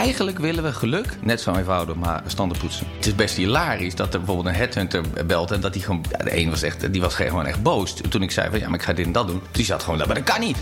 eigenlijk 0.00 0.38
willen 0.38 0.62
we 0.64 0.72
geluk 0.72 1.16
net 1.22 1.40
zo 1.40 1.54
eenvoudig, 1.54 1.96
maar 1.96 2.22
standen 2.26 2.58
poetsen. 2.58 2.86
Het 2.96 3.06
is 3.06 3.14
best 3.14 3.36
hilarisch 3.36 3.94
dat 3.94 4.12
er 4.12 4.18
bijvoorbeeld 4.18 4.48
een 4.48 4.60
headhunter 4.60 5.04
belt 5.26 5.50
en 5.50 5.60
dat 5.60 5.72
die 5.72 5.82
gewoon. 5.82 6.04
De 6.24 6.36
een 6.36 6.50
was 6.50 6.62
echt, 6.62 6.92
die 6.92 7.00
was 7.00 7.14
gewoon 7.14 7.46
echt 7.46 7.62
boos. 7.62 7.94
Toen 8.08 8.22
ik 8.22 8.30
zei 8.30 8.50
van 8.50 8.58
ja, 8.58 8.68
maar 8.68 8.78
ik 8.78 8.84
ga 8.84 8.92
dit 8.92 9.06
en 9.06 9.12
dat 9.12 9.26
doen. 9.26 9.42
Die 9.50 9.64
zat 9.64 9.82
gewoon, 9.82 9.98
maar 9.98 10.14
dat 10.14 10.24
kan 10.24 10.40
niet. 10.40 10.56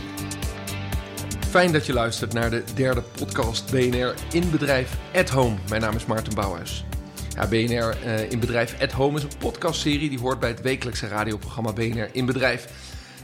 Fijn 1.50 1.72
dat 1.72 1.86
je 1.86 1.92
luistert 1.92 2.32
naar 2.32 2.50
de 2.50 2.64
derde 2.74 3.02
podcast 3.02 3.70
BNR 3.70 4.14
in 4.32 4.50
bedrijf 4.50 4.96
at 5.14 5.28
home. 5.28 5.56
Mijn 5.68 5.80
naam 5.80 5.96
is 5.96 6.06
Maarten 6.06 6.34
Bouwhuis. 6.34 6.84
Ja, 7.34 7.46
BNR 7.46 7.96
uh, 8.04 8.30
in 8.30 8.40
bedrijf 8.40 8.80
at 8.80 8.92
home 8.92 9.16
is 9.16 9.22
een 9.22 9.38
podcastserie 9.38 10.08
die 10.08 10.18
hoort 10.18 10.40
bij 10.40 10.48
het 10.48 10.60
wekelijkse 10.60 11.08
radioprogramma 11.08 11.72
BNR 11.72 12.08
in 12.12 12.26
bedrijf. 12.26 12.66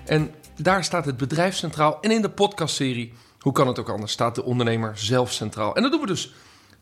En 0.07 0.31
daar 0.57 0.85
staat 0.85 1.05
het 1.05 1.17
bedrijf 1.17 1.55
centraal. 1.55 1.99
En 2.01 2.11
in 2.11 2.23
de 2.23 2.31
podcastserie, 2.31 3.13
hoe 3.45 3.53
kan 3.53 3.67
het 3.67 3.79
ook 3.79 3.89
anders, 3.89 4.13
staat 4.13 4.35
de 4.35 4.45
ondernemer 4.45 4.99
zelf 4.99 5.33
centraal. 5.33 5.77
En 5.77 5.83
dat 5.83 5.91
doen 5.91 6.01
we 6.01 6.07
dus 6.07 6.35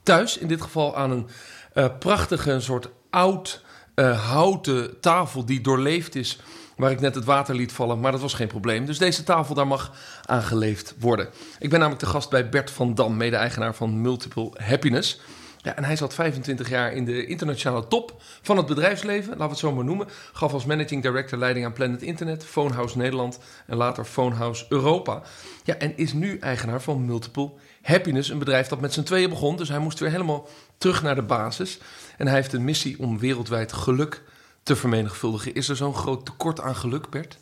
thuis, 0.03 0.39
in 0.39 0.49
dit 0.49 0.63
geval 0.63 0.97
aan 0.97 1.11
een 1.11 1.29
uh, 1.75 1.87
prachtige 1.99 2.61
soort 2.61 2.89
oud 3.11 3.65
uh, 3.95 4.29
houten 4.29 5.01
tafel 5.01 5.45
die 5.45 5.61
doorleefd 5.61 6.15
is 6.15 6.39
waar 6.77 6.91
ik 6.91 7.01
net 7.01 7.15
het 7.15 7.25
water 7.25 7.55
liet 7.55 7.73
vallen, 7.73 8.01
maar 8.01 8.13
dat 8.13 8.21
was 8.21 8.35
geen 8.35 8.47
probleem. 8.47 8.87
Dus 8.87 8.99
deze 8.99 9.25
tafel 9.25 9.55
daar 9.55 9.67
mag 9.67 9.93
aangeleefd 10.25 10.95
worden. 10.99 11.29
Ik 11.59 11.71
ben 11.71 11.79
namelijk 11.79 12.05
de 12.05 12.11
gast 12.11 12.31
bij 12.31 12.49
Bert 12.49 12.71
van 12.71 12.95
Dam, 12.95 13.17
mede-eigenaar 13.17 13.75
van 13.75 14.01
Multiple 14.01 14.51
Happiness. 14.55 15.21
Ja, 15.63 15.77
en 15.77 15.85
hij 15.85 15.97
zat 15.97 16.15
25 16.15 16.69
jaar 16.69 16.93
in 16.93 17.05
de 17.05 17.27
internationale 17.27 17.89
top 17.89 18.23
van 18.43 18.57
het 18.57 18.67
bedrijfsleven, 18.67 19.29
laten 19.29 19.45
we 19.45 19.51
het 19.51 19.59
zo 19.59 19.73
maar 19.73 19.85
noemen. 19.85 20.09
Gaf 20.33 20.53
als 20.53 20.65
managing 20.65 21.03
director 21.03 21.39
leiding 21.39 21.67
aan 21.67 21.73
Planet 21.73 22.03
Internet, 22.03 22.45
Phonehouse 22.45 22.99
Nederland 22.99 23.39
en 23.67 23.77
later 23.77 24.05
Phonehouse 24.05 24.67
Europa. 24.69 25.23
Ja, 25.65 25.75
en 25.75 25.97
is 25.97 26.13
nu 26.13 26.39
eigenaar 26.39 26.83
van 26.83 27.05
Multiple 27.05 27.51
Happiness, 27.83 28.31
een 28.31 28.39
bedrijf 28.39 28.69
dat 28.69 28.81
met 28.81 28.93
z'n 28.93 29.03
tweeën 29.03 29.29
begon. 29.29 29.57
Dus 29.57 29.69
hij 29.69 29.79
moest 29.79 29.99
weer 29.99 30.11
helemaal 30.11 30.49
terug 30.79 31.03
naar 31.03 31.15
de 31.15 31.23
basis. 31.23 31.79
En 32.17 32.27
hij 32.27 32.37
heeft 32.37 32.53
een 32.53 32.65
missie 32.65 32.99
om 32.99 33.19
wereldwijd 33.19 33.73
geluk 33.73 34.23
te 34.63 34.77
vermenigvuldigen. 34.77 35.55
Is 35.55 35.69
er 35.69 35.77
zo'n 35.77 35.95
groot 35.95 36.25
tekort 36.25 36.61
aan 36.61 36.77
geluk, 36.77 37.11
Bert? 37.11 37.39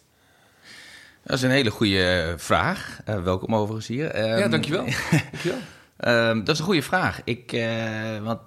Dat 1.23 1.37
is 1.37 1.43
een 1.43 1.51
hele 1.51 1.71
goede 1.71 2.35
vraag. 2.37 3.01
Uh, 3.09 3.23
welkom 3.23 3.55
overigens 3.55 3.87
hier. 3.87 4.23
Um, 4.23 4.39
ja, 4.39 4.49
dankjewel. 4.49 4.85
dankjewel. 5.31 5.59
Um, 6.05 6.45
dat 6.45 6.55
is 6.55 6.59
een 6.59 6.65
goede 6.65 6.83
vraag. 6.83 7.21
Ik, 7.25 7.53
uh, 7.53 8.19
want 8.23 8.41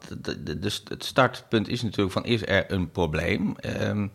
het 0.87 1.03
startpunt 1.03 1.67
is 1.67 1.81
natuurlijk 1.81 2.13
van, 2.13 2.25
is 2.25 2.47
er 2.47 2.71
een 2.71 2.91
probleem? 2.91 3.55
Um, 3.81 4.11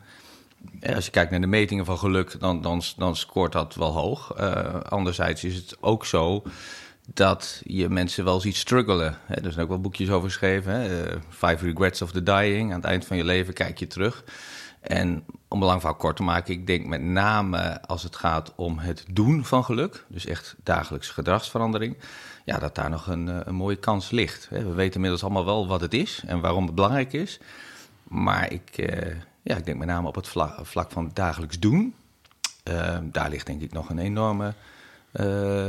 als 0.95 1.05
je 1.05 1.11
kijkt 1.11 1.30
naar 1.30 1.41
de 1.41 1.47
metingen 1.47 1.84
van 1.84 1.98
geluk, 1.98 2.41
dan, 2.41 2.62
dan, 2.62 2.83
dan 2.97 3.17
scoort 3.17 3.53
dat 3.53 3.75
wel 3.75 3.92
hoog. 3.92 4.41
Uh, 4.41 4.80
anderzijds 4.80 5.45
is 5.45 5.55
het 5.55 5.77
ook 5.80 6.06
zo 6.06 6.42
dat 7.14 7.62
je 7.64 7.89
mensen 7.89 8.25
wel 8.25 8.41
ziet 8.41 8.56
struggelen. 8.56 9.19
Hè, 9.27 9.34
er 9.34 9.52
zijn 9.52 9.64
ook 9.64 9.70
wel 9.70 9.80
boekjes 9.80 10.11
over 10.11 10.28
geschreven. 10.28 10.73
Hè? 10.73 11.06
Five 11.28 11.64
Regrets 11.64 12.02
of 12.02 12.12
the 12.12 12.23
Dying. 12.23 12.70
Aan 12.70 12.80
het 12.80 12.89
eind 12.89 13.06
van 13.06 13.17
je 13.17 13.25
leven 13.25 13.55
kijk 13.55 13.78
je 13.78 13.86
terug. 13.86 14.25
En 14.81 15.25
om 15.48 15.65
lang 15.65 15.81
verhaal 15.81 15.98
kort 15.98 16.17
te 16.17 16.23
maken, 16.23 16.55
ik 16.55 16.67
denk 16.67 16.87
met 16.87 17.03
name 17.03 17.83
als 17.83 18.03
het 18.03 18.17
gaat 18.17 18.53
om 18.57 18.79
het 18.79 19.05
doen 19.11 19.45
van 19.45 19.65
geluk, 19.65 20.05
dus 20.09 20.27
echt 20.27 20.57
dagelijkse 20.62 21.12
gedragsverandering, 21.12 21.97
ja, 22.45 22.59
dat 22.59 22.75
daar 22.75 22.91
nog 22.91 23.07
een, 23.07 23.48
een 23.48 23.55
mooie 23.55 23.77
kans 23.77 24.11
ligt. 24.11 24.48
We 24.51 24.73
weten 24.73 24.95
inmiddels 24.95 25.23
allemaal 25.23 25.45
wel 25.45 25.67
wat 25.67 25.81
het 25.81 25.95
is 25.95 26.23
en 26.27 26.41
waarom 26.41 26.67
het 26.67 26.75
belangrijk 26.75 27.12
is. 27.12 27.41
Maar 28.09 28.53
ik, 28.53 28.79
eh, 28.79 29.17
ja, 29.43 29.57
ik 29.57 29.65
denk 29.65 29.79
met 29.79 29.89
name 29.89 30.09
op 30.09 30.15
het 30.15 30.29
vlak, 30.29 30.67
vlak 30.67 30.91
van 30.91 31.11
dagelijks 31.15 31.59
doen, 31.59 31.95
uh, 32.65 32.98
daar 33.03 33.31
ligt 33.31 33.47
denk 33.47 33.63
ik 33.63 33.73
nog 33.73 33.89
een 33.91 33.98
enorme 33.98 34.55
uh, 35.13 35.67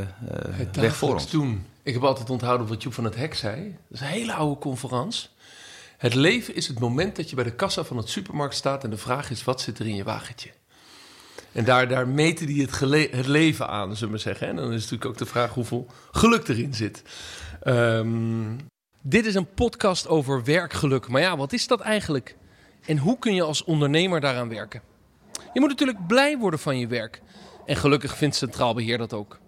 weg 0.71 0.95
voor 0.95 1.13
ons. 1.13 1.29
doen. 1.29 1.65
Ik 1.83 1.93
heb 1.93 2.03
altijd 2.03 2.29
onthouden 2.29 2.67
wat 2.67 2.83
Joep 2.83 2.93
van 2.93 3.03
het 3.03 3.15
Hek 3.15 3.33
zei. 3.33 3.63
Dat 3.63 3.73
is 3.89 3.99
een 4.01 4.07
hele 4.07 4.33
oude 4.33 4.59
conferentie. 4.59 5.29
Het 5.99 6.13
leven 6.13 6.55
is 6.55 6.67
het 6.67 6.79
moment 6.79 7.15
dat 7.15 7.29
je 7.29 7.35
bij 7.35 7.43
de 7.43 7.55
kassa 7.55 7.83
van 7.83 7.97
het 7.97 8.09
supermarkt 8.09 8.55
staat 8.55 8.83
en 8.83 8.89
de 8.89 8.97
vraag 8.97 9.29
is: 9.29 9.43
wat 9.43 9.61
zit 9.61 9.79
er 9.79 9.87
in 9.87 9.95
je 9.95 10.03
wagentje? 10.03 10.49
En 11.51 11.63
daar, 11.63 11.87
daar 11.87 12.07
meten 12.07 12.45
die 12.45 12.61
het, 12.61 13.27
leven 13.27 13.67
aan, 13.67 13.95
zullen 13.95 14.13
we 14.13 14.19
zeggen. 14.19 14.47
En 14.47 14.55
dan 14.55 14.71
is 14.71 14.81
natuurlijk 14.81 15.05
ook 15.05 15.17
de 15.17 15.25
vraag 15.25 15.53
hoeveel 15.53 15.87
geluk 16.11 16.47
erin 16.47 16.73
zit. 16.73 17.03
Um, 17.63 18.57
dit 19.01 19.25
is 19.25 19.35
een 19.35 19.53
podcast 19.53 20.07
over 20.07 20.43
werkgeluk. 20.43 21.07
Maar 21.07 21.21
ja, 21.21 21.37
wat 21.37 21.53
is 21.53 21.67
dat 21.67 21.79
eigenlijk? 21.79 22.35
En 22.85 22.97
hoe 22.97 23.19
kun 23.19 23.33
je 23.33 23.43
als 23.43 23.63
ondernemer 23.63 24.21
daaraan 24.21 24.49
werken? 24.49 24.81
Je 25.53 25.59
moet 25.59 25.69
natuurlijk 25.69 26.07
blij 26.07 26.37
worden 26.37 26.59
van 26.59 26.79
je 26.79 26.87
werk. 26.87 27.21
En 27.65 27.75
gelukkig 27.75 28.17
vindt 28.17 28.35
Centraal 28.35 28.73
Beheer 28.73 28.97
dat 28.97 29.13
ook. 29.13 29.39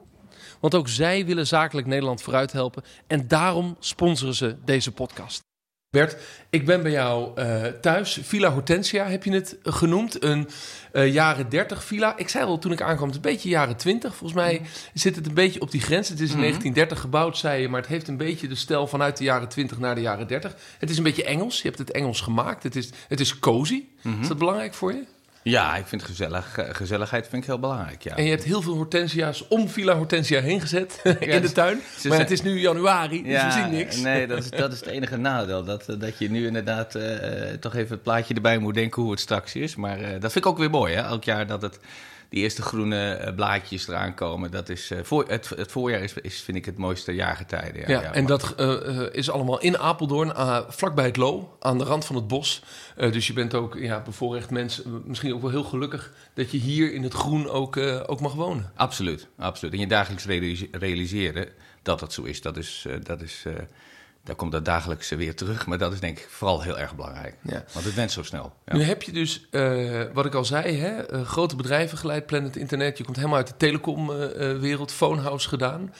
Want 0.59 0.75
ook 0.75 0.87
zij 0.87 1.25
willen 1.25 1.47
zakelijk 1.47 1.87
Nederland 1.87 2.21
vooruit 2.21 2.51
helpen. 2.51 2.83
En 3.07 3.27
daarom 3.27 3.75
sponsoren 3.79 4.35
ze 4.35 4.57
deze 4.65 4.91
podcast. 4.91 5.49
Bert, 5.91 6.17
ik 6.49 6.65
ben 6.65 6.81
bij 6.81 6.91
jou 6.91 7.41
uh, 7.41 7.65
thuis. 7.65 8.19
Villa 8.21 8.51
Hortensia 8.51 9.05
heb 9.05 9.23
je 9.23 9.31
het 9.31 9.57
genoemd. 9.63 10.23
Een 10.23 10.49
uh, 10.93 11.13
jaren 11.13 11.49
30 11.49 11.83
villa. 11.83 12.17
Ik 12.17 12.29
zei 12.29 12.45
al 12.45 12.57
toen 12.57 12.71
ik 12.71 12.81
aankwam, 12.81 13.07
het 13.07 13.17
is 13.17 13.25
een 13.25 13.31
beetje 13.31 13.49
jaren 13.49 13.77
20. 13.77 14.15
Volgens 14.15 14.39
mij 14.39 14.61
zit 14.93 15.15
het 15.15 15.27
een 15.27 15.33
beetje 15.33 15.61
op 15.61 15.71
die 15.71 15.81
grens. 15.81 16.09
Het 16.09 16.19
is 16.19 16.31
in 16.31 16.37
1930 16.37 16.97
mhm. 16.97 17.05
gebouwd, 17.05 17.37
zei 17.37 17.61
je. 17.61 17.69
Maar 17.69 17.81
het 17.81 17.89
heeft 17.89 18.07
een 18.07 18.17
beetje 18.17 18.47
de 18.47 18.55
stijl 18.55 18.87
vanuit 18.87 19.17
de 19.17 19.23
jaren 19.23 19.49
20 19.49 19.79
naar 19.79 19.95
de 19.95 20.01
jaren 20.01 20.27
30. 20.27 20.55
Het 20.77 20.89
is 20.89 20.97
een 20.97 21.03
beetje 21.03 21.23
Engels. 21.23 21.61
Je 21.61 21.67
hebt 21.67 21.79
het 21.79 21.91
Engels 21.91 22.21
gemaakt. 22.21 22.63
Het 22.63 22.75
is, 22.75 22.89
het 23.07 23.19
is 23.19 23.39
cozy. 23.39 23.83
Mhm. 24.01 24.21
Is 24.21 24.27
dat 24.27 24.37
belangrijk 24.37 24.73
voor 24.73 24.93
je? 24.93 25.03
Ja, 25.43 25.75
ik 25.75 25.87
vind 25.87 26.03
gezellig, 26.03 26.57
eh, 26.57 26.65
gezelligheid 26.71 27.27
vind 27.27 27.41
ik 27.41 27.49
heel 27.49 27.59
belangrijk. 27.59 28.01
Ja. 28.01 28.15
En 28.15 28.23
je 28.23 28.29
hebt 28.29 28.43
heel 28.43 28.61
veel 28.61 28.73
hortensia's 28.73 29.47
om 29.47 29.69
Villa 29.69 29.95
Hortensia 29.95 30.41
heen 30.41 30.61
gezet 30.61 30.99
in 31.19 31.41
de 31.41 31.51
tuin. 31.51 31.81
maar 32.07 32.17
het 32.17 32.31
is 32.31 32.41
nu 32.41 32.59
januari, 32.59 33.23
dus 33.23 33.43
we 33.43 33.51
zien 33.51 33.71
niks. 33.71 33.97
Nee, 33.97 34.27
dat 34.27 34.37
is, 34.37 34.49
dat 34.63 34.73
is 34.73 34.79
het 34.79 34.87
enige 34.87 35.17
nadeel. 35.17 35.63
Dat, 35.63 35.89
eh, 35.89 35.99
dat 35.99 36.19
je 36.19 36.29
nu 36.29 36.45
inderdaad 36.45 36.95
uh, 36.95 37.03
toch 37.59 37.75
even 37.75 37.91
het 37.91 38.03
plaatje 38.03 38.33
erbij 38.33 38.57
moet 38.57 38.73
denken 38.73 39.01
hoe 39.01 39.11
het 39.11 39.19
straks 39.19 39.55
is. 39.55 39.75
Maar 39.75 39.99
uh, 39.99 40.07
dat 40.07 40.31
vind 40.31 40.45
ik 40.45 40.45
ook 40.45 40.57
weer 40.57 40.69
mooi, 40.69 40.93
hè? 40.93 41.01
elk 41.01 41.23
jaar 41.23 41.47
dat 41.47 41.61
het 41.61 41.79
die 42.31 42.43
eerste 42.43 42.61
groene 42.61 43.13
eh, 43.13 43.35
blaadjes 43.35 43.87
eraan 43.87 44.13
komen. 44.13 44.51
Dat 44.51 44.69
is, 44.69 44.91
uh, 44.91 44.99
voor, 45.03 45.25
het, 45.27 45.49
het 45.49 45.71
voorjaar 45.71 46.01
is, 46.01 46.13
is, 46.13 46.41
vind 46.41 46.57
ik, 46.57 46.65
het 46.65 46.77
mooiste 46.77 47.11
jaargetijde. 47.11 47.79
Ja, 47.79 47.85
ja, 47.87 48.01
ja 48.01 48.13
en 48.13 48.25
dat 48.25 48.53
uh, 48.59 49.01
is 49.11 49.29
allemaal 49.29 49.59
in 49.59 49.77
Apeldoorn, 49.77 50.33
vlakbij 50.67 51.05
het 51.05 51.17
Lo, 51.17 51.57
aan 51.59 51.77
de 51.77 51.83
rand 51.83 52.05
van 52.05 52.15
het 52.15 52.27
bos. 52.27 52.63
dus 52.95 53.27
je 53.27 53.33
bent 53.33 53.53
ook 53.53 53.75
ja, 53.77 54.01
bevoorrecht 54.01 54.49
mens, 54.49 54.81
misschien 55.05 55.33
ook 55.33 55.41
wel 55.41 55.49
heel 55.49 55.63
gelukkig 55.63 56.13
dat 56.33 56.51
je 56.51 56.57
hier 56.57 56.93
in 56.93 57.03
het 57.03 57.13
groen 57.13 57.49
ook, 57.49 57.77
ook 58.05 58.19
mag 58.19 58.33
wonen. 58.33 58.71
Absoluut, 58.75 59.27
absoluut. 59.37 59.73
En 59.73 59.79
je 59.79 59.87
dagelijks 59.87 60.25
realiseren 60.71 61.47
dat 61.81 61.99
dat 61.99 62.13
zo 62.13 62.23
is, 62.23 62.41
dat 62.41 62.57
is, 62.57 62.85
dat 63.03 63.21
is 63.21 63.45
daar 64.23 64.35
komt 64.35 64.51
dat 64.51 64.65
dagelijkse 64.65 65.15
weer 65.15 65.35
terug. 65.35 65.65
Maar 65.65 65.77
dat 65.77 65.93
is 65.93 65.99
denk 65.99 66.19
ik 66.19 66.27
vooral 66.29 66.61
heel 66.61 66.79
erg 66.79 66.95
belangrijk. 66.95 67.35
Ja. 67.41 67.63
Want 67.73 67.85
het 67.85 67.93
went 67.93 68.11
zo 68.11 68.23
snel. 68.23 68.53
Ja. 68.65 68.75
Nu 68.75 68.83
heb 68.83 69.03
je 69.03 69.11
dus, 69.11 69.47
uh, 69.51 70.03
wat 70.13 70.25
ik 70.25 70.33
al 70.33 70.45
zei, 70.45 70.77
hè, 70.77 71.13
uh, 71.13 71.21
grote 71.21 71.55
bedrijven 71.55 71.97
geleid, 71.97 72.25
Planet 72.25 72.55
Internet. 72.55 72.97
Je 72.97 73.03
komt 73.03 73.15
helemaal 73.15 73.37
uit 73.37 73.47
de 73.47 73.57
telecomwereld, 73.57 74.89
uh, 74.89 74.95
Phonehouse 74.95 75.47
gedaan. 75.47 75.93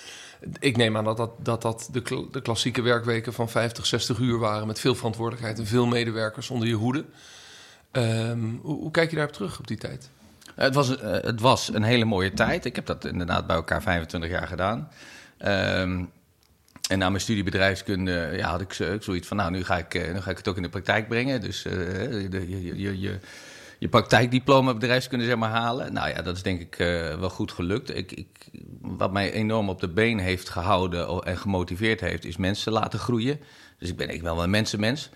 Ik 0.60 0.78
neem 0.78 0.98
aan 0.98 1.04
dat 1.04 1.18
dat, 1.18 1.32
dat, 1.40 1.62
dat 1.62 1.90
de, 1.92 2.02
kl 2.02 2.28
de, 2.32 2.42
klassieke 2.42 2.82
werkweken 2.82 3.34
van 3.34 3.50
50, 3.50 3.86
60 3.86 4.18
uur 4.18 4.38
waren... 4.38 4.68
met 4.68 4.80
veel 4.80 4.96
verantwoordelijkheid 4.96 5.60
en 5.60 5.68
veel 5.68 5.86
medewerkers 5.86 6.50
onder 6.50 6.68
je 6.68 6.76
hoede. 6.76 7.06
Um, 7.92 8.60
hoe, 8.64 8.80
hoe, 8.80 8.92
kijk 8.92 9.10
je 9.10 9.16
daarop 9.16 9.34
terug 9.34 9.60
op 9.60 9.68
die 9.68 9.78
tijd? 9.78 10.10
Het 10.56 10.76
was, 10.76 10.88
het 11.02 11.40
was 11.40 11.74
een 11.74 11.84
hele 11.84 12.06
mooie 12.06 12.34
tijd. 12.34 12.66
Ik 12.66 12.76
heb 12.76 12.86
dat 12.86 13.06
inderdaad 13.06 13.48
bij 13.48 13.56
elkaar 13.56 13.82
25 13.82 14.30
jaar 14.30 14.48
gedaan. 14.48 14.92
Um, 15.46 16.12
en 16.90 17.00
na 17.00 17.10
mijn 17.10 17.22
studie 17.22 17.44
bedrijfskunde 17.44 18.34
ja, 18.36 18.50
had 18.50 18.62
ik, 18.62 18.74
zoiets 19.00 19.28
van, 19.28 19.38
nou, 19.38 19.52
nu 19.52 19.64
ga, 19.64 19.78
ik, 19.78 19.94
eh, 19.94 20.14
nu 20.14 20.22
ga 20.22 20.32
ik 20.32 20.38
het 20.38 20.48
ook 20.48 20.56
in 20.56 20.62
de 20.62 20.70
praktijk 20.70 21.08
brengen. 21.08 21.42
Dus 21.42 21.66
uh, 21.66 21.74
de, 21.74 22.46
je, 22.50 22.76
je, 22.78 23.00
je, 23.00 23.20
je 23.80 23.88
praktijkdiploma 23.90 24.74
bedrijfskunde 24.74 25.26
zeg 25.26 25.36
maar 25.36 25.50
halen. 25.50 25.94
Nou 25.94 26.10
ja, 26.10 26.22
dat 26.22 26.36
is 26.36 26.44
denk 26.44 26.60
ik 26.60 26.76
wel 27.20 27.30
goed 27.30 27.52
gelukt. 27.52 27.96
Ik, 27.96 28.12
ik, 28.12 28.28
wat 28.82 29.12
mij 29.12 29.32
enorm 29.32 29.70
op 29.70 29.80
de 29.80 29.90
been 29.90 30.20
heeft 30.20 30.50
gehouden 30.50 31.24
en 31.24 31.38
gemotiveerd 31.38 32.00
heeft, 32.00 32.26
is 32.26 32.38
mensen 32.38 32.72
laten 32.72 33.00
groeien. 33.00 33.40
Dus 33.78 33.90
ik 33.90 33.98
ben 33.98 34.10
ik 34.10 34.22
wel 34.22 34.44
een 34.44 34.50
mensenmens. 34.50 35.10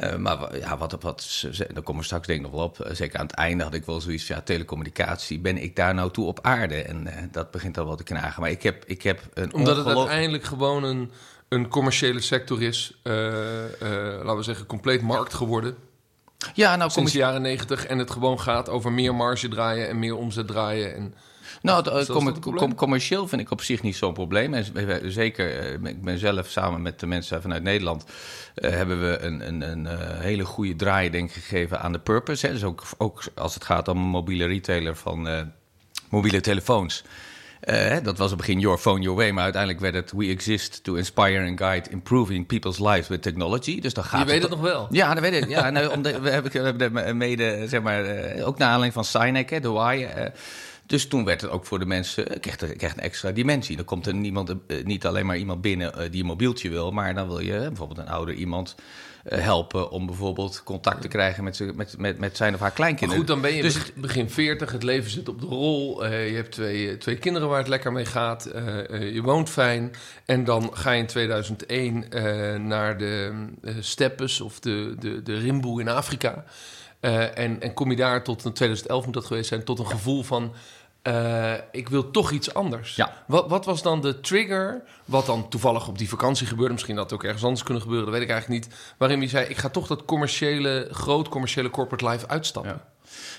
Uh, 0.00 0.16
maar 0.16 0.58
ja, 0.58 0.78
wat, 0.78 0.96
wat, 1.00 1.46
daar 1.72 1.82
komen 1.82 2.00
we 2.00 2.06
straks 2.06 2.26
denk 2.26 2.38
ik 2.38 2.44
nog 2.44 2.54
wel 2.54 2.64
op. 2.64 2.88
Zeker 2.92 3.18
aan 3.18 3.26
het 3.26 3.34
einde 3.34 3.64
had 3.64 3.74
ik 3.74 3.84
wel 3.84 4.00
zoiets 4.00 4.26
van 4.26 4.36
ja, 4.36 4.42
telecommunicatie. 4.42 5.40
Ben 5.40 5.62
ik 5.62 5.76
daar 5.76 5.94
nou 5.94 6.10
toe 6.10 6.26
op 6.26 6.38
aarde? 6.42 6.82
En 6.82 7.06
uh, 7.06 7.12
dat 7.30 7.50
begint 7.50 7.78
al 7.78 7.86
wel 7.86 7.96
te 7.96 8.02
knagen. 8.02 8.40
Maar 8.40 8.50
ik 8.50 8.62
heb, 8.62 8.84
ik 8.86 9.02
heb 9.02 9.20
een 9.34 9.54
Omdat 9.54 9.76
het 9.76 9.86
uiteindelijk 9.86 10.44
gewoon 10.44 10.84
een, 10.84 11.10
een 11.48 11.68
commerciële 11.68 12.20
sector 12.20 12.62
is. 12.62 13.00
Uh, 13.02 13.14
laten 14.22 14.36
we 14.36 14.42
zeggen, 14.42 14.66
compleet 14.66 15.02
markt 15.02 15.34
geworden. 15.34 15.76
Ja, 16.54 16.76
nou, 16.76 16.90
Sinds 16.90 17.12
de 17.12 17.18
jaren 17.18 17.42
negentig. 17.42 17.86
En 17.86 17.98
het 17.98 18.10
gewoon 18.10 18.40
gaat 18.40 18.68
over 18.68 18.92
meer 18.92 19.14
marge 19.14 19.48
draaien 19.48 19.88
en 19.88 19.98
meer 19.98 20.16
omzet 20.16 20.46
draaien. 20.46 20.94
En 20.94 21.14
nou, 21.62 22.04
com 22.54 22.74
commercieel 22.74 23.28
vind 23.28 23.40
ik 23.40 23.50
op 23.50 23.62
zich 23.62 23.82
niet 23.82 23.96
zo'n 23.96 24.12
probleem. 24.12 24.54
En 24.54 24.64
zeker, 25.12 25.58
eh, 25.58 25.72
ik 25.72 26.02
ben 26.02 26.18
zelf 26.18 26.48
samen 26.48 26.82
met 26.82 27.00
de 27.00 27.06
mensen 27.06 27.42
vanuit 27.42 27.62
Nederland... 27.62 28.04
Uh, 28.56 28.70
hebben 28.70 29.00
we 29.00 29.18
een, 29.18 29.48
een, 29.48 29.60
een 29.60 29.86
hele 30.20 30.44
goede 30.44 30.76
draai 30.76 31.10
denk 31.10 31.28
ik, 31.28 31.34
gegeven 31.34 31.80
aan 31.80 31.92
de 31.92 31.98
purpose. 31.98 32.46
Hè. 32.46 32.52
Dus 32.52 32.64
ook, 32.64 32.82
ook 32.98 33.22
als 33.34 33.54
het 33.54 33.64
gaat 33.64 33.88
om 33.88 33.98
een 33.98 34.08
mobiele 34.08 34.46
retailer 34.46 34.96
van 34.96 35.28
uh, 35.28 35.40
mobiele 36.08 36.40
telefoons... 36.40 37.04
Uh, 37.64 37.96
dat 38.02 38.18
was 38.18 38.32
op 38.32 38.38
het 38.38 38.46
begin 38.46 38.60
Your 38.60 38.78
Phone 38.78 39.00
Your 39.00 39.16
Way, 39.16 39.30
maar 39.30 39.42
uiteindelijk 39.42 39.82
werd 39.82 39.94
het 39.94 40.12
We 40.12 40.26
Exist 40.26 40.84
to 40.84 40.94
Inspire 40.94 41.48
and 41.48 41.58
Guide 41.58 41.90
Improving 41.90 42.46
People's 42.46 42.78
Lives 42.78 43.08
with 43.08 43.22
Technology. 43.22 43.80
Dus 43.80 43.94
dan 43.94 44.04
gaat 44.04 44.20
Je 44.20 44.26
weet 44.26 44.42
het 44.42 44.50
nog 44.50 44.60
wel. 44.60 44.86
Ja, 44.90 45.14
dat 45.14 45.22
weet 45.22 45.42
ik. 45.42 45.48
Ja, 45.48 45.70
nou, 45.70 46.00
we 46.00 46.30
hebben, 46.30 46.52
we 46.52 46.82
hebben 46.82 47.16
mede, 47.16 47.64
zeg 47.68 47.82
maar, 47.82 48.34
uh, 48.36 48.46
ook 48.46 48.58
naar 48.58 48.68
aanleiding 48.68 48.92
van 48.92 49.04
Sinek, 49.04 49.50
hè, 49.50 49.60
de 49.60 49.68
Why. 49.68 50.06
Uh, 50.16 50.24
dus 50.92 51.08
toen 51.08 51.24
werd 51.24 51.40
het 51.40 51.50
ook 51.50 51.66
voor 51.66 51.78
de 51.78 51.86
mensen, 51.86 52.40
kreeg, 52.40 52.60
er, 52.60 52.76
kreeg 52.76 52.92
een 52.92 53.02
extra 53.02 53.30
dimensie. 53.30 53.76
Dan 53.76 53.84
komt 53.84 54.06
er 54.06 54.14
niemand, 54.14 54.54
niet 54.84 55.06
alleen 55.06 55.26
maar 55.26 55.36
iemand 55.36 55.60
binnen 55.60 56.10
die 56.10 56.20
een 56.20 56.26
mobieltje 56.26 56.68
wil, 56.68 56.90
maar 56.90 57.14
dan 57.14 57.28
wil 57.28 57.38
je 57.38 57.58
bijvoorbeeld 57.58 57.98
een 57.98 58.08
ouder 58.08 58.34
iemand 58.34 58.74
helpen 59.24 59.90
om 59.90 60.06
bijvoorbeeld 60.06 60.62
contact 60.64 61.02
te 61.02 61.08
krijgen 61.08 61.44
met, 61.44 61.74
met, 61.74 61.98
met, 61.98 62.18
met 62.18 62.36
zijn 62.36 62.54
of 62.54 62.60
haar 62.60 62.70
kleinkinderen. 62.70 63.24
Maar 63.24 63.34
goed, 63.34 63.42
dan 63.42 63.50
ben 63.50 63.56
je 63.56 63.62
dus, 63.62 63.92
begin 63.94 64.30
40, 64.30 64.72
het 64.72 64.82
leven 64.82 65.10
zit 65.10 65.28
op 65.28 65.40
de 65.40 65.46
rol. 65.46 66.04
Uh, 66.04 66.28
je 66.28 66.34
hebt 66.34 66.52
twee, 66.52 66.98
twee 66.98 67.16
kinderen 67.16 67.48
waar 67.48 67.58
het 67.58 67.68
lekker 67.68 67.92
mee 67.92 68.04
gaat. 68.04 68.50
Uh, 68.54 68.90
uh, 68.90 69.14
je 69.14 69.22
woont 69.22 69.50
fijn. 69.50 69.92
En 70.24 70.44
dan 70.44 70.70
ga 70.72 70.90
je 70.90 71.00
in 71.00 71.06
2001 71.06 72.04
naar 72.66 72.98
de 72.98 73.46
steppes 73.80 74.40
of 74.40 74.60
de, 74.60 74.94
de, 74.98 75.22
de 75.22 75.38
rimboe 75.38 75.80
in 75.80 75.88
Afrika. 75.88 76.44
en, 77.00 77.60
en 77.60 77.74
kom 77.74 77.90
je 77.90 77.96
daar 77.96 78.24
tot, 78.24 78.44
in 78.44 78.52
2011 78.52 79.04
moet 79.04 79.14
dat 79.14 79.26
geweest 79.26 79.48
zijn, 79.48 79.64
tot 79.64 79.78
een 79.78 79.86
gevoel 79.86 80.22
van 80.22 80.52
uh, 81.02 81.54
ik 81.70 81.88
wil 81.88 82.10
toch 82.10 82.30
iets 82.30 82.54
anders. 82.54 82.96
Ja. 82.96 83.24
Wat, 83.26 83.48
wat, 83.48 83.64
was 83.64 83.82
dan 83.82 84.00
de 84.00 84.20
trigger, 84.20 84.82
wat 85.04 85.26
dan 85.26 85.48
toevallig 85.48 85.88
op 85.88 85.98
die 85.98 86.08
vakantie 86.08 86.46
gebeurde, 86.46 86.72
misschien 86.72 86.96
had 86.96 87.04
het 87.04 87.14
ook 87.14 87.24
ergens 87.24 87.44
anders 87.44 87.62
kunnen 87.62 87.82
gebeuren, 87.82 88.06
dat 88.06 88.14
weet 88.14 88.24
ik 88.24 88.30
eigenlijk 88.30 88.64
niet, 88.64 88.74
waarin 88.98 89.20
je 89.20 89.28
zei, 89.28 89.46
ik 89.46 89.56
ga 89.56 89.68
toch 89.68 89.86
dat 89.86 90.04
commerciële, 90.04 90.88
groot 90.90 91.28
commerciële 91.28 91.70
corporate 91.70 92.08
life 92.08 92.28
uitstappen? 92.28 92.72
Ja. 92.72 92.90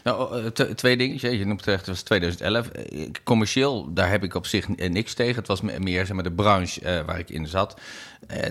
Nou, 0.03 0.43
eh, 0.55 0.65
twee 0.65 0.97
dingen. 0.97 1.37
Je 1.37 1.45
noemt 1.45 1.63
terecht, 1.63 1.79
het 1.79 1.89
was 1.89 2.01
2011. 2.01 2.67
Eh, 2.67 3.09
commercieel, 3.23 3.93
daar 3.93 4.09
heb 4.09 4.23
ik 4.23 4.35
op 4.35 4.45
zich 4.45 4.67
niks 4.67 5.13
tegen. 5.13 5.35
Het 5.35 5.47
was 5.47 5.61
meer 5.61 6.05
zeg 6.05 6.15
maar, 6.15 6.23
de 6.23 6.31
branche 6.31 7.03
waar 7.05 7.19
ik 7.19 7.29
in 7.29 7.47
zat. 7.47 7.79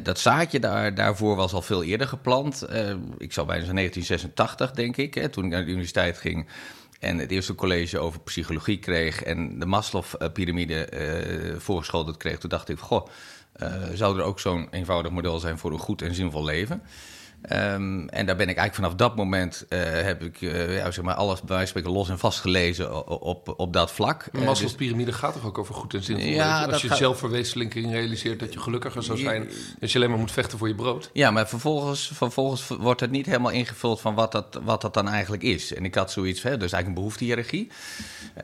dat 0.03 0.19
zaadje 0.19 0.61
daar, 0.61 0.94
daarvoor 0.94 1.37
was 1.37 1.53
al 1.53 1.62
veel 1.62 1.82
eerder 1.82 2.09
geplant. 2.09 2.67
ik 3.19 3.32
zou 3.32 3.47
bijna 3.47 3.73
1986, 3.73 4.70
denk 4.70 4.97
ik, 4.97 5.14
hè, 5.14 5.29
toen 5.29 5.44
ik 5.44 5.50
naar 5.50 5.64
de 5.64 5.70
universiteit 5.70 6.19
ging 6.19 6.47
en 7.02 7.19
het 7.19 7.31
eerste 7.31 7.54
college 7.54 7.99
over 7.99 8.20
psychologie 8.20 8.78
kreeg 8.78 9.22
en 9.22 9.58
de 9.58 9.66
Maslow-pyramide 9.66 10.88
uh, 10.93 11.58
voorgeschoteld 11.60 12.16
kreeg, 12.16 12.38
toen 12.38 12.50
dacht 12.50 12.69
ik: 12.69 12.78
Goh, 12.78 13.06
uh, 13.62 13.72
zou 13.94 14.19
er 14.19 14.25
ook 14.25 14.40
zo'n 14.40 14.69
eenvoudig 14.70 15.12
model 15.12 15.38
zijn 15.38 15.58
voor 15.58 15.72
een 15.72 15.78
goed 15.78 16.02
en 16.02 16.14
zinvol 16.14 16.44
leven? 16.44 16.82
Um, 17.50 18.09
en 18.09 18.27
daar 18.27 18.37
ben 18.37 18.49
ik 18.49 18.56
eigenlijk 18.56 18.75
vanaf 18.75 18.94
dat 18.94 19.17
moment 19.17 19.65
uh, 19.69 19.79
heb 19.83 20.23
ik 20.23 20.41
uh, 20.41 20.77
ja, 20.77 20.91
zeg 20.91 21.05
maar 21.05 21.15
alles 21.15 21.41
bij 21.41 21.56
wijze 21.56 21.73
van 21.73 21.81
spreken 21.81 21.91
los 21.91 22.09
en 22.09 22.19
vast 22.19 22.41
gelezen 22.41 23.21
op, 23.21 23.55
op 23.56 23.73
dat 23.73 23.93
vlak. 23.93 24.29
De 24.33 24.39
Maslow's 24.39 24.75
pyramide 24.75 25.12
gaat 25.12 25.33
toch 25.33 25.47
ook 25.47 25.59
over 25.59 25.75
goed 25.75 25.94
en 25.94 26.03
zinvol 26.03 26.27
ja, 26.27 26.59
leven? 26.59 26.73
Als 26.73 26.83
je 26.83 26.89
gaat... 26.89 26.99
zelfverwezenlijking 26.99 27.91
realiseert 27.91 28.41
dat 28.41 28.53
je 28.53 28.61
gelukkiger 28.61 29.03
zou 29.03 29.19
zijn 29.19 29.49
als 29.81 29.93
je 29.93 29.99
alleen 29.99 30.11
maar 30.11 30.19
moet 30.19 30.33
vechten 30.33 30.59
voor 30.59 30.69
je 30.69 30.75
brood. 30.75 31.11
Ja, 31.12 31.31
maar 31.31 31.49
vervolgens, 31.49 32.11
vervolgens 32.15 32.69
wordt 32.69 33.00
het 33.00 33.11
niet 33.11 33.27
helemaal 33.27 33.50
ingevuld 33.50 34.00
van 34.00 34.15
wat 34.15 34.33
dat, 34.33 34.61
wat 34.62 34.81
dat 34.81 34.95
dan 34.95 35.09
eigenlijk 35.09 35.43
is. 35.43 35.75
En 35.75 35.85
ik 35.85 35.95
had 35.95 36.11
zoiets, 36.11 36.43
hè, 36.43 36.50
dus 36.50 36.73
eigenlijk 36.73 36.87
een 36.87 36.95
behoeftehiërarchie. 36.95 37.71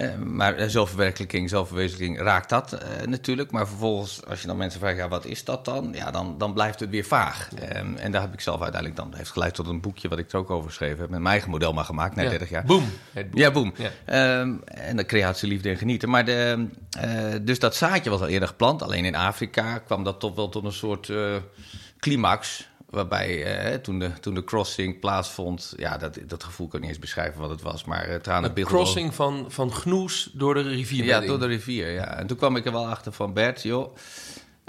Uh, 0.01 0.15
maar 0.17 0.71
zelfverwerkelijking, 0.71 1.49
zelfverwezenlijking 1.49 2.21
raakt 2.21 2.49
dat 2.49 2.79
natuurlijk. 3.07 3.51
Maar 3.51 3.69
vervolgens, 3.69 4.27
als 4.27 4.41
je 4.41 4.47
dan 4.47 4.57
mensen 4.57 4.81
vraagt, 4.81 4.97
ja, 4.97 5.09
wat 5.09 5.25
is 5.25 5.45
dat 5.45 5.65
dan? 5.65 5.93
Ja, 5.93 6.11
dan, 6.11 6.35
dan 6.39 6.53
blijft 6.53 6.81
het 6.81 6.91
weer 6.91 7.05
vaag. 7.05 7.49
Um, 7.77 7.97
en 7.97 8.13
daar 8.13 8.21
heb 8.21 8.33
ik 8.33 8.41
zelf 8.41 8.57
uiteindelijk 8.61 8.87
dan 8.97 9.15
heeft 9.17 9.31
geleid 9.31 9.55
tot 9.55 9.67
een 9.67 9.81
boekje 9.81 10.09
wat 10.09 10.19
ik 10.19 10.33
er 10.33 10.39
ook 10.39 10.51
over 10.51 10.69
geschreven 10.69 10.99
heb. 10.99 11.11
Met 11.11 11.21
mijn 11.21 11.33
eigen 11.33 11.51
model 11.51 11.73
maar 11.73 11.85
gemaakt 11.85 12.17
na 12.17 12.23
ja. 12.23 12.29
30 12.29 12.49
jaar. 12.49 12.65
Boom. 12.65 12.85
Ja, 13.35 13.51
boom. 13.51 13.75
Ja. 14.07 14.41
Um, 14.41 14.65
en 14.65 14.97
de 14.97 15.05
creatie, 15.05 15.49
liefde 15.49 15.69
en 15.69 15.77
genieten. 15.77 16.09
Maar 16.09 16.25
de, 16.25 16.67
uh, 17.05 17.35
dus 17.43 17.59
dat 17.59 17.77
zaadje 17.77 18.11
was 18.11 18.21
al 18.21 18.29
eerder 18.29 18.49
geplant. 18.49 18.83
Alleen 18.83 19.05
in 19.05 19.15
Afrika 19.15 19.79
kwam 19.79 20.05
dat 20.05 20.21
toch 20.21 20.35
wel 20.35 20.49
tot 20.49 20.65
een 20.65 20.73
soort 20.73 21.09
uh, 21.09 21.37
climax. 21.99 22.69
Waarbij 22.91 23.71
uh, 23.73 23.75
toen, 23.75 23.99
de, 23.99 24.11
toen 24.21 24.35
de 24.35 24.45
crossing 24.45 25.01
plaatsvond, 25.01 25.75
ja, 25.77 25.97
dat, 25.97 26.19
dat 26.27 26.45
gevoel 26.45 26.67
kan 26.67 26.77
ik 26.77 26.81
niet 26.81 26.95
eens 26.95 27.05
beschrijven 27.05 27.41
wat 27.41 27.51
het 27.51 27.63
was. 27.63 27.85
Maar 27.85 28.09
uh, 28.09 28.15
tranen 28.15 28.55
De 28.55 28.63
crossing 28.63 29.15
van, 29.15 29.45
van 29.49 29.73
Gnoes 29.73 30.31
door 30.33 30.55
de 30.55 30.63
rivier. 30.63 31.05
Ja, 31.05 31.21
door 31.21 31.39
de 31.39 31.47
rivier, 31.47 31.91
ja. 31.91 32.17
En 32.17 32.27
toen 32.27 32.37
kwam 32.37 32.57
ik 32.57 32.67
er 32.67 32.73
wel 32.73 32.89
achter 32.89 33.13
van 33.13 33.33
Bert, 33.33 33.63
joh. 33.63 33.97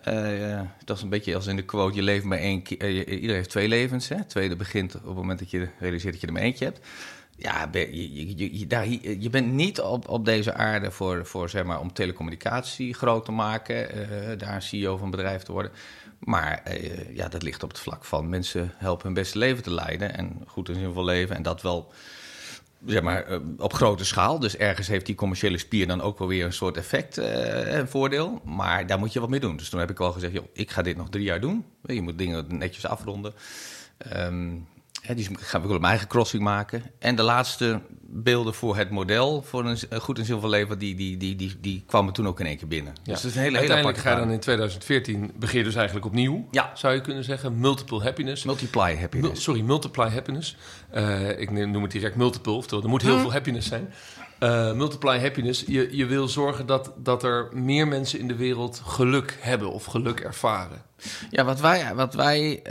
Uh, 0.08 0.62
dat 0.86 0.98
is 0.98 1.04
een 1.04 1.10
beetje 1.10 1.36
als 1.36 1.48
in 1.48 1.56
de 1.56 1.66
quote: 1.66 1.96
je 1.96 2.02
leeft 2.02 2.26
maar 2.26 2.38
één 2.38 2.62
keer. 2.62 2.90
Uh, 2.90 2.98
iedereen 2.98 3.36
heeft 3.36 3.50
twee 3.50 3.68
levens. 3.68 4.08
Hè? 4.08 4.16
Het 4.16 4.30
tweede 4.30 4.56
begint 4.56 4.96
op 4.96 5.06
het 5.06 5.16
moment 5.16 5.40
dat 5.40 5.52
je 5.52 5.70
realiseert 5.80 6.12
dat 6.12 6.22
je 6.22 6.28
er 6.28 6.34
maar 6.34 6.42
eentje 6.42 6.66
hebt. 6.66 6.80
Ja, 7.36 7.70
je, 7.72 8.60
je, 8.60 8.68
daar, 8.68 8.88
je 9.20 9.30
bent 9.30 9.52
niet 9.52 9.82
op, 9.82 10.08
op 10.08 10.26
deze 10.26 10.54
aarde 10.54 10.92
voor, 10.92 11.26
voor, 11.26 11.50
zeg 11.50 11.64
maar, 11.64 11.80
om 11.80 11.94
telecommunicatie 11.94 12.94
groot 12.94 13.26
te 13.26 13.32
maken, 13.32 13.98
uh, 13.98 14.38
daar 14.38 14.62
CEO 14.62 14.96
van 14.96 15.06
een 15.06 15.12
bedrijf 15.12 15.44
te 15.44 15.52
worden. 15.52 15.72
Maar 16.20 16.64
ja, 17.14 17.28
dat 17.28 17.44
ligt 17.44 17.64
op 17.64 17.70
het 17.70 17.80
vlak 17.80 18.06
van 18.06 18.30
mensen 18.30 18.72
helpen 18.76 19.06
hun 19.06 19.14
beste 19.14 19.38
leven 19.38 19.64
te 19.64 19.74
leiden 19.74 20.18
en 20.18 20.44
goed 20.48 20.70
en 20.70 20.76
zinvol 20.76 21.04
leven. 21.04 21.36
En 21.36 21.44
dat 21.44 21.62
wel 21.62 21.92
maar, 23.02 23.24
eh, 23.24 23.40
op 23.58 23.74
grote 23.74 24.06
schaal. 24.06 24.40
Dus 24.40 24.58
ergens 24.58 24.88
heeft 24.88 25.06
die 25.06 25.16
commerciële 25.16 25.58
spier 25.58 25.88
dan 25.88 26.02
ook 26.02 26.20
wel 26.20 26.28
weer 26.28 26.46
een 26.46 26.54
soort 26.54 26.78
effect, 26.78 27.18
uh, 27.18 27.74
een 27.74 27.88
voordeel. 27.88 28.42
Maar 28.44 28.88
daar 28.88 29.00
moet 29.00 29.14
je 29.14 29.20
wat 29.20 29.30
mee 29.30 29.40
doen. 29.40 29.58
Dus 29.58 29.70
toen 29.70 29.80
heb 29.80 29.90
ik 29.90 30.00
al 30.00 30.12
gezegd, 30.12 30.34
joh, 30.34 30.46
ik 30.54 30.72
ga 30.72 30.82
dit 30.82 30.98
nog 30.98 31.10
drie 31.10 31.24
jaar 31.24 31.42
doen. 31.42 31.66
Je 31.84 32.02
moet 32.02 32.18
dingen 32.18 32.46
netjes 32.58 32.86
afronden. 32.86 33.34
Um, 34.16 34.68
He, 35.02 35.16
die 35.16 35.28
gaan 35.40 35.62
we 35.62 35.68
mijn 35.68 35.84
eigen 35.84 36.08
crossing 36.08 36.44
maken. 36.44 36.84
En 37.00 37.16
de 37.16 37.22
laatste 37.22 37.82
beelden 38.12 38.54
voor 38.54 38.78
het 38.78 38.90
model 38.90 39.42
voor 39.42 39.66
een 39.66 40.02
goed 40.02 40.18
en 40.18 40.26
zinvol 40.26 40.50
leven, 40.50 40.80
die, 40.80 40.96
die, 40.96 41.18
die, 41.18 41.36
die, 41.36 41.58
die 41.62 41.84
kwamen 41.88 42.14
toen 42.14 42.28
ook 42.28 42.40
in 42.40 42.46
één 42.46 42.58
keer 42.58 42.68
binnen. 42.68 42.94
Ja. 43.04 43.14
Dus 43.14 43.22
dat 43.22 43.32
is 43.32 43.38
een 43.38 43.44
hele, 43.44 43.58
Uiteindelijk 43.58 43.98
hele 43.98 44.10
ga 44.10 44.16
je 44.16 44.26
dan 44.26 44.34
in 44.34 44.40
2014 44.40 45.32
begin 45.36 45.58
je 45.58 45.64
dus 45.64 45.76
eigenlijk 45.76 46.06
opnieuw, 46.06 46.48
ja. 46.52 46.72
zou 46.74 46.94
je 46.94 47.02
kunnen 47.02 47.24
zeggen. 47.24 47.60
Multiple 47.60 48.02
happiness. 48.02 48.44
Multiply 48.44 48.98
happiness. 48.98 49.32
Mul 49.32 49.42
sorry, 49.42 49.62
multiply 49.62 50.10
happiness. 50.10 50.58
Uh, 50.96 51.40
ik 51.40 51.52
noem 51.52 51.82
het 51.82 51.92
direct 51.92 52.16
multiple, 52.16 52.52
oftewel 52.52 52.84
er 52.84 52.90
moet 52.90 53.02
heel 53.02 53.16
hm. 53.16 53.22
veel 53.22 53.32
happiness 53.32 53.68
zijn. 53.68 53.94
Uh, 54.40 54.74
multiply 54.74 55.20
happiness. 55.20 55.64
Je, 55.68 55.98
je 55.98 56.06
wil 56.06 56.28
zorgen 56.28 56.66
dat, 56.66 56.92
dat 56.98 57.24
er 57.24 57.50
meer 57.54 57.88
mensen 57.88 58.20
in 58.20 58.28
de 58.28 58.36
wereld 58.36 58.82
geluk 58.86 59.38
hebben 59.40 59.72
of 59.72 59.86
geluk 59.86 60.20
ervaren. 60.20 60.82
Ja, 61.30 61.44
wat 61.44 61.60
wij, 61.60 61.96
wat 61.96 62.14
wij 62.14 62.62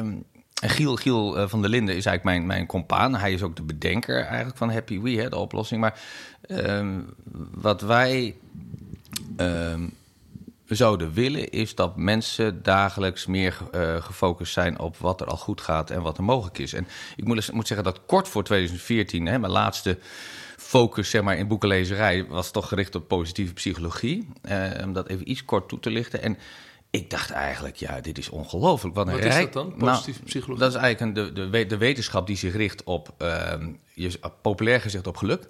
uh, 0.00 0.14
en 0.62 0.70
Giel, 0.70 0.96
Giel 0.96 1.38
uh, 1.38 1.48
van 1.48 1.60
der 1.60 1.70
Linden 1.70 1.96
is 1.96 2.06
eigenlijk 2.06 2.36
mijn, 2.36 2.46
mijn 2.46 2.66
compaan. 2.66 3.14
Hij 3.14 3.32
is 3.32 3.42
ook 3.42 3.56
de 3.56 3.62
bedenker 3.62 4.24
eigenlijk 4.24 4.56
van 4.56 4.70
Happy 4.70 5.00
We, 5.00 5.10
hè, 5.10 5.28
de 5.28 5.36
oplossing. 5.36 5.80
Maar 5.80 6.00
um, 6.48 7.14
wat 7.50 7.80
wij 7.80 8.36
um, 9.36 9.94
zouden 10.66 11.12
willen 11.12 11.50
is 11.50 11.74
dat 11.74 11.96
mensen 11.96 12.62
dagelijks 12.62 13.26
meer 13.26 13.56
uh, 13.74 14.02
gefocust 14.02 14.52
zijn 14.52 14.78
op 14.78 14.96
wat 14.96 15.20
er 15.20 15.26
al 15.26 15.36
goed 15.36 15.60
gaat 15.60 15.90
en 15.90 16.02
wat 16.02 16.18
er 16.18 16.24
mogelijk 16.24 16.58
is. 16.58 16.72
En 16.72 16.86
ik 17.16 17.24
moet, 17.24 17.52
moet 17.52 17.66
zeggen 17.66 17.86
dat 17.86 18.00
kort 18.06 18.28
voor 18.28 18.44
2014, 18.44 19.26
hè, 19.26 19.38
mijn 19.38 19.52
laatste 19.52 19.98
focus 20.56 21.10
zeg 21.10 21.22
maar, 21.22 21.36
in 21.36 21.48
boekenlezerij 21.48 22.26
was 22.26 22.50
toch 22.50 22.68
gericht 22.68 22.94
op 22.94 23.08
positieve 23.08 23.52
psychologie. 23.52 24.28
Om 24.84 24.92
dat 24.92 25.08
even 25.08 25.30
iets 25.30 25.44
kort 25.44 25.68
toe 25.68 25.80
te 25.80 25.90
lichten. 25.90 26.22
En 26.22 26.38
ik 26.92 27.10
dacht 27.10 27.30
eigenlijk, 27.30 27.76
ja, 27.76 28.00
dit 28.00 28.18
is 28.18 28.28
ongelooflijk. 28.28 28.94
Wat, 28.94 29.06
een 29.06 29.12
Wat 29.12 29.24
is 29.24 29.34
dat 29.34 29.52
dan, 29.52 29.74
positieve 29.76 30.18
nou, 30.18 30.30
psychologie? 30.30 30.64
Dat 30.64 30.74
is 30.74 30.80
eigenlijk 30.80 31.18
een, 31.18 31.34
de, 31.34 31.50
de, 31.50 31.66
de 31.66 31.76
wetenschap 31.76 32.26
die 32.26 32.36
zich 32.36 32.54
richt 32.54 32.84
op, 32.84 33.14
uh, 33.18 33.52
je, 33.94 34.18
populair 34.42 34.80
gezegd, 34.80 35.06
op 35.06 35.16
geluk. 35.16 35.46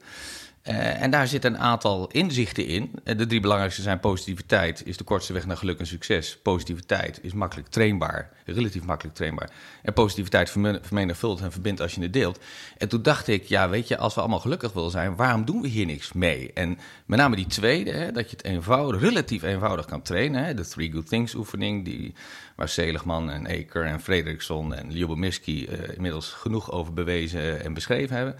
Uh, 0.68 1.02
en 1.02 1.10
daar 1.10 1.26
zitten 1.26 1.54
een 1.54 1.60
aantal 1.60 2.06
inzichten 2.06 2.66
in. 2.66 2.90
Uh, 3.04 3.18
de 3.18 3.26
drie 3.26 3.40
belangrijkste 3.40 3.82
zijn 3.82 4.00
positiviteit 4.00 4.86
is 4.86 4.96
de 4.96 5.04
kortste 5.04 5.32
weg 5.32 5.46
naar 5.46 5.56
geluk 5.56 5.78
en 5.78 5.86
succes. 5.86 6.38
Positiviteit 6.38 7.18
is 7.22 7.32
makkelijk 7.32 7.68
trainbaar, 7.68 8.30
relatief 8.44 8.84
makkelijk 8.84 9.16
trainbaar. 9.16 9.50
En 9.82 9.92
positiviteit 9.92 10.50
vermenigvuldigt 10.50 11.44
en 11.44 11.52
verbindt 11.52 11.80
als 11.80 11.94
je 11.94 12.02
het 12.02 12.12
deelt. 12.12 12.38
En 12.78 12.88
toen 12.88 13.02
dacht 13.02 13.28
ik, 13.28 13.44
ja, 13.44 13.68
weet 13.68 13.88
je, 13.88 13.98
als 13.98 14.14
we 14.14 14.20
allemaal 14.20 14.40
gelukkig 14.40 14.72
willen 14.72 14.90
zijn, 14.90 15.16
waarom 15.16 15.44
doen 15.44 15.62
we 15.62 15.68
hier 15.68 15.86
niks 15.86 16.12
mee? 16.12 16.52
En 16.52 16.78
met 17.06 17.18
name 17.18 17.36
die 17.36 17.46
tweede, 17.46 17.90
hè, 17.90 18.12
dat 18.12 18.30
je 18.30 18.36
het 18.36 18.44
eenvoudig, 18.44 19.00
relatief 19.00 19.42
eenvoudig 19.42 19.86
kan 19.86 20.02
trainen. 20.02 20.44
Hè, 20.44 20.54
de 20.54 20.66
Three 20.66 20.92
Good 20.92 21.08
Things 21.08 21.34
oefening, 21.34 21.84
die, 21.84 22.14
waar 22.56 22.68
Seligman 22.68 23.30
en 23.30 23.46
Eker 23.46 23.84
en 23.84 24.00
Frederickson 24.00 24.74
en 24.74 24.92
Lyubomirsky 24.92 25.66
uh, 25.70 25.94
inmiddels 25.94 26.30
genoeg 26.30 26.70
over 26.70 26.92
bewezen 26.92 27.64
en 27.64 27.74
beschreven 27.74 28.16
hebben. 28.16 28.36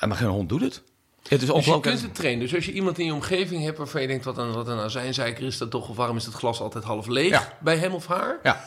Maar 0.00 0.16
geen 0.16 0.28
hond 0.28 0.48
doet 0.48 0.60
het. 0.60 0.82
Het 1.28 1.42
is 1.42 1.48
dus 1.48 1.64
je 1.64 1.80
kunt 1.80 2.00
het 2.00 2.14
trainen. 2.14 2.40
Dus 2.40 2.54
als 2.54 2.66
je 2.66 2.72
iemand 2.72 2.98
in 2.98 3.04
je 3.04 3.14
omgeving 3.14 3.62
hebt 3.64 3.78
waarvan 3.78 4.00
je 4.00 4.06
denkt... 4.06 4.24
wat 4.24 4.38
een, 4.38 4.52
wat 4.52 4.68
een 4.68 4.78
azijnzeiker 4.78 5.44
is 5.44 5.58
dat 5.58 5.70
toch... 5.70 5.88
of 5.88 5.96
waarom 5.96 6.16
is 6.16 6.24
het 6.24 6.34
glas 6.34 6.60
altijd 6.60 6.84
half 6.84 7.06
leeg 7.06 7.52
bij 7.60 7.76
hem 7.76 7.92
of 7.92 8.06
haar... 8.06 8.38
Ja. 8.42 8.64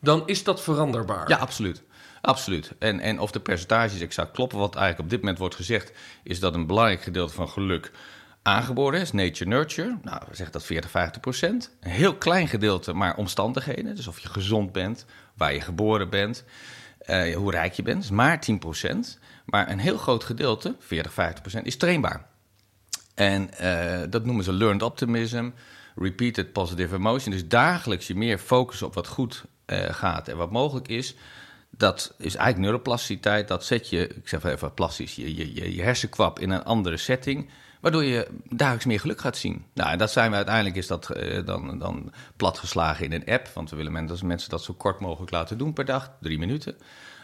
dan 0.00 0.22
is 0.26 0.44
dat 0.44 0.62
veranderbaar. 0.62 1.28
Ja, 1.28 1.36
absoluut. 1.36 1.82
Absoluut. 2.20 2.72
En, 2.78 3.00
en 3.00 3.18
of 3.18 3.30
de 3.30 3.40
percentages 3.40 4.00
exact 4.00 4.32
kloppen... 4.32 4.58
wat 4.58 4.74
eigenlijk 4.74 5.04
op 5.04 5.10
dit 5.10 5.20
moment 5.20 5.38
wordt 5.38 5.54
gezegd... 5.54 5.92
is 6.22 6.40
dat 6.40 6.54
een 6.54 6.66
belangrijk 6.66 7.02
gedeelte 7.02 7.34
van 7.34 7.48
geluk 7.48 7.90
aangeboren 8.42 9.00
is. 9.00 9.12
Nature-nurture. 9.12 9.98
Nou, 10.02 10.18
we 10.28 10.36
zeggen 10.36 10.52
dat 10.52 10.64
40, 10.64 10.90
50 10.90 11.20
procent. 11.20 11.76
Een 11.80 11.90
heel 11.90 12.14
klein 12.14 12.48
gedeelte, 12.48 12.92
maar 12.92 13.16
omstandigheden. 13.16 13.96
Dus 13.96 14.06
of 14.06 14.18
je 14.18 14.28
gezond 14.28 14.72
bent, 14.72 15.04
waar 15.34 15.54
je 15.54 15.60
geboren 15.60 16.10
bent... 16.10 16.44
Uh, 17.06 17.36
hoe 17.36 17.50
rijk 17.50 17.72
je 17.72 17.82
bent, 17.82 18.02
is 18.02 18.10
maar 18.10 18.40
10 18.40 18.58
procent. 18.58 19.18
Maar 19.50 19.70
een 19.70 19.78
heel 19.78 19.96
groot 19.96 20.24
gedeelte, 20.24 20.76
40, 20.78 21.12
50 21.12 21.40
procent, 21.40 21.66
is 21.66 21.76
trainbaar. 21.76 22.26
En 23.14 23.50
uh, 23.60 24.00
dat 24.10 24.24
noemen 24.24 24.44
ze 24.44 24.52
learned 24.52 24.82
optimism, 24.82 25.50
repeated 25.94 26.52
positive 26.52 26.94
emotion. 26.94 27.32
Dus 27.32 27.48
dagelijks 27.48 28.06
je 28.06 28.14
meer 28.14 28.38
focus 28.38 28.82
op 28.82 28.94
wat 28.94 29.06
goed 29.06 29.44
uh, 29.66 29.78
gaat 29.78 30.28
en 30.28 30.36
wat 30.36 30.50
mogelijk 30.50 30.88
is. 30.88 31.14
Dat 31.70 32.14
is 32.18 32.34
eigenlijk 32.34 32.58
neuroplasticiteit. 32.58 33.48
Dat 33.48 33.64
zet 33.64 33.88
je, 33.88 34.08
ik 34.08 34.28
zeg 34.28 34.44
even 34.44 34.74
plastisch, 34.74 35.14
je, 35.14 35.36
je, 35.36 35.74
je 35.74 35.82
hersenkwap 35.82 36.38
in 36.38 36.50
een 36.50 36.64
andere 36.64 36.96
setting. 36.96 37.50
Waardoor 37.80 38.04
je 38.04 38.28
dagelijks 38.48 38.84
meer 38.84 39.00
geluk 39.00 39.20
gaat 39.20 39.36
zien. 39.36 39.64
Nou, 39.74 39.90
en 39.90 39.98
dat 39.98 40.10
zijn 40.10 40.30
we 40.30 40.36
uiteindelijk, 40.36 40.76
is 40.76 40.86
dat 40.86 41.16
uh, 41.16 41.46
dan, 41.46 41.78
dan 41.78 42.12
platgeslagen 42.36 43.04
in 43.04 43.12
een 43.12 43.34
app. 43.34 43.48
Want 43.54 43.70
we 43.70 43.76
willen 43.76 43.92
mensen 44.22 44.50
dat 44.50 44.62
zo 44.62 44.74
kort 44.74 45.00
mogelijk 45.00 45.30
laten 45.30 45.58
doen 45.58 45.72
per 45.72 45.84
dag, 45.84 46.12
drie 46.20 46.38
minuten. 46.38 46.76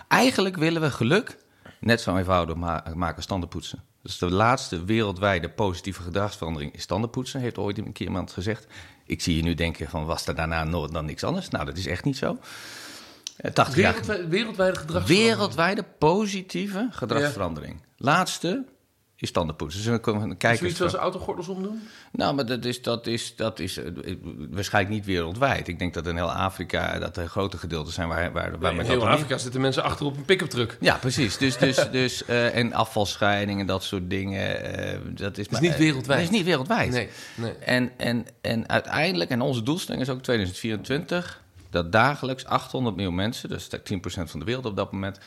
Eigenlijk 0.09 0.57
willen 0.57 0.83
we 0.83 0.91
geluk 0.91 1.37
net 1.81 2.01
zo 2.01 2.17
eenvoudig 2.17 2.57
ma 2.57 2.85
maken 2.95 3.17
als 3.17 3.27
tandenpoetsen. 3.27 3.83
Dus 4.03 4.19
de 4.19 4.31
laatste 4.31 4.85
wereldwijde 4.85 5.49
positieve 5.49 6.03
gedragsverandering 6.03 6.75
is 6.75 6.87
tandenpoetsen, 6.87 7.41
heeft 7.41 7.59
ooit 7.59 7.79
een 7.79 7.93
keer 7.93 8.07
iemand 8.07 8.33
gezegd. 8.33 8.67
Ik 9.07 9.23
zie 9.23 9.37
je 9.37 9.43
nu 9.43 9.55
denken 9.55 9.89
van, 9.89 10.05
was 10.05 10.27
er 10.27 10.35
daarna 10.35 10.65
nooit 10.65 10.93
dan 10.93 11.05
niks 11.05 11.25
anders? 11.25 11.49
Nou, 11.49 11.65
dat 11.65 11.77
is 11.77 11.87
echt 11.87 12.05
niet 12.05 12.17
zo. 12.17 12.39
80 13.53 13.75
Wereldwij 13.75 14.29
wereldwijde 14.29 14.79
gedragsverandering? 14.79 15.37
Wereldwijde 15.37 15.85
positieve 15.99 16.89
gedragsverandering. 16.91 17.75
Ja. 17.81 17.87
Laatste 17.97 18.65
is 19.19 19.31
tandenpoetsen. 19.31 19.83
Dus 19.83 19.91
we 19.91 20.37
kijken. 20.37 20.59
Zoiets 20.59 20.83
als 20.83 20.95
autogordels 20.95 21.49
omdoen? 21.49 21.89
Nou, 22.13 22.35
maar 22.35 22.47
dat 22.47 22.65
is, 22.65 22.83
dat, 22.83 23.07
is, 23.07 23.37
dat 23.37 23.59
is 23.59 23.79
uh, 23.79 23.85
waarschijnlijk 24.51 24.95
niet 24.95 25.05
wereldwijd. 25.05 25.69
Ik 25.69 25.79
denk 25.79 25.95
dat 25.95 26.07
in 26.07 26.17
heel 26.17 26.33
Afrika 26.33 26.99
dat 26.99 27.17
er 27.17 27.29
grote 27.29 27.59
gedeelten 27.59 27.93
zijn 27.93 28.09
waar... 28.09 28.33
waar, 28.33 28.59
waar 28.59 28.75
nee, 28.75 28.85
in 28.85 28.91
heel 28.91 29.09
Afrika 29.09 29.33
niet... 29.33 29.43
zitten 29.43 29.61
mensen 29.61 29.83
achter 29.83 30.07
op 30.07 30.17
een 30.17 30.25
pick-up 30.25 30.49
truck. 30.49 30.77
Ja, 30.81 30.97
precies. 30.97 31.37
Dus, 31.37 31.57
dus, 31.59 31.91
dus, 31.91 32.23
uh, 32.29 32.57
en 32.57 32.73
afvalscheiding 32.73 33.61
en 33.61 33.67
dat 33.67 33.85
soort 33.85 34.11
dingen. 34.11 34.79
Uh, 34.79 34.99
dat 35.17 35.39
is, 35.39 35.49
maar, 35.49 35.63
is 35.63 35.69
niet 35.69 35.79
wereldwijd. 35.79 36.21
Dat 36.21 36.31
is 36.31 36.37
niet 36.37 36.47
wereldwijd. 36.47 36.91
Nee, 36.91 37.09
nee. 37.35 37.53
En, 37.53 37.93
en, 37.97 38.27
en 38.41 38.69
uiteindelijk, 38.69 39.31
en 39.31 39.41
onze 39.41 39.63
doelstelling 39.63 40.03
is 40.03 40.11
ook 40.11 40.23
2024... 40.23 41.43
dat 41.71 41.93
dagelijks 41.93 42.45
800 42.45 42.97
miljoen 42.97 43.15
mensen, 43.15 43.49
dus 43.49 43.69
10% 43.77 43.79
van 44.03 44.39
de 44.39 44.45
wereld 44.47 44.67
op 44.67 44.77
dat 44.77 44.93
moment 44.93 45.19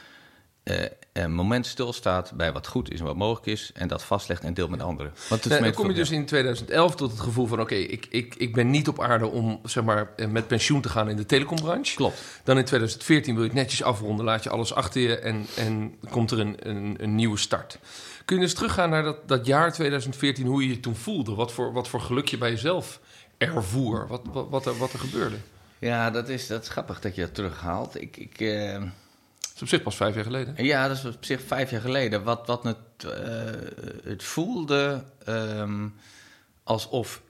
een 1.24 1.34
moment 1.34 1.66
stilstaat 1.66 2.32
bij 2.32 2.52
wat 2.52 2.68
goed 2.68 2.92
is 2.92 3.00
en 3.00 3.06
wat 3.06 3.16
mogelijk 3.16 3.46
is... 3.46 3.72
en 3.74 3.88
dat 3.88 4.04
vastlegt 4.04 4.44
en 4.44 4.54
deelt 4.54 4.70
met 4.70 4.82
anderen. 4.82 5.14
Want 5.30 5.46
nee, 5.46 5.62
dan 5.62 5.74
kom 5.74 5.88
je 5.88 5.94
dus 5.94 6.12
in 6.12 6.26
2011 6.26 6.96
tot 6.96 7.12
het 7.12 7.20
gevoel 7.20 7.48
van... 7.48 7.62
oké, 7.62 7.74
okay, 7.74 7.86
ik, 7.86 8.08
ik, 8.10 8.36
ik 8.36 8.54
ben 8.54 8.70
niet 8.70 8.88
op 8.88 9.02
aarde 9.02 9.28
om 9.28 9.60
zeg 9.64 9.84
maar, 9.84 10.12
eh, 10.16 10.28
met 10.28 10.48
pensioen 10.48 10.82
te 10.82 10.90
gaan 10.90 11.10
in 11.10 11.16
de 11.16 11.26
telecombranche. 11.26 11.96
Klopt. 11.96 12.22
Dan 12.44 12.58
in 12.58 12.66
2014 12.66 13.34
wil 13.34 13.44
je 13.44 13.50
het 13.50 13.58
netjes 13.58 13.84
afronden, 13.84 14.26
laat 14.26 14.44
je 14.44 14.50
alles 14.50 14.74
achter 14.74 15.02
je... 15.02 15.20
en, 15.20 15.46
en 15.56 15.96
komt 16.10 16.32
er 16.32 16.40
een, 16.40 16.56
een, 16.70 16.96
een 17.00 17.16
nieuwe 17.16 17.38
start. 17.38 17.80
Kun 18.26 18.36
je 18.36 18.44
dus 18.44 18.54
teruggaan 18.54 18.90
naar 18.90 19.04
dat, 19.04 19.28
dat 19.28 19.46
jaar 19.46 19.74
2014, 19.74 20.46
hoe 20.46 20.64
je 20.64 20.70
je 20.70 20.80
toen 20.80 20.96
voelde? 20.96 21.36
Wat 21.36 21.52
voor, 21.52 21.74
wat 21.74 21.88
voor 21.88 22.02
geluk 22.02 22.28
je 22.28 22.38
bij 22.38 22.50
jezelf 22.50 23.00
ervoer? 23.38 24.08
Wat, 24.08 24.22
wat, 24.32 24.50
wat, 24.50 24.66
er, 24.66 24.78
wat 24.78 24.94
er 24.94 25.00
gebeurde? 25.00 25.36
Ja, 25.80 26.10
dat 26.10 26.30
is, 26.30 26.48
dat 26.48 26.62
is 26.62 26.70
grappig 26.70 27.00
dat 27.00 27.16
je 27.16 27.22
dat 27.22 27.34
terughaalt. 27.34 28.02
Ik... 28.02 28.18
ik 28.18 28.40
uh 28.40 28.82
op 29.62 29.68
zich 29.68 29.82
pas 29.82 29.96
vijf 29.96 30.16
jaar 30.16 30.24
geleden. 30.24 30.66
Ja, 30.66 30.88
dat 30.88 30.98
is 30.98 31.06
op 31.06 31.26
zich 31.26 31.42
vijf 31.42 31.72
jaar 31.72 31.82
geleden. 31.82 32.24
Wat, 32.24 32.48
wat 32.48 32.64
het, 32.64 32.78
uh, 33.06 33.12
het 34.04 34.24
voelde 34.24 35.04
um, 35.28 35.94
alsof. 36.64 37.22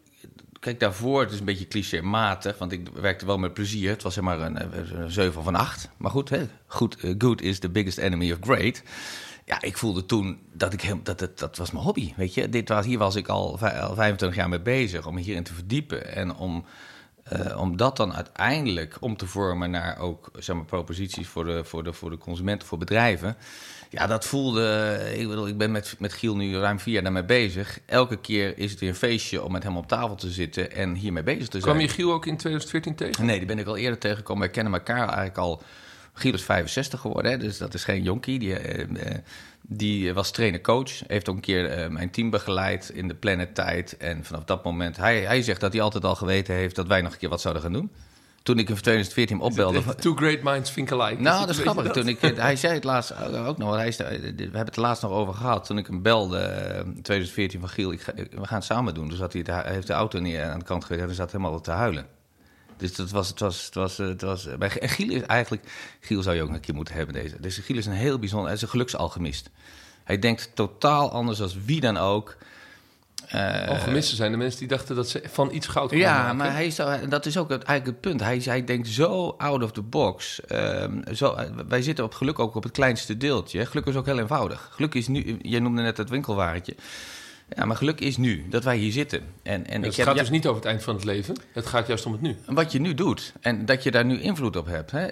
Kijk, 0.59 0.79
daarvoor, 0.79 1.21
het 1.21 1.31
is 1.31 1.39
een 1.39 1.45
beetje 1.45 1.67
clichématig, 1.67 2.57
want 2.57 2.71
ik 2.71 2.89
werkte 2.89 3.25
wel 3.25 3.37
met 3.37 3.53
plezier. 3.53 3.89
Het 3.89 4.03
was 4.03 4.13
zeg 4.13 4.23
maar 4.23 4.39
een, 4.39 4.77
een 5.01 5.11
7 5.11 5.43
van 5.43 5.55
8. 5.55 5.89
Maar 5.97 6.11
goed, 6.11 6.29
hè? 6.29 6.47
Goed, 6.67 7.03
uh, 7.03 7.15
good 7.17 7.41
is 7.41 7.59
the 7.59 7.69
biggest 7.69 7.97
enemy 7.97 8.31
of 8.31 8.37
great. 8.41 8.81
Ja, 9.45 9.61
ik 9.61 9.77
voelde 9.77 10.05
toen 10.05 10.39
dat 10.53 10.73
ik 10.73 10.81
heel, 10.81 10.99
dat, 11.03 11.19
het, 11.19 11.39
dat 11.39 11.57
was 11.57 11.71
mijn 11.71 11.83
hobby. 11.83 12.13
Weet 12.15 12.33
je, 12.33 12.49
Dit 12.49 12.69
was, 12.69 12.85
hier 12.85 12.97
was 12.97 13.15
ik 13.15 13.27
al, 13.27 13.59
al 13.59 13.95
25 13.95 14.35
jaar 14.35 14.49
mee 14.49 14.61
bezig 14.61 15.07
om 15.07 15.17
hierin 15.17 15.43
te 15.43 15.53
verdiepen 15.53 16.15
en 16.15 16.35
om 16.35 16.65
uh, 17.33 17.59
om 17.59 17.77
dat 17.77 17.97
dan 17.97 18.13
uiteindelijk 18.13 18.97
om 18.99 19.17
te 19.17 19.27
vormen 19.27 19.71
naar 19.71 19.99
ook 19.99 20.31
zeg 20.37 20.55
maar, 20.55 20.65
proposities 20.65 21.27
voor 21.27 21.45
de, 21.45 21.63
voor, 21.63 21.83
de, 21.83 21.93
voor 21.93 22.09
de 22.09 22.17
consumenten, 22.17 22.67
voor 22.67 22.77
bedrijven. 22.77 23.37
Ja, 23.89 24.07
dat 24.07 24.25
voelde. 24.25 24.97
Ik 25.15 25.27
bedoel, 25.27 25.47
ik 25.47 25.57
ben 25.57 25.71
met, 25.71 25.95
met 25.99 26.13
Giel 26.13 26.35
nu 26.35 26.57
ruim 26.57 26.79
vier 26.79 26.93
jaar 26.93 27.03
daarmee 27.03 27.25
bezig. 27.25 27.79
Elke 27.85 28.17
keer 28.17 28.57
is 28.57 28.71
het 28.71 28.79
weer 28.79 28.89
een 28.89 28.95
feestje 28.95 29.43
om 29.43 29.51
met 29.51 29.63
hem 29.63 29.77
op 29.77 29.87
tafel 29.87 30.15
te 30.15 30.29
zitten 30.29 30.71
en 30.71 30.95
hiermee 30.95 31.23
bezig 31.23 31.47
te 31.47 31.59
zijn. 31.59 31.63
Kwam 31.63 31.79
je 31.79 31.87
Giel 31.87 32.11
ook 32.11 32.25
in 32.25 32.37
2014 32.37 32.95
tegen? 32.95 33.25
Nee, 33.25 33.37
die 33.37 33.47
ben 33.47 33.59
ik 33.59 33.67
al 33.67 33.77
eerder 33.77 33.99
tegengekomen. 33.99 34.41
Wij 34.41 34.51
kennen 34.51 34.73
elkaar 34.73 35.07
eigenlijk 35.07 35.37
al. 35.37 35.61
Giel 36.19 36.33
is 36.33 36.43
65 36.43 36.99
geworden, 36.99 37.31
hè, 37.31 37.37
dus 37.37 37.57
dat 37.57 37.73
is 37.73 37.83
geen 37.83 38.03
jonkie. 38.03 38.39
Die, 38.39 38.77
uh, 38.77 38.85
die 39.61 40.13
was 40.13 40.31
trainer-coach. 40.31 40.91
Heeft 41.07 41.29
ook 41.29 41.35
een 41.35 41.41
keer 41.41 41.79
uh, 41.79 41.87
mijn 41.87 42.09
team 42.11 42.29
begeleid 42.29 42.89
in 42.89 43.07
de 43.07 43.15
Planet-tijd. 43.15 43.97
En 43.97 44.23
vanaf 44.23 44.43
dat 44.43 44.63
moment... 44.63 44.97
Hij, 44.97 45.19
hij 45.19 45.41
zegt 45.41 45.59
dat 45.59 45.73
hij 45.73 45.81
altijd 45.81 46.03
al 46.05 46.15
geweten 46.15 46.55
heeft... 46.55 46.75
dat 46.75 46.87
wij 46.87 47.01
nog 47.01 47.11
een 47.11 47.17
keer 47.17 47.29
wat 47.29 47.41
zouden 47.41 47.63
gaan 47.63 47.73
doen. 47.73 47.91
Toen 48.43 48.59
ik 48.59 48.69
in 48.69 48.75
2014 48.75 49.39
opbelde... 49.39 49.95
Two 49.95 50.15
great 50.15 50.41
minds 50.41 50.73
think 50.73 50.91
alike. 50.91 51.21
Nou, 51.21 51.39
dat 51.39 51.49
is 51.49 51.61
grappig. 51.61 51.91
Toen 51.91 52.07
ik, 52.07 52.21
hij 52.35 52.55
zei 52.55 52.73
het 52.73 52.83
laatst 52.83 53.13
ook 53.33 53.57
nog... 53.57 53.75
Hij, 53.75 53.93
we 53.97 54.03
hebben 54.41 54.65
het 54.65 54.77
laatst 54.77 55.03
nog 55.03 55.11
over 55.11 55.33
gehad. 55.33 55.65
Toen 55.65 55.77
ik 55.77 55.87
hem 55.87 56.01
belde 56.01 56.39
in 56.85 57.01
2014 57.01 57.59
van 57.59 57.69
Giel... 57.69 57.91
Ik 57.91 58.01
ga, 58.01 58.13
we 58.15 58.47
gaan 58.47 58.57
het 58.57 58.63
samen 58.63 58.93
doen. 58.93 59.09
Dus 59.09 59.19
had 59.19 59.33
hij, 59.33 59.43
hij 59.45 59.73
heeft 59.73 59.87
de 59.87 59.93
auto 59.93 60.19
neer 60.19 60.43
aan 60.43 60.59
de 60.59 60.65
kant 60.65 60.85
gezet... 60.85 61.09
en 61.09 61.15
zat 61.15 61.31
helemaal 61.31 61.61
te 61.61 61.71
huilen. 61.71 62.18
Dus 62.79 62.95
dat 62.95 63.09
was, 63.09 63.27
het 63.27 63.39
was, 63.39 63.65
het 63.65 63.75
was, 63.75 63.97
het 63.97 64.21
was, 64.21 64.47
bij 64.57 64.69
Giel 64.69 65.09
is 65.09 65.21
eigenlijk, 65.21 65.63
Giel 65.99 66.21
zou 66.21 66.35
je 66.35 66.41
ook 66.41 66.49
een 66.49 66.59
keer 66.59 66.75
moeten 66.75 66.95
hebben 66.95 67.13
deze. 67.13 67.39
Dus 67.39 67.57
Giel 67.57 67.77
is 67.77 67.85
een 67.85 67.91
heel 67.91 68.19
bijzonder, 68.19 68.47
hij 68.47 68.55
is 68.55 68.61
een 68.61 68.69
geluksalchemist. 68.69 69.49
Hij 70.03 70.19
denkt 70.19 70.51
totaal 70.53 71.11
anders 71.11 71.37
dan 71.37 71.49
wie 71.65 71.79
dan 71.79 71.97
ook. 71.97 72.37
Uh, 73.35 73.67
Alchemisten 73.67 74.17
zijn 74.17 74.31
de 74.31 74.37
mensen 74.37 74.59
die 74.59 74.67
dachten 74.67 74.95
dat 74.95 75.09
ze 75.09 75.23
van 75.31 75.53
iets 75.53 75.67
goud 75.67 75.89
konden 75.89 76.07
Ja, 76.07 76.21
maken. 76.21 76.37
maar 76.37 76.51
hij 76.51 76.65
is, 76.65 76.75
dat 77.09 77.25
is 77.25 77.37
ook 77.37 77.49
het, 77.49 77.63
eigenlijk 77.63 77.85
het 77.85 78.11
punt. 78.11 78.21
Hij, 78.21 78.41
hij 78.43 78.63
denkt 78.63 78.87
zo 78.87 79.35
out 79.37 79.63
of 79.63 79.71
the 79.71 79.81
box. 79.81 80.39
Um, 80.51 81.03
zo, 81.15 81.35
wij 81.67 81.81
zitten 81.81 82.05
op 82.05 82.13
geluk 82.13 82.39
ook 82.39 82.55
op 82.55 82.63
het 82.63 82.71
kleinste 82.71 83.17
deeltje. 83.17 83.65
Geluk 83.65 83.85
is 83.85 83.95
ook 83.95 84.05
heel 84.05 84.19
eenvoudig. 84.19 84.69
Geluk 84.71 84.93
is 84.93 85.07
nu, 85.07 85.39
je 85.41 85.59
noemde 85.59 85.81
net 85.81 85.97
het 85.97 86.09
winkelwaretje. 86.09 86.75
Ja, 87.55 87.65
maar 87.65 87.75
geluk 87.75 87.99
is 87.99 88.17
nu 88.17 88.45
dat 88.49 88.63
wij 88.63 88.77
hier 88.77 88.91
zitten. 88.91 89.21
En, 89.43 89.67
en 89.67 89.83
het 89.83 89.95
gaat 89.95 90.17
dus 90.17 90.29
niet 90.29 90.47
over 90.47 90.61
het 90.61 90.69
eind 90.69 90.83
van 90.83 90.95
het 90.95 91.03
leven. 91.03 91.35
Het 91.53 91.65
gaat 91.65 91.87
juist 91.87 92.05
om 92.05 92.11
het 92.11 92.21
nu. 92.21 92.37
Wat 92.45 92.71
je 92.71 92.79
nu 92.79 92.93
doet. 92.93 93.33
En 93.41 93.65
dat 93.65 93.83
je 93.83 93.91
daar 93.91 94.05
nu 94.05 94.21
invloed 94.21 94.55
op 94.55 94.65
hebt. 94.65 94.91
Hè? 94.91 95.07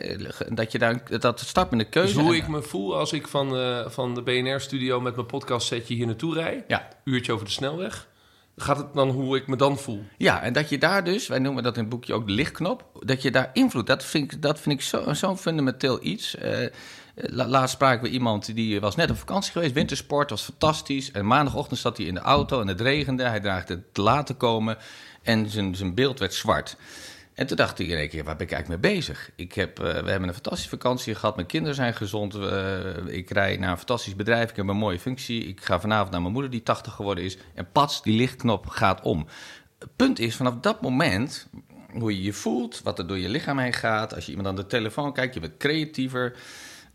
Dat 0.49 0.71
je 0.71 0.79
daar 0.79 1.19
dat 1.19 1.39
start 1.39 1.69
met 1.69 1.79
de 1.79 1.85
keuze. 1.85 2.13
Dus 2.13 2.23
hoe 2.23 2.35
ik 2.35 2.47
me 2.47 2.61
voel 2.61 2.97
als 2.97 3.13
ik 3.13 3.27
van, 3.27 3.57
uh, 3.57 3.89
van 3.89 4.15
de 4.15 4.21
BNR-studio 4.21 5.01
met 5.01 5.15
mijn 5.15 5.27
podcast 5.27 5.67
setje 5.67 5.93
hier 5.93 6.05
naartoe 6.05 6.33
rijd. 6.33 6.63
Ja. 6.67 6.87
Uurtje 7.03 7.31
over 7.31 7.45
de 7.45 7.51
snelweg. 7.51 8.07
Gaat 8.59 8.77
het 8.77 8.93
dan 8.93 9.09
hoe 9.09 9.37
ik 9.37 9.47
me 9.47 9.55
dan 9.55 9.77
voel? 9.77 10.03
Ja, 10.17 10.41
en 10.41 10.53
dat 10.53 10.69
je 10.69 10.77
daar 10.77 11.03
dus, 11.03 11.27
wij 11.27 11.39
noemen 11.39 11.63
dat 11.63 11.75
in 11.75 11.81
het 11.81 11.89
boekje 11.89 12.13
ook 12.13 12.27
de 12.27 12.33
lichtknop, 12.33 12.85
dat 12.99 13.21
je 13.21 13.31
daar 13.31 13.49
invloed, 13.53 13.87
dat 13.87 14.05
vind 14.05 14.33
ik, 14.33 14.41
dat 14.41 14.59
vind 14.59 14.75
ik 14.75 14.85
zo'n 14.85 15.15
zo 15.15 15.35
fundamenteel 15.35 15.99
iets. 16.01 16.35
Uh, 16.35 16.67
Laatst 17.21 17.75
spraken 17.75 18.03
we 18.03 18.09
iemand 18.09 18.55
die 18.55 18.79
was 18.79 18.95
net 18.95 19.09
op 19.09 19.17
vakantie 19.17 19.51
geweest, 19.51 19.73
wintersport, 19.73 20.29
was 20.29 20.43
fantastisch. 20.43 21.11
En 21.11 21.27
maandagochtend 21.27 21.79
zat 21.79 21.97
hij 21.97 22.05
in 22.05 22.13
de 22.13 22.19
auto 22.19 22.61
en 22.61 22.67
het 22.67 22.81
regende. 22.81 23.23
Hij 23.23 23.39
dreigde 23.39 23.83
te 23.91 24.01
laat 24.01 24.25
te 24.25 24.33
komen 24.33 24.77
en 25.21 25.49
zijn, 25.49 25.75
zijn 25.75 25.93
beeld 25.93 26.19
werd 26.19 26.33
zwart. 26.33 26.77
En 27.37 27.47
toen 27.47 27.57
dacht 27.57 27.79
ik 27.79 27.87
in 27.87 27.97
één 27.97 28.09
keer, 28.09 28.23
waar 28.23 28.35
ben 28.35 28.45
ik 28.45 28.51
eigenlijk 28.51 28.81
mee 28.81 28.93
bezig? 28.93 29.31
Ik 29.35 29.53
heb, 29.53 29.79
uh, 29.79 29.85
we 29.85 30.09
hebben 30.09 30.27
een 30.27 30.33
fantastische 30.33 30.69
vakantie 30.69 31.15
gehad, 31.15 31.35
mijn 31.35 31.47
kinderen 31.47 31.75
zijn 31.75 31.93
gezond. 31.93 32.35
Uh, 32.35 33.07
ik 33.07 33.29
rij 33.29 33.57
naar 33.57 33.71
een 33.71 33.77
fantastisch 33.77 34.15
bedrijf, 34.15 34.49
ik 34.49 34.55
heb 34.55 34.67
een 34.67 34.77
mooie 34.77 34.99
functie. 34.99 35.45
Ik 35.45 35.61
ga 35.61 35.79
vanavond 35.79 36.11
naar 36.11 36.21
mijn 36.21 36.33
moeder 36.33 36.51
die 36.51 36.63
80 36.63 36.93
geworden 36.93 37.23
is. 37.23 37.37
En 37.53 37.71
pats, 37.71 38.03
die 38.03 38.17
lichtknop 38.17 38.67
gaat 38.67 39.01
om. 39.01 39.27
Het 39.79 39.95
punt 39.95 40.19
is, 40.19 40.35
vanaf 40.35 40.53
dat 40.61 40.81
moment, 40.81 41.47
hoe 41.91 42.15
je 42.15 42.23
je 42.23 42.33
voelt, 42.33 42.81
wat 42.83 42.99
er 42.99 43.07
door 43.07 43.17
je 43.17 43.29
lichaam 43.29 43.59
heen 43.59 43.73
gaat. 43.73 44.15
Als 44.15 44.25
je 44.25 44.29
iemand 44.29 44.47
aan 44.47 44.55
de 44.55 44.65
telefoon 44.65 45.13
kijkt, 45.13 45.33
je 45.33 45.39
bent 45.39 45.57
creatiever. 45.57 46.35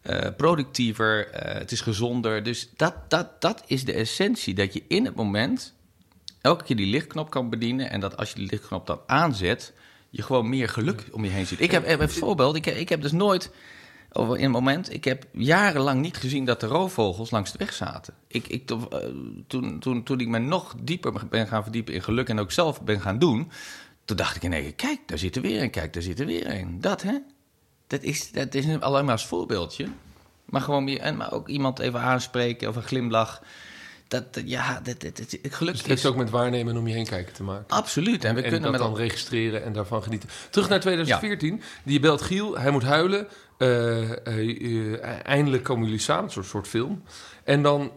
Uh, 0.03 0.19
productiever, 0.37 1.29
het 1.33 1.73
is 1.73 1.81
gezonder. 1.81 2.43
Dus 2.43 2.71
dat, 2.77 2.95
dat, 3.09 3.41
dat 3.41 3.63
is 3.67 3.85
de 3.85 3.93
essentie. 3.93 4.55
Dat 4.55 4.73
je 4.73 4.85
in 4.89 5.05
het 5.05 5.15
moment 5.15 5.75
elke 6.41 6.65
keer 6.65 6.77
die 6.77 6.91
lichtknop 6.91 7.31
kan 7.31 7.51
bedienen. 7.51 7.91
En 7.91 8.01
dat 8.01 8.17
als 8.17 8.29
je 8.29 8.35
die 8.35 8.49
lichtknop 8.51 8.87
dan 8.87 9.01
aanzet, 9.07 9.73
je 10.13 10.23
gewoon 10.23 10.49
meer 10.49 10.69
geluk 10.69 11.05
om 11.13 11.25
je 11.25 11.31
heen 11.31 11.47
ziet. 11.47 11.61
Ik 11.61 11.71
heb 11.71 12.01
een 12.01 12.11
voorbeeld. 12.11 12.57
Ik, 12.57 12.67
ik 12.67 12.89
heb 12.89 13.03
dus 13.03 13.13
nooit. 13.13 13.51
Over 14.13 14.39
in 14.39 14.45
een 14.45 14.51
moment, 14.51 14.93
ik 14.93 15.05
heb 15.05 15.25
jarenlang 15.33 16.01
niet 16.01 16.17
gezien 16.17 16.45
dat 16.45 16.61
de 16.61 16.67
roofvogels 16.67 17.31
langs 17.31 17.53
de 17.53 17.59
weg 17.59 17.73
zaten. 17.73 18.15
Ik, 18.27 18.49
ik, 18.49 18.71
uh, 18.71 18.79
toen, 19.47 19.79
toen, 19.79 20.03
toen 20.03 20.21
ik 20.21 20.29
me 20.29 20.39
nog 20.39 20.75
dieper 20.83 21.29
ben 21.29 21.47
gaan 21.47 21.63
verdiepen 21.63 21.95
in 21.95 22.03
geluk 22.03 22.29
en 22.29 22.39
ook 22.39 22.53
zelf 22.53 22.83
ben 22.83 23.01
gaan 23.01 23.19
doen, 23.19 23.51
toen 24.05 24.17
dacht 24.17 24.37
ik 24.37 24.43
in 24.43 24.53
één 24.53 24.63
keer, 24.63 24.75
kijk, 24.75 25.01
daar 25.07 25.19
zit 25.19 25.37
er 25.37 25.43
weer 25.43 25.63
een, 25.63 25.71
kijk, 25.71 25.93
daar 25.93 26.03
zit 26.03 26.21
er 26.21 26.27
weer 26.27 26.51
een. 26.51 26.81
Dat, 26.81 27.03
hè? 27.03 27.19
Dat 27.87 28.03
is, 28.03 28.33
dat 28.33 28.55
is 28.55 28.81
alleen 28.81 29.05
maar 29.05 29.15
als 29.15 29.27
voorbeeldje. 29.27 29.87
Maar 30.45 30.61
gewoon 30.61 30.89
en 30.89 31.17
maar 31.17 31.33
ook 31.33 31.49
iemand 31.49 31.79
even 31.79 32.01
aanspreken 32.01 32.69
of 32.69 32.77
een 32.77 32.83
glimlach. 32.83 33.43
Dat, 34.13 34.43
ja, 34.45 34.81
dat, 34.83 35.01
dat, 35.01 35.17
dat, 35.17 35.39
geluk 35.43 35.73
Dus 35.73 35.81
het 35.81 35.89
heeft 35.91 36.07
ook 36.07 36.17
met 36.17 36.31
waarnemen 36.31 36.75
en 36.75 36.81
om 36.81 36.87
je 36.87 36.95
heen 36.95 37.07
kijken 37.07 37.35
te 37.35 37.43
maken. 37.43 37.65
Absoluut. 37.69 38.25
En 38.25 38.35
we 38.35 38.43
en 38.43 38.51
kunnen 38.51 38.63
dat 38.63 38.81
met 38.81 38.81
dan 38.81 38.97
registreren 38.97 39.65
en 39.65 39.73
daarvan 39.73 40.03
genieten. 40.03 40.29
Terug 40.51 40.69
naar 40.69 40.81
2014. 40.81 41.63
Die 41.83 42.01
belt 42.01 42.23
Giel, 42.23 42.59
hij 42.59 42.71
moet 42.71 42.83
huilen. 42.83 43.29
Eh, 43.63 44.27
eh, 44.27 44.95
eh, 44.95 45.27
eindelijk 45.27 45.63
komen 45.63 45.85
jullie 45.85 46.01
samen, 46.01 46.25
een 46.25 46.31
soort, 46.31 46.47
soort 46.47 46.69
film. 46.69 47.03
En 47.45 47.63
dan 47.63 47.93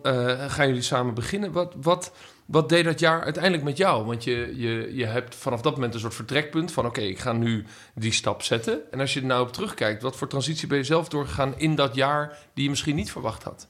gaan 0.47 0.67
jullie 0.67 0.81
samen 0.81 1.13
beginnen. 1.13 1.51
Wat, 1.51 1.73
wat, 1.81 2.11
wat 2.45 2.69
deed 2.69 2.85
dat 2.85 2.99
jaar 2.99 3.23
uiteindelijk 3.23 3.63
met 3.63 3.77
jou? 3.77 4.05
Want 4.05 4.23
je, 4.23 4.53
je, 4.55 4.95
je 4.95 5.05
hebt 5.05 5.35
vanaf 5.35 5.61
dat 5.61 5.73
moment 5.73 5.93
een 5.93 5.99
soort 5.99 6.15
vertrekpunt 6.15 6.71
van... 6.71 6.85
oké, 6.85 7.01
ik 7.01 7.19
ga 7.19 7.33
nu 7.33 7.65
die 7.95 8.11
stap 8.11 8.41
zetten. 8.41 8.91
En 8.91 8.99
als 8.99 9.13
je 9.13 9.19
er 9.19 9.25
nou 9.25 9.41
op 9.41 9.53
terugkijkt... 9.53 10.01
wat 10.01 10.15
voor 10.15 10.27
transitie 10.27 10.67
ben 10.67 10.77
je 10.77 10.83
zelf 10.83 11.09
doorgegaan 11.09 11.53
in 11.57 11.75
dat 11.75 11.95
jaar... 11.95 12.37
die 12.53 12.63
je 12.63 12.69
misschien 12.69 12.95
niet 12.95 13.11
verwacht 13.11 13.43
had? 13.43 13.67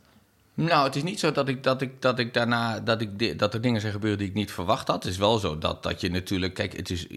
Nou, 0.55 0.85
het 0.85 0.95
is 0.95 1.03
niet 1.03 1.19
zo 1.19 1.31
dat 1.31 1.47
ik, 1.47 1.63
dat 1.63 1.81
ik, 1.81 2.01
dat 2.01 2.19
ik 2.19 2.33
daarna 2.33 2.79
dat, 2.79 3.01
ik, 3.01 3.39
dat 3.39 3.53
er 3.53 3.61
dingen 3.61 3.81
zijn 3.81 3.93
gebeurd 3.93 4.19
die 4.19 4.27
ik 4.27 4.33
niet 4.33 4.51
verwacht 4.51 4.87
had. 4.87 5.03
Het 5.03 5.11
is 5.11 5.17
wel 5.19 5.37
zo 5.37 5.57
dat, 5.57 5.83
dat 5.83 6.01
je 6.01 6.09
natuurlijk. 6.09 6.53
Kijk, 6.53 6.77
het 6.77 6.89
is, 6.89 7.07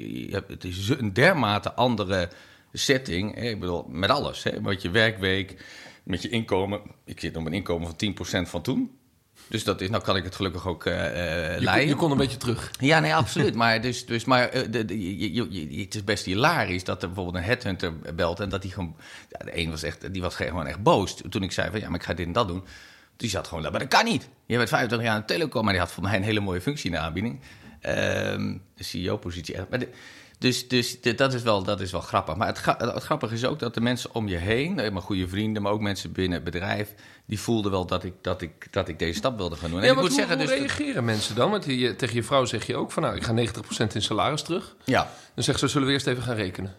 het 0.48 0.64
is 0.64 0.88
een 0.88 1.12
dermate 1.12 1.72
andere 1.74 2.28
setting. 2.72 3.34
Hè? 3.34 3.40
Ik 3.48 3.60
bedoel, 3.60 3.84
met 3.88 4.10
alles. 4.10 4.42
Hè? 4.42 4.60
Met 4.60 4.82
je 4.82 4.90
werkweek, 4.90 5.64
met 6.02 6.22
je 6.22 6.28
inkomen. 6.28 6.80
Ik 7.04 7.20
zit 7.20 7.36
op 7.36 7.46
een 7.46 7.52
inkomen 7.52 7.94
van 7.98 8.46
10% 8.46 8.48
van 8.48 8.62
toen. 8.62 8.90
Dus 9.48 9.64
dat 9.64 9.80
is, 9.80 9.88
nou 9.90 10.02
kan 10.02 10.16
ik 10.16 10.24
het 10.24 10.34
gelukkig 10.34 10.66
ook 10.66 10.84
eh 10.86 10.94
eh, 11.44 11.48
Je, 11.50 11.54
kon, 11.56 11.64
leiden. 11.64 11.88
je 11.88 11.94
kon 11.94 12.10
een 12.10 12.16
beetje 12.16 12.36
terug. 12.36 12.70
Ja, 12.80 13.00
nee, 13.00 13.14
absoluut. 13.22 13.54
maar 13.54 13.80
dus, 13.80 14.06
dus, 14.06 14.24
maar 14.24 14.48
eh, 14.48 14.62
de, 14.70 14.84
de- 14.84 15.18
je, 15.18 15.32
je- 15.34 15.70
je- 15.76 15.82
het 15.84 15.94
is 15.94 16.04
best 16.04 16.24
hilarisch 16.24 16.84
dat 16.84 17.02
er 17.02 17.08
bijvoorbeeld 17.08 17.36
een 17.36 17.50
headhunter 17.50 17.92
belt... 18.14 18.40
en 18.40 18.48
dat 18.48 18.62
die 18.62 18.70
gewoon... 18.72 18.96
Ja, 19.28 19.44
de 19.44 19.58
een 19.58 19.70
was 19.70 19.82
echt, 19.82 20.12
die 20.12 20.22
was 20.22 20.34
gewoon 20.34 20.66
echt 20.66 20.82
boos. 20.82 21.16
Toen 21.30 21.42
ik 21.42 21.52
zei 21.52 21.70
van, 21.70 21.80
ja, 21.80 21.86
maar 21.88 21.98
ik 21.98 22.04
ga 22.06 22.14
dit 22.14 22.26
en 22.26 22.32
dat 22.32 22.48
doen... 22.48 22.64
Die 23.18 23.30
zat 23.30 23.46
gewoon, 23.48 23.62
maar 23.62 23.78
dat 23.78 23.88
kan 23.88 24.04
niet. 24.04 24.28
Je 24.46 24.56
bent 24.56 24.68
25 24.68 25.06
jaar 25.08 25.16
aan 25.16 25.24
de 25.26 25.32
telecom, 25.34 25.62
maar 25.64 25.72
die 25.72 25.82
had 25.82 25.92
voor 25.92 26.02
mij 26.02 26.16
een 26.16 26.22
hele 26.22 26.40
mooie 26.40 26.60
functie 26.60 26.86
in 26.90 26.96
de 26.96 26.98
aanbieding. 27.02 27.40
Ehm, 27.80 28.56
de 28.74 28.84
CEO-positie. 28.84 29.56
dus 30.38 30.68
dus 30.68 31.00
dat, 31.00 31.34
is 31.34 31.42
wel, 31.42 31.62
dat 31.62 31.80
is 31.80 31.92
wel 31.92 32.00
grappig. 32.00 32.36
Maar 32.36 32.46
het, 32.46 32.58
gra- 32.58 32.76
het 32.94 33.02
grappige 33.02 33.34
is 33.34 33.44
ook 33.44 33.58
dat 33.58 33.74
de 33.74 33.80
mensen 33.80 34.14
om 34.14 34.28
je 34.28 34.36
heen, 34.36 34.74
mijn 34.74 35.00
goede 35.00 35.28
vrienden, 35.28 35.62
maar 35.62 35.72
ook 35.72 35.80
mensen 35.80 36.12
binnen 36.12 36.32
het 36.34 36.44
bedrijf, 36.44 36.94
die 37.26 37.40
voelden 37.40 37.70
wel 37.70 37.86
dat 37.86 38.04
ik, 38.04 38.12
dat 38.20 38.42
ik, 38.42 38.72
dat 38.72 38.88
ik 38.88 38.98
deze 38.98 39.18
stap 39.18 39.36
wilde 39.36 39.56
gaan 39.56 39.70
doen. 39.70 39.78
En 39.78 39.84
Ja, 39.84 39.90
ik 39.90 39.94
maar 39.94 40.04
moet 40.04 40.12
hoe, 40.12 40.20
zeggen, 40.26 40.38
hoe 40.38 40.46
dus. 40.46 40.58
reageren 40.58 41.04
mensen 41.04 41.34
dan? 41.34 41.50
Want 41.50 41.64
je, 41.64 41.96
tegen 41.96 42.14
je 42.14 42.22
vrouw 42.22 42.44
zeg 42.44 42.66
je 42.66 42.76
ook 42.76 42.92
van... 42.92 43.02
nou, 43.02 43.16
ik 43.16 43.22
ga 43.24 43.32
90% 43.86 43.92
in 43.94 44.02
salaris 44.02 44.42
terug. 44.42 44.76
Ja, 44.84 45.10
Dan 45.34 45.44
zegt 45.44 45.58
ze, 45.58 45.68
zullen 45.68 45.86
we 45.86 45.92
eerst 45.92 46.06
even 46.06 46.22
gaan 46.22 46.36
rekenen? 46.36 46.74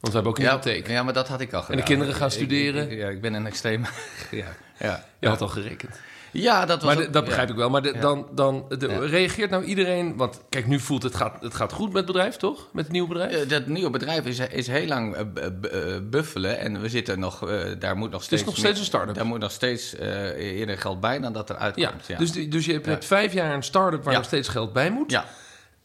we 0.00 0.10
hebben 0.12 0.30
ook 0.32 0.38
een 0.38 0.44
ja, 0.44 0.50
hypotheek. 0.50 0.88
ja, 0.88 1.02
maar 1.02 1.12
dat 1.12 1.28
had 1.28 1.40
ik 1.40 1.52
al 1.52 1.62
gedaan. 1.62 1.76
de 1.76 1.82
kinderen 1.82 2.14
gaan 2.14 2.26
Ik- 2.28 2.32
ik- 2.34 2.38
studeren. 2.40 2.90
ik- 2.90 2.98
ja, 2.98 3.08
ik 3.08 3.20
ben 3.20 3.34
een 3.34 3.46
extreem. 3.46 3.84
ja, 4.30 4.46
ja. 4.78 5.04
Je 5.20 5.28
had 5.28 5.40
al 5.40 5.48
gerekend. 5.48 6.00
ja, 6.30 6.66
dat 6.66 6.82
was. 6.82 6.94
Maar 6.94 7.04
ook- 7.06 7.12
dat 7.12 7.24
begrijp 7.24 7.46
ja. 7.48 7.52
ik 7.54 7.58
wel. 7.60 7.70
Maar 7.70 7.82
de- 7.82 7.92
Ja. 7.94 8.00
dan, 8.00 8.26
dan 8.32 8.64
de- 8.78 8.88
Ja. 8.88 8.98
reageert 8.98 9.50
nou 9.50 9.64
iedereen... 9.64 10.16
Want 10.16 10.40
kijk, 10.48 10.66
nu 10.66 10.80
voelt 10.80 11.02
het 11.02 11.14
gaat, 11.14 11.36
het 11.42 11.54
gaat 11.54 11.72
goed 11.72 11.86
met 11.86 11.96
het 11.96 12.06
bedrijf, 12.06 12.36
toch? 12.36 12.68
Met 12.72 12.84
het 12.84 12.92
nieuwe 12.92 13.08
bedrijf? 13.08 13.32
Eh, 13.42 13.48
Dat 13.48 13.66
nieuwe 13.66 13.90
bedrijf 13.90 14.24
is, 14.24 14.38
is 14.38 14.66
heel 14.66 14.86
lang 14.86 15.14
eh, 15.14 15.46
eh, 15.46 16.02
buffelen 16.02 16.58
en 16.58 16.80
we 16.80 16.88
zitten 16.88 17.18
nog, 17.18 17.38
daar 17.78 17.96
moet 17.96 18.10
nog 18.10 18.22
steeds... 18.22 18.44
nog 18.44 18.56
steeds 18.56 18.78
een 18.78 18.84
start-up. 18.84 19.14
Daar 19.14 19.26
moet 19.26 19.38
nog 19.40 19.50
steeds 19.50 19.96
eerder 20.36 20.78
geld 20.78 21.00
bij 21.00 21.18
dan 21.20 21.32
dat 21.32 21.50
er 21.50 21.56
uitkomt. 21.56 22.06
Ja, 22.06 22.18
Dus, 22.18 22.32
dus 22.32 22.64
je 22.66 22.80
hebt 22.84 23.04
vijf 23.04 23.32
jaar 23.32 23.54
een 23.54 23.62
start-up 23.62 24.04
waar 24.04 24.14
nog 24.14 24.24
steeds 24.24 24.48
geld 24.48 24.72
bij 24.72 24.90
moet. 24.90 25.10
ja. 25.10 25.24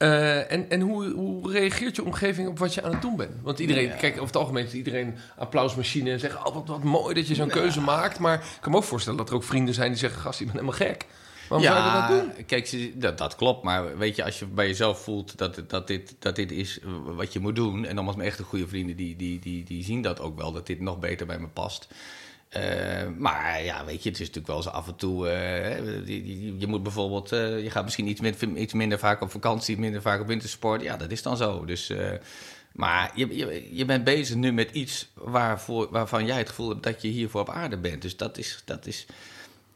Eh, 0.01 0.51
en 0.51 0.69
en 0.69 0.81
hoe, 0.81 1.11
hoe 1.13 1.51
reageert 1.51 1.95
je 1.95 2.03
omgeving 2.03 2.47
op 2.47 2.59
wat 2.59 2.73
je 2.73 2.83
aan 2.83 2.91
het 2.91 3.01
doen 3.01 3.15
bent? 3.15 3.31
Want 3.41 3.59
iedereen, 3.59 3.87
Ja. 3.87 3.95
kijk, 3.95 4.13
over 4.13 4.25
het 4.25 4.35
algemeen 4.35 4.65
is 4.65 4.73
iedereen 4.73 5.15
applausmachine 5.37 6.11
en 6.11 6.19
zeggen: 6.19 6.45
Oh, 6.45 6.53
wat, 6.53 6.67
wat 6.67 6.83
mooi 6.83 7.13
dat 7.13 7.27
je 7.27 7.35
zo'n 7.35 7.49
keuze 7.49 7.81
maakt. 7.81 8.19
Maar 8.19 8.33
ik 8.33 8.57
kan 8.61 8.71
me 8.71 8.77
ook 8.77 8.83
voorstellen 8.83 9.17
dat 9.17 9.29
er 9.29 9.35
ook 9.35 9.43
vrienden 9.43 9.73
zijn 9.73 9.89
die 9.89 9.99
zeggen: 9.99 10.21
Gast, 10.21 10.39
je 10.39 10.45
bent 10.45 10.57
helemaal 10.57 10.77
gek. 10.77 11.05
Waarom 11.49 11.67
zou 11.67 11.79
je 11.79 11.91
dat 11.91 12.09
nou 12.09 12.21
doen? 12.21 12.45
kijk, 12.45 12.91
dat, 13.01 13.17
dat 13.17 13.35
klopt. 13.35 13.63
Maar 13.63 13.97
weet 13.97 14.15
je, 14.15 14.23
als 14.23 14.39
je 14.39 14.45
bij 14.45 14.67
jezelf 14.67 15.03
voelt 15.03 15.37
dat, 15.37 15.61
dat, 15.67 15.87
dit, 15.87 16.15
dat 16.19 16.35
dit 16.35 16.51
is 16.51 16.79
wat 17.05 17.33
je 17.33 17.39
moet 17.39 17.55
doen... 17.55 17.85
en 17.85 17.95
nogmaals, 17.95 18.17
mijn 18.17 18.29
echte 18.29 18.43
goede 18.43 18.67
vrienden, 18.67 18.95
die, 18.95 19.15
die, 19.15 19.39
die, 19.39 19.63
die 19.63 19.83
zien 19.83 20.01
dat 20.01 20.19
ook 20.19 20.37
wel... 20.37 20.51
dat 20.51 20.67
dit 20.67 20.79
nog 20.79 20.99
beter 20.99 21.25
bij 21.25 21.39
me 21.39 21.47
past. 21.47 21.87
Eh, 22.51 23.07
maar 23.17 23.63
ja, 23.63 23.85
weet 23.85 24.03
je, 24.03 24.09
het 24.09 24.19
is 24.19 24.27
natuurlijk 24.27 24.47
wel 24.47 24.55
eens 24.55 24.67
af 24.67 24.87
en 24.87 24.95
toe... 24.95 25.29
eh, 25.29 25.83
die- 26.05 26.23
die- 26.23 26.55
je 26.57 26.67
moet 26.67 26.83
bijvoorbeeld... 26.83 27.31
eh, 27.31 27.63
je 27.63 27.69
gaat 27.69 27.83
misschien 27.83 28.07
iets, 28.07 28.21
iets 28.55 28.73
minder 28.73 28.99
vaak 28.99 29.21
op 29.21 29.31
vakantie, 29.31 29.77
minder 29.79 30.01
vaak 30.01 30.21
op 30.21 30.27
wintersport. 30.27 30.81
Ja, 30.81 30.97
dat 30.97 31.11
is 31.11 31.21
dan 31.21 31.37
zo. 31.37 31.65
Dus... 31.65 31.89
eh, 31.89 32.11
maar 32.71 33.11
je, 33.15 33.35
je, 33.37 33.67
je 33.75 33.85
bent 33.85 34.03
bezig 34.03 34.35
nu 34.35 34.51
met 34.53 34.71
iets 34.71 35.07
waarvoor, 35.13 35.87
waarvan 35.91 36.25
jij 36.25 36.37
het 36.37 36.49
gevoel 36.49 36.69
hebt 36.69 36.83
dat 36.83 37.01
je 37.01 37.07
hiervoor 37.07 37.41
op 37.41 37.49
aarde 37.49 37.77
bent. 37.77 38.01
Dus 38.01 38.17
dat 38.17 38.37
is. 38.37 38.61
Dat 38.65 38.85
is 38.85 39.05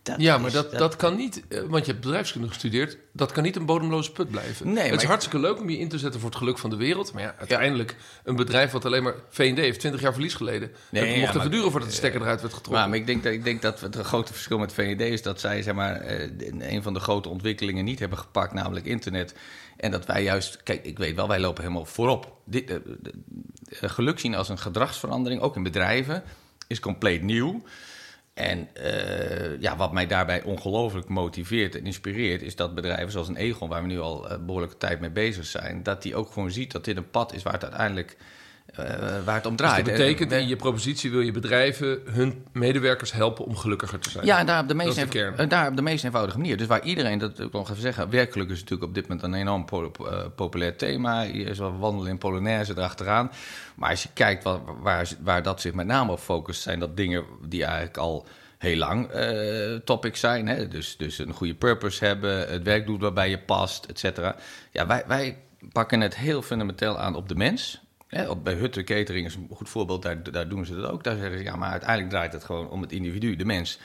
dat 0.05 0.15
Ja, 0.21 0.37
maar 0.37 0.47
is- 0.47 0.53
dat, 0.53 0.71
dat 0.71 0.95
kan 0.95 1.15
niet, 1.15 1.43
eh, 1.47 1.59
want 1.67 1.85
je 1.85 1.91
hebt 1.91 2.03
bedrijfskunde 2.03 2.47
gestudeerd, 2.47 2.97
dat 3.11 3.31
kan 3.31 3.43
niet 3.43 3.55
een 3.55 3.65
bodemloze 3.65 4.11
put 4.11 4.29
blijven. 4.31 4.73
Nee, 4.73 4.83
het 4.83 4.95
is 4.95 5.01
ik- 5.01 5.07
hartstikke 5.07 5.39
leuk 5.39 5.59
om 5.59 5.69
je 5.69 5.77
in 5.77 5.89
te 5.89 5.97
zetten 5.99 6.19
voor 6.19 6.29
het 6.29 6.37
geluk 6.39 6.57
van 6.57 6.69
de 6.69 6.75
wereld. 6.75 7.13
Maar 7.13 7.21
ja, 7.23 7.35
uiteindelijk 7.37 7.95
een 8.23 8.35
bedrijf 8.35 8.71
wat 8.71 8.85
alleen 8.85 9.03
maar... 9.03 9.13
V&D 9.29 9.57
heeft 9.57 9.79
20 9.79 10.01
jaar 10.01 10.13
verlies 10.13 10.33
geleden. 10.33 10.71
Nee, 10.89 11.03
het 11.05 11.13
ja, 11.15 11.19
mocht 11.19 11.35
even 11.35 11.51
duren 11.51 11.71
voordat 11.71 11.89
de 11.89 11.95
stekker 11.95 12.21
eruit 12.21 12.41
werd 12.41 12.53
getrokken. 12.53 12.81
Maar, 12.81 12.89
maar 12.89 12.97
ik 12.99 13.05
denk 13.05 13.23
dat, 13.23 13.33
ik 13.33 13.43
denk 13.43 13.61
dat 13.61 13.79
het 13.81 13.95
grote 13.95 14.33
verschil 14.33 14.57
met 14.57 14.73
VND 14.73 15.01
is 15.01 15.21
dat 15.21 15.39
zij 15.39 15.61
zeg 15.61 15.73
maar, 15.73 15.95
eh, 15.95 16.29
een 16.59 16.83
van 16.83 16.93
de 16.93 16.99
grote 16.99 17.29
ontwikkelingen 17.29 17.85
niet 17.85 17.99
hebben 17.99 18.17
gepakt, 18.17 18.53
namelijk 18.53 18.85
internet. 18.85 19.35
En 19.77 19.91
dat 19.91 20.05
wij 20.05 20.23
juist, 20.23 20.63
kijk, 20.63 20.85
ik 20.85 20.97
weet 20.97 21.15
wel, 21.15 21.27
wij 21.27 21.39
lopen 21.39 21.61
helemaal 21.63 21.85
voorop. 21.85 22.37
Dit, 22.45 22.69
eh, 22.69 22.77
geluk 23.69 24.19
zien 24.19 24.35
als 24.35 24.49
een 24.49 24.57
gedragsverandering, 24.59 25.41
ook 25.41 25.55
in 25.55 25.63
bedrijven, 25.63 26.23
is 26.67 26.79
compleet 26.79 27.21
nieuw. 27.21 27.63
En 28.35 28.69
eh, 28.73 29.61
ja, 29.61 29.75
wat 29.75 29.91
mij 29.91 30.07
daarbij 30.07 30.43
ongelooflijk 30.43 31.07
motiveert 31.07 31.75
en 31.75 31.85
inspireert, 31.85 32.41
is 32.41 32.55
dat 32.55 32.75
bedrijven 32.75 33.11
zoals 33.11 33.27
een 33.27 33.35
Egon, 33.35 33.69
waar 33.69 33.81
we 33.81 33.87
nu 33.87 33.99
al 33.99 34.29
eh, 34.29 34.37
behoorlijke 34.45 34.77
tijd 34.77 34.99
mee 34.99 35.09
bezig 35.09 35.45
zijn, 35.45 35.83
dat 35.83 36.01
die 36.01 36.15
ook 36.15 36.31
gewoon 36.31 36.51
ziet 36.51 36.71
dat 36.71 36.85
dit 36.85 36.97
een 36.97 37.09
pad 37.09 37.33
is 37.33 37.43
waar 37.43 37.53
het 37.53 37.63
uiteindelijk 37.63 38.17
eh, 38.65 38.85
waar 39.25 39.35
het 39.35 39.45
om 39.45 39.55
Dus 39.55 39.67
draait. 39.67 39.85
dat 39.85 39.93
En- 39.93 39.99
betekent, 39.99 40.31
en- 40.31 40.39
in 40.39 40.47
je 40.47 40.55
propositie 40.55 41.11
wil 41.11 41.19
je 41.21 41.31
bedrijven 41.31 42.01
hun 42.05 42.45
medewerkers 42.51 43.11
helpen 43.11 43.45
om 43.45 43.55
gelukkiger 43.55 43.99
te 43.99 44.09
zijn. 44.09 44.25
Ja, 44.25 44.43
daar 44.43 44.61
op 44.61 44.67
de 44.67 44.75
meest, 44.75 44.95
Dat 44.95 45.05
is 45.05 45.11
de 45.11 45.33
en 45.35 45.49
daar 45.49 45.67
op 45.69 45.75
de 45.75 45.81
meest 45.81 46.03
eenvoudige 46.03 46.37
manier. 46.37 46.57
Dus 46.57 46.67
waar 46.67 46.83
iedereen, 46.83 47.17
dat 47.19 47.37
wil 47.37 47.45
ik 47.47 47.51
nog 47.53 47.69
even 47.69 47.81
zeggen, 47.81 48.09
werkelijk 48.09 48.49
is 48.49 48.59
natuurlijk 48.59 48.89
op 48.89 48.93
dit 48.95 49.07
moment 49.07 49.23
een 49.25 49.33
enorm 49.33 49.65
po- 49.65 49.91
eh, 50.05 50.25
populair 50.35 50.75
thema. 50.77 51.23
Hier 51.23 51.47
is 51.47 51.57
wel 51.59 51.77
wandelen 51.77 52.11
in 52.11 52.17
Polonaise 52.17 52.71
erachteraan. 52.77 53.31
Maar 53.75 53.89
als 53.89 54.03
je 54.03 54.09
kijkt 54.13 54.43
waar, 54.43 55.07
waar 55.21 55.43
dat 55.43 55.61
zich 55.61 55.73
met 55.73 55.85
name 55.87 56.11
op 56.11 56.19
focust, 56.19 56.61
zijn 56.61 56.79
dat 56.79 56.97
dingen 56.97 57.23
die 57.47 57.63
eigenlijk 57.63 57.97
al 57.97 58.27
heel 58.57 58.77
lang 58.77 59.07
eh 59.07 59.75
topics 59.83 60.19
zijn. 60.19 60.47
Hè? 60.47 60.67
Dus, 60.67 60.97
dus 60.97 61.17
een 61.19 61.33
goede 61.33 61.55
purpose 61.55 62.05
hebben, 62.05 62.47
het 62.49 62.63
werk 62.63 62.85
doen 62.85 62.99
waarbij 62.99 63.29
je 63.29 63.39
past, 63.39 63.85
et 63.85 63.99
cetera. 63.99 64.35
Ja, 64.71 64.87
wij, 64.87 65.03
wij 65.07 65.37
pakken 65.71 66.01
het 66.01 66.15
heel 66.15 66.41
fundamenteel 66.41 66.99
aan 66.99 67.15
op 67.15 67.29
de 67.29 67.35
mens. 67.35 67.79
Hè, 68.15 68.29
op, 68.29 68.43
bij 68.43 68.53
Hutte 68.53 68.83
Catering 68.83 69.25
is 69.25 69.35
een 69.35 69.47
goed 69.51 69.69
voorbeeld, 69.69 70.01
daar, 70.01 70.31
daar 70.31 70.47
doen 70.49 70.65
ze 70.65 70.75
dat 70.75 70.91
ook. 70.91 71.03
Daar 71.03 71.17
zeggen 71.17 71.37
ze, 71.37 71.43
ja, 71.43 71.55
maar 71.55 71.71
uiteindelijk 71.71 72.09
draait 72.09 72.33
het 72.33 72.43
gewoon 72.43 72.69
om 72.69 72.81
het 72.81 72.91
individu, 72.91 73.35
de 73.35 73.45
mens. 73.45 73.79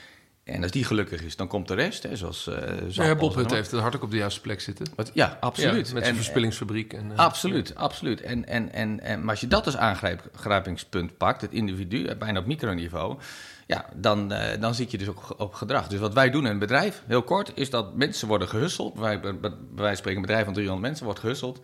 En 0.45 0.63
als 0.63 0.71
die 0.71 0.85
gelukkig 0.85 1.23
is, 1.23 1.37
dan 1.37 1.49
komt 1.49 1.69
de 1.69 1.75
rest. 1.75 2.03
Hè, 2.03 2.17
zoals, 2.17 2.47
eh 2.47 2.55
ja, 2.89 3.15
Bob 3.15 3.31
zo 3.33 3.39
Hut 3.39 3.47
maar. 3.49 3.57
heeft 3.57 3.71
het 3.71 3.81
hard 3.81 3.97
ook 3.97 4.03
op 4.03 4.11
de 4.11 4.17
juiste 4.17 4.41
plek 4.41 4.61
zitten. 4.61 4.87
Wat- 4.97 5.11
Ja, 5.15 5.37
absoluut. 5.41 5.89
Ja, 5.89 5.95
met 5.95 6.03
zijn 6.05 6.17
verspillingsfabriek. 6.17 6.93
En, 6.93 7.13
eh, 7.13 7.19
Absoluut, 7.19 7.75
absoluut. 7.75 8.21
En, 8.21 8.47
en, 8.47 8.73
en, 8.73 9.01
en, 9.01 9.21
maar 9.21 9.31
als 9.31 9.41
je 9.41 9.47
dat 9.49 9.67
als 9.67 9.77
aangrijpingspunt 9.77 11.17
pakt, 11.17 11.41
het 11.41 11.53
individu, 11.53 12.05
eh, 12.05 12.17
bijna 12.19 12.39
op 12.39 12.47
microniveau, 12.47 13.19
ja, 13.67 13.85
dan, 13.95 14.33
eh, 14.33 14.61
dan 14.61 14.75
zit 14.75 14.91
je 14.91 14.99
dus 14.99 15.09
ook 15.09 15.35
op 15.41 15.55
gedrag. 15.55 15.87
Dus 15.89 15.99
wat 16.01 16.15
wij 16.15 16.31
doen 16.31 16.45
in 16.45 16.51
een 16.51 16.59
bedrijf, 16.59 17.03
heel 17.07 17.23
kort, 17.23 17.53
is 17.55 17.71
dat 17.71 17.95
mensen 17.97 18.29
worden 18.29 18.49
gehusteld. 18.49 18.99
Wij, 18.99 19.21
bij 19.21 19.39
bij 19.41 19.51
wijze 19.51 19.87
van 19.87 19.97
spreken 19.97 20.17
een 20.21 20.27
bedrijf 20.27 20.45
van 20.45 20.55
300 20.55 20.87
mensen 20.87 21.05
wordt 21.05 21.21
gehusteld. 21.21 21.61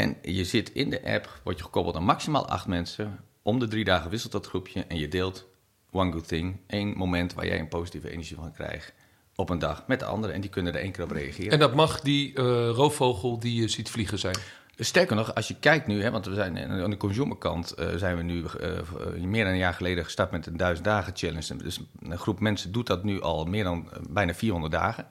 En 0.00 0.16
je 0.22 0.44
zit 0.44 0.72
in 0.72 0.90
de 0.90 1.04
app, 1.04 1.40
word 1.44 1.58
je 1.58 1.64
gekoppeld 1.64 1.96
aan 1.96 2.04
maximaal 2.04 2.48
acht 2.48 2.66
mensen. 2.66 3.24
Om 3.42 3.58
de 3.58 3.68
drie 3.68 3.84
dagen 3.84 4.10
wisselt 4.10 4.32
dat 4.32 4.46
groepje 4.46 4.84
en 4.84 4.98
je 4.98 5.08
deelt 5.08 5.46
one 5.90 6.12
good 6.12 6.28
thing. 6.28 6.56
één 6.66 6.96
moment 6.96 7.34
waar 7.34 7.46
jij 7.46 7.58
een 7.58 7.68
positieve 7.68 8.10
energie 8.10 8.36
van 8.36 8.52
krijgt 8.52 8.92
op 9.34 9.50
een 9.50 9.58
dag 9.58 9.84
met 9.86 9.98
de 9.98 10.04
anderen. 10.04 10.34
En 10.34 10.40
die 10.40 10.50
kunnen 10.50 10.74
er 10.74 10.80
één 10.80 10.92
keer 10.92 11.04
op 11.04 11.10
reageren. 11.10 11.52
En 11.52 11.58
dat 11.58 11.74
mag 11.74 12.00
die 12.00 12.34
eh, 12.34 12.44
roofvogel 12.68 13.38
die 13.38 13.60
je 13.60 13.68
ziet 13.68 13.90
vliegen 13.90 14.18
zijn. 14.18 14.36
Sterker 14.76 15.16
nog, 15.16 15.34
als 15.34 15.48
je 15.48 15.56
kijkt 15.60 15.86
nu, 15.86 16.02
hè, 16.02 16.10
want 16.10 16.26
we 16.26 16.34
zijn 16.34 16.58
aan 16.58 16.90
de 16.90 16.96
consumerkant 16.96 17.74
uh, 17.78 17.88
zijn 17.96 18.16
we 18.16 18.22
nu 18.22 18.44
uh, 18.60 19.24
meer 19.24 19.44
dan 19.44 19.52
een 19.52 19.58
jaar 19.58 19.74
geleden 19.74 20.04
gestart 20.04 20.30
met 20.30 20.46
een 20.46 20.56
duizend 20.56 20.84
dagen 20.86 21.12
challenge. 21.16 21.56
Dus 21.56 21.80
een 22.02 22.18
groep 22.18 22.40
mensen 22.40 22.72
doet 22.72 22.86
dat 22.86 23.04
nu 23.04 23.20
al 23.20 23.44
meer 23.44 23.64
dan 23.64 23.88
bijna 24.08 24.34
400 24.34 24.72
dagen. 24.72 25.06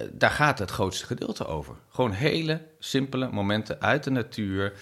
Uh, 0.00 0.08
daar 0.12 0.30
gaat 0.30 0.58
het 0.58 0.70
grootste 0.70 1.06
gedeelte 1.06 1.46
over. 1.46 1.74
Gewoon 1.88 2.12
hele 2.12 2.60
simpele 2.78 3.28
momenten 3.30 3.80
uit 3.80 4.04
de 4.04 4.10
natuur. 4.10 4.72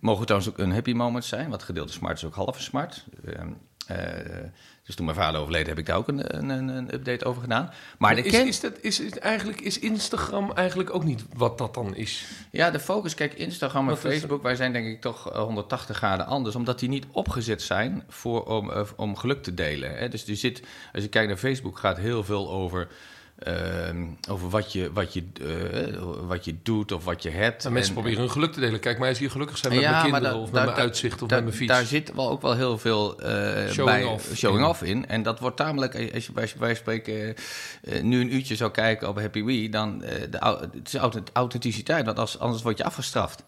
Mogen 0.00 0.26
trouwens 0.26 0.52
ook 0.52 0.58
een 0.58 0.72
happy 0.72 0.92
moment 0.92 1.24
zijn, 1.24 1.48
want 1.48 1.62
gedeelte 1.62 1.92
smart 1.92 2.16
is 2.16 2.24
ook 2.24 2.34
halve 2.34 2.62
smart. 2.62 3.04
Uh, 3.90 3.96
dus 4.84 4.94
toen 4.94 5.04
mijn 5.04 5.16
vader 5.16 5.40
overleed, 5.40 5.66
heb 5.66 5.78
ik 5.78 5.86
daar 5.86 5.96
ook 5.96 6.08
een, 6.08 6.36
een, 6.36 6.68
een 6.68 6.94
update 6.94 7.24
over 7.24 7.42
gedaan. 7.42 7.64
Maar, 7.64 7.74
maar 7.98 8.14
de 8.14 8.22
is, 8.22 8.30
ken... 8.30 8.46
is, 8.46 8.60
dat, 8.60 8.72
is, 8.80 9.00
is, 9.00 9.18
eigenlijk, 9.18 9.60
is 9.60 9.78
Instagram 9.78 10.52
eigenlijk 10.52 10.94
ook 10.94 11.04
niet 11.04 11.24
wat 11.36 11.58
dat 11.58 11.74
dan 11.74 11.94
is? 11.94 12.26
Ja, 12.50 12.70
de 12.70 12.80
focus, 12.80 13.14
kijk, 13.14 13.34
Instagram 13.34 13.88
en 13.88 13.96
Facebook, 13.96 14.42
wij 14.42 14.54
zijn 14.54 14.72
denk 14.72 14.86
ik 14.86 15.00
toch 15.00 15.32
180 15.32 15.96
graden 15.96 16.26
anders, 16.26 16.54
omdat 16.54 16.78
die 16.78 16.88
niet 16.88 17.06
opgezet 17.10 17.62
zijn 17.62 18.02
voor, 18.08 18.44
om, 18.44 18.72
om 18.96 19.16
geluk 19.16 19.42
te 19.42 19.54
delen. 19.54 19.98
Hè? 19.98 20.08
Dus 20.08 20.24
je 20.24 20.34
zit, 20.34 20.62
als 20.92 21.02
je 21.02 21.08
kijkt 21.08 21.28
naar 21.28 21.36
Facebook, 21.36 21.78
gaat 21.78 21.96
heel 21.96 22.24
veel 22.24 22.50
over 22.50 22.80
ehm, 22.80 22.90
over 24.30 24.48
wat 24.48 24.72
je, 24.72 24.92
wat, 24.92 25.12
je, 25.14 25.24
eh, 25.40 26.02
wat 26.26 26.44
je 26.44 26.54
doet 26.62 26.92
of 26.92 27.04
wat 27.04 27.22
je 27.22 27.30
hebt. 27.30 27.64
En 27.64 27.72
mensen 27.72 27.88
En- 27.94 28.00
proberen 28.00 28.22
hun 28.22 28.30
geluk 28.32 28.52
te 28.52 28.60
delen. 28.60 28.80
Kijk, 28.80 28.98
mij 28.98 29.10
is 29.10 29.18
hier 29.18 29.30
gelukkig 29.30 29.58
zijn 29.58 29.72
met 29.72 29.82
Ja, 29.82 29.90
mijn 29.90 30.02
kinderen 30.02 30.30
da- 30.32 30.38
of 30.38 30.52
met 30.52 30.64
mijn 30.64 30.76
uitzicht 30.76 31.22
of 31.22 31.30
met 31.30 31.42
mijn 31.42 31.54
fiets. 31.56 31.72
Daar 31.72 31.84
zit 31.84 32.12
wel 32.14 32.30
ook 32.30 32.42
wel 32.42 32.54
heel 32.56 32.78
veel 32.78 33.20
eh, 33.20 33.70
Showing 33.70 33.84
bij, 33.98 34.04
off 34.04 34.30
showing 34.36 34.62
in. 34.64 34.68
off 34.68 34.82
in. 34.82 35.06
En 35.08 35.22
dat 35.22 35.38
wordt 35.40 35.56
tamelijk, 35.56 35.94
eh, 35.94 36.14
als 36.14 36.26
je 36.26 36.32
bij 36.32 36.52
wij 36.58 36.74
spreken 36.74 37.34
nu 38.02 38.20
een 38.20 38.34
uurtje 38.34 38.56
zou 38.56 38.70
kijken 38.70 39.08
op 39.08 39.18
Happy 39.20 39.44
Wee, 39.44 39.68
dan 39.68 39.98
de, 39.98 40.38
het 40.72 40.86
is 40.88 40.94
authent- 40.94 41.30
authenticiteit, 41.32 42.04
want 42.06 42.18
als, 42.18 42.38
anders 42.38 42.62
word 42.62 42.78
je 42.78 42.84
afgestraft. 42.84 43.44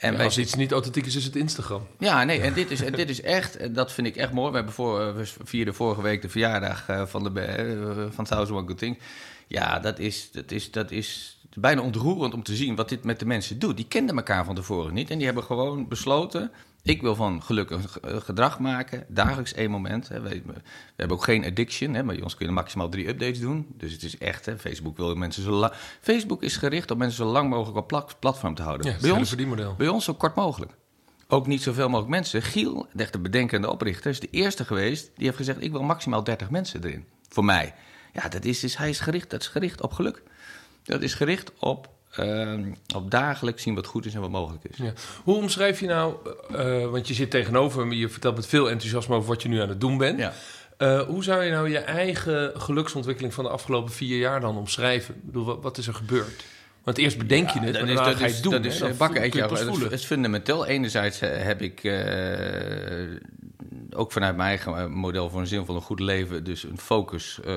En 0.00 0.10
Ja, 0.10 0.16
wij 0.16 0.26
als 0.26 0.38
iets 0.38 0.54
niet 0.54 0.72
authentiek 0.72 1.06
is, 1.06 1.16
is 1.16 1.24
het 1.24 1.36
Instagram. 1.36 1.86
ja, 1.98 2.24
nee, 2.24 2.40
en 2.40 2.52
dit 2.52 2.70
is, 2.70 2.80
en 2.80 2.92
dit 2.92 3.10
is 3.10 3.20
echt, 3.20 3.56
en 3.56 3.72
dat 3.72 3.92
vind 3.92 4.06
ik 4.06 4.16
echt 4.16 4.32
mooi. 4.32 4.50
We 4.50 4.56
hebben 4.56 4.74
voor, 4.74 5.00
eh, 5.00 5.14
we 5.14 5.26
vierden 5.44 5.74
vorige 5.74 6.02
week 6.02 6.22
de 6.22 6.28
verjaardag 6.28 6.88
eh, 6.88 7.06
van, 7.06 7.24
de, 7.24 7.40
eh, 7.40 8.06
van 8.10 8.24
Thousand 8.24 8.58
One 8.58 8.66
Good 8.66 8.78
Things. 8.78 8.98
Ja, 9.46 9.78
dat 9.78 9.98
is, 9.98 10.30
dat, 10.30 10.50
is, 10.50 10.70
dat 10.70 10.90
is 10.90 11.38
bijna 11.54 11.80
ontroerend 11.80 12.34
om 12.34 12.42
te 12.42 12.56
zien 12.56 12.74
wat 12.76 12.88
dit 12.88 13.04
met 13.04 13.18
de 13.18 13.26
mensen 13.26 13.58
doet. 13.58 13.76
Die 13.76 13.86
kenden 13.88 14.16
elkaar 14.16 14.44
van 14.44 14.54
tevoren 14.54 14.94
niet 14.94 15.10
en 15.10 15.16
die 15.16 15.26
hebben 15.26 15.44
gewoon 15.44 15.88
besloten... 15.88 16.50
ik 16.82 17.00
wil 17.00 17.14
van 17.14 17.42
geluk 17.42 17.70
een 17.70 17.88
ge- 17.88 17.98
een 18.02 18.22
gedrag 18.22 18.58
maken, 18.58 19.04
dagelijks 19.08 19.52
één 19.54 19.70
moment. 19.70 20.08
Hè. 20.08 20.20
We, 20.20 20.28
we 20.46 20.52
hebben 20.96 21.16
ook 21.16 21.24
geen 21.24 21.44
addiction, 21.44 21.94
hè, 21.94 22.04
bij 22.04 22.20
ons 22.22 22.34
kunnen 22.34 22.54
maximaal 22.54 22.88
drie 22.88 23.08
updates 23.08 23.40
doen. 23.40 23.66
Dus 23.76 23.92
het 23.92 24.02
is 24.02 24.18
echt, 24.18 24.46
hè, 24.46 24.58
Facebook 24.58 24.96
wil 24.96 25.14
mensen 25.14 25.42
zo 25.42 25.50
lang... 25.50 25.72
Facebook 26.00 26.42
is 26.42 26.56
gericht 26.56 26.90
om 26.90 26.98
mensen 26.98 27.24
zo 27.26 27.30
lang 27.32 27.48
mogelijk 27.50 27.76
op 27.78 27.88
plat- 27.88 28.16
platform 28.20 28.54
te 28.54 28.62
houden. 28.62 28.90
Ja, 28.92 28.96
bij, 29.00 29.10
ons, 29.10 29.28
verdienmodel. 29.28 29.74
bij 29.78 29.88
ons 29.88 30.04
zo 30.04 30.14
kort 30.14 30.34
mogelijk. 30.34 30.72
Ook 31.28 31.46
niet 31.46 31.62
zoveel 31.62 31.86
mogelijk 31.88 32.10
mensen. 32.10 32.42
Giel, 32.42 32.86
de 32.92 33.02
echte 33.02 33.18
bedenkende 33.18 33.70
oprichter, 33.70 34.10
is 34.10 34.20
de 34.20 34.28
eerste 34.30 34.64
geweest 34.64 35.10
die 35.14 35.24
heeft 35.24 35.36
gezegd: 35.36 35.62
Ik 35.62 35.70
wil 35.70 35.82
maximaal 35.82 36.24
30 36.24 36.50
mensen 36.50 36.84
erin. 36.84 37.04
Voor 37.28 37.44
mij. 37.44 37.74
Ja, 38.12 38.28
dat 38.28 38.44
is, 38.44 38.60
dus, 38.60 38.76
hij 38.76 38.88
is 38.88 39.00
gericht, 39.00 39.30
dat 39.30 39.40
is 39.40 39.46
gericht 39.48 39.80
op 39.80 39.92
geluk. 39.92 40.22
Dat 40.82 41.02
is 41.02 41.14
gericht 41.14 41.52
op, 41.58 41.88
ehm, 42.10 42.72
op 42.94 43.10
dagelijks 43.10 43.62
zien 43.62 43.74
wat 43.74 43.86
goed 43.86 44.06
is 44.06 44.14
en 44.14 44.20
wat 44.20 44.30
mogelijk 44.30 44.64
is. 44.64 44.76
Ja. 44.76 44.92
Hoe 45.24 45.36
omschrijf 45.36 45.80
je 45.80 45.86
nou, 45.86 46.14
eh, 46.56 46.86
want 46.86 47.08
je 47.08 47.14
zit 47.14 47.30
tegenover 47.30 47.86
me, 47.86 47.96
je 47.96 48.08
vertelt 48.08 48.36
met 48.36 48.46
veel 48.46 48.70
enthousiasme 48.70 49.14
over 49.14 49.28
wat 49.28 49.42
je 49.42 49.48
nu 49.48 49.60
aan 49.60 49.68
het 49.68 49.80
doen 49.80 49.98
bent. 49.98 50.18
Ja. 50.18 50.32
Eh, 50.76 51.00
hoe 51.00 51.24
zou 51.24 51.44
je 51.44 51.50
nou 51.50 51.70
je 51.70 51.78
eigen 51.78 52.52
geluksontwikkeling 52.60 53.34
van 53.34 53.44
de 53.44 53.50
afgelopen 53.50 53.92
vier 53.92 54.18
jaar 54.18 54.40
dan 54.40 54.56
omschrijven? 54.56 55.14
Ik 55.14 55.24
bedoel, 55.24 55.44
wat, 55.44 55.62
wat 55.62 55.78
is 55.78 55.86
er 55.86 55.94
gebeurd? 55.94 56.44
Want 56.82 56.98
eerst 56.98 57.18
bedenk 57.18 57.50
je 57.50 57.60
het, 57.60 57.72
maar 57.72 57.80
dat 57.80 57.88
is, 57.88 57.94
daarna 57.94 58.10
dat 58.10 58.18
ga 58.18 58.24
je 58.24 58.30
is, 58.30 58.34
het 58.34 58.42
doen. 58.42 58.52
dat 58.52 58.64
is 58.64 58.78
Dan 58.78 58.90
eh, 58.90 58.96
bakken 58.96 59.22
je 59.22 59.46
pas 59.46 59.60
Het 59.60 59.68
is, 59.68 59.82
het 59.82 59.92
is 59.92 60.04
fundamenteel. 60.04 60.66
Enerzijds 60.66 61.20
heb 61.20 61.62
ik 61.62 61.82
ook 63.94 64.12
vanuit 64.12 64.36
mijn 64.36 64.48
eigen 64.48 64.76
eh, 64.76 64.86
model 64.86 65.30
voor 65.30 65.40
een 65.40 65.46
zinvol 65.46 65.74
een 65.74 65.80
goed 65.82 66.00
leven... 66.00 66.44
dus 66.44 66.62
een 66.64 66.78
focus 66.78 67.40
eh, 67.44 67.54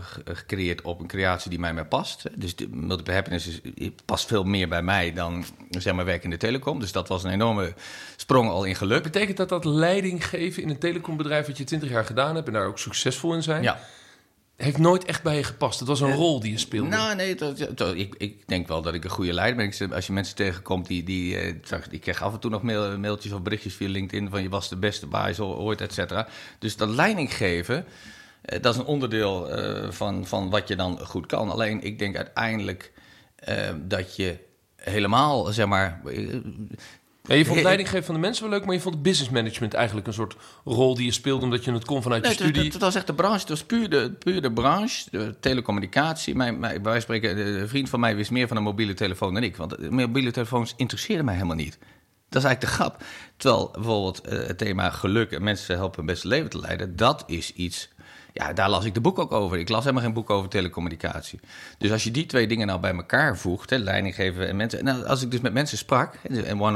ge- 0.00 0.22
gecreëerd 0.24 0.82
op 0.82 1.00
een 1.00 1.06
creatie 1.06 1.50
die 1.50 1.58
mij 1.58 1.74
meer 1.74 1.86
past. 1.86 2.22
Dus 2.34 2.56
de 2.56 2.68
multiple 2.70 3.12
happiness 3.14 3.60
is, 3.74 3.90
past 4.04 4.26
veel 4.26 4.44
meer 4.44 4.68
bij 4.68 4.82
mij 4.82 5.12
dan 5.12 5.44
zeg 5.70 5.94
maar, 5.94 6.04
werk 6.04 6.24
in 6.24 6.30
de 6.30 6.36
telecom. 6.36 6.80
Dus 6.80 6.92
dat 6.92 7.08
was 7.08 7.24
een 7.24 7.30
enorme 7.30 7.74
sprong 8.16 8.48
al 8.48 8.64
in 8.64 8.74
geluk. 8.74 9.02
Betekent 9.02 9.36
dat 9.36 9.48
dat 9.48 9.64
leiding 9.64 10.26
geven 10.28 10.62
in 10.62 10.68
een 10.70 10.78
telecombedrijf 10.78 11.46
wat 11.46 11.58
je 11.58 11.64
20 11.64 11.90
jaar 11.90 12.04
gedaan 12.04 12.34
hebt 12.34 12.46
en 12.46 12.52
daar 12.52 12.66
ook 12.66 12.78
succesvol 12.78 13.34
in 13.34 13.42
zijn, 13.42 13.62
Ja. 13.62 13.78
Heeft 14.56 14.78
nooit 14.78 15.04
echt 15.04 15.22
bij 15.22 15.36
je 15.36 15.42
gepast? 15.42 15.78
Het 15.78 15.88
was 15.88 16.00
een 16.00 16.14
rol 16.14 16.40
die 16.40 16.52
je 16.52 16.58
speelde. 16.58 16.88
Nou, 16.88 17.14
nee, 17.14 17.34
dat, 17.34 17.68
dat- 17.74 17.94
ik, 17.94 18.14
ik 18.18 18.48
denk 18.48 18.68
wel 18.68 18.82
dat 18.82 18.94
ik 18.94 19.04
een 19.04 19.10
goede 19.10 19.32
leider 19.32 19.70
ben. 19.78 19.92
Als 19.92 20.06
je 20.06 20.12
mensen 20.12 20.34
tegenkomt 20.36 20.86
die... 20.86 21.02
die 21.02 21.36
eh, 21.38 21.54
ik 21.90 22.00
krijg 22.00 22.22
af 22.22 22.32
en 22.32 22.38
toe 22.40 22.50
nog 22.50 22.62
mail- 22.62 22.98
mailtjes 22.98 23.32
of 23.32 23.42
berichtjes 23.42 23.74
via 23.74 23.88
LinkedIn... 23.88 24.30
van 24.30 24.42
je 24.42 24.48
was 24.48 24.68
de 24.68 24.76
beste 24.76 25.06
baas 25.06 25.40
ooit, 25.40 25.80
et 25.80 25.92
cetera. 25.92 26.28
Dus 26.58 26.76
dat 26.76 26.88
leiding 26.88 27.34
geven, 27.34 27.84
eh, 28.42 28.62
dat 28.62 28.74
is 28.74 28.80
een 28.80 28.86
onderdeel 28.86 29.50
eh, 29.50 29.90
van, 29.90 30.26
van 30.26 30.50
wat 30.50 30.68
je 30.68 30.76
dan 30.76 30.98
goed 30.98 31.26
kan. 31.26 31.50
Alleen, 31.50 31.82
ik 31.82 31.98
denk 31.98 32.16
uiteindelijk 32.16 32.92
eh, 33.36 33.56
dat 33.80 34.16
je 34.16 34.38
helemaal, 34.76 35.44
zeg 35.52 35.66
maar... 35.66 36.00
Ja, 37.28 37.34
je 37.34 37.44
vond 37.44 37.56
Ik- 37.58 37.64
leiding 37.64 37.88
geven 37.88 38.04
van 38.04 38.14
de 38.14 38.20
mensen 38.20 38.42
wel 38.48 38.52
leuk, 38.52 38.64
maar 38.64 38.74
je 38.74 38.80
vond 38.80 39.02
business 39.02 39.30
management 39.30 39.74
eigenlijk 39.74 40.06
een 40.06 40.12
soort 40.12 40.36
rol 40.64 40.94
die 40.94 41.04
je 41.04 41.12
speelde 41.12 41.44
omdat 41.44 41.64
je 41.64 41.72
het 41.72 41.84
kon 41.84 42.02
vanuit 42.02 42.22
Nee, 42.22 42.30
je 42.32 42.38
het, 42.38 42.46
studie. 42.48 42.72
het 42.72 42.80
was 42.80 42.94
echt 42.94 43.06
de 43.06 43.14
branche, 43.14 43.38
het 43.40 43.48
was 43.48 43.64
puur 43.64 43.90
de, 43.90 44.12
puur 44.18 44.42
de 44.42 44.52
branche, 44.52 45.04
de 45.10 45.34
telecommunicatie. 45.40 46.34
Mijn, 46.34 46.58
mijn, 46.58 46.82
wij 46.82 47.00
spreken, 47.00 47.38
een 47.60 47.68
vriend 47.68 47.88
van 47.88 48.00
mij 48.00 48.16
wist 48.16 48.30
meer 48.30 48.48
van 48.48 48.56
een 48.56 48.62
mobiele 48.62 48.94
telefoon 48.94 49.34
dan 49.34 49.42
ik. 49.42 49.56
Want 49.56 49.90
mobiele 49.90 50.30
telefoons 50.30 50.74
interesseerden 50.76 51.24
mij 51.24 51.34
helemaal 51.34 51.56
niet. 51.56 51.78
Dat 52.28 52.42
is 52.42 52.48
eigenlijk 52.48 52.60
de 52.60 52.82
grap. 52.82 53.02
Terwijl 53.36 53.70
bijvoorbeeld 53.72 54.20
eh, 54.20 54.46
het 54.46 54.58
thema 54.58 54.90
geluk 54.90 55.30
en 55.30 55.42
mensen 55.42 55.76
helpen 55.76 56.00
een 56.00 56.06
beste 56.06 56.28
leven 56.28 56.50
te 56.50 56.58
leiden, 56.60 56.96
dat 56.96 57.24
is 57.26 57.52
iets. 57.52 57.88
Ja, 58.34 58.52
daar 58.52 58.70
las 58.70 58.84
ik 58.84 58.94
de 58.94 59.00
boek 59.00 59.18
ook 59.18 59.32
over. 59.32 59.58
Ik 59.58 59.68
las 59.68 59.82
helemaal 59.82 60.02
geen 60.02 60.12
boek 60.12 60.30
over 60.30 60.48
telecommunicatie. 60.48 61.40
Dus 61.78 61.90
als 61.90 62.04
je 62.04 62.10
die 62.10 62.26
twee 62.26 62.46
dingen 62.46 62.66
nou 62.66 62.80
bij 62.80 62.94
elkaar 62.94 63.38
voegt, 63.38 63.70
hè, 63.70 63.76
leiding 63.76 64.14
geven 64.14 64.48
en 64.48 64.56
mensen. 64.56 64.84
Nou, 64.84 65.04
als 65.04 65.22
ik 65.22 65.30
dus 65.30 65.40
met 65.40 65.52
mensen 65.52 65.78
sprak, 65.78 66.18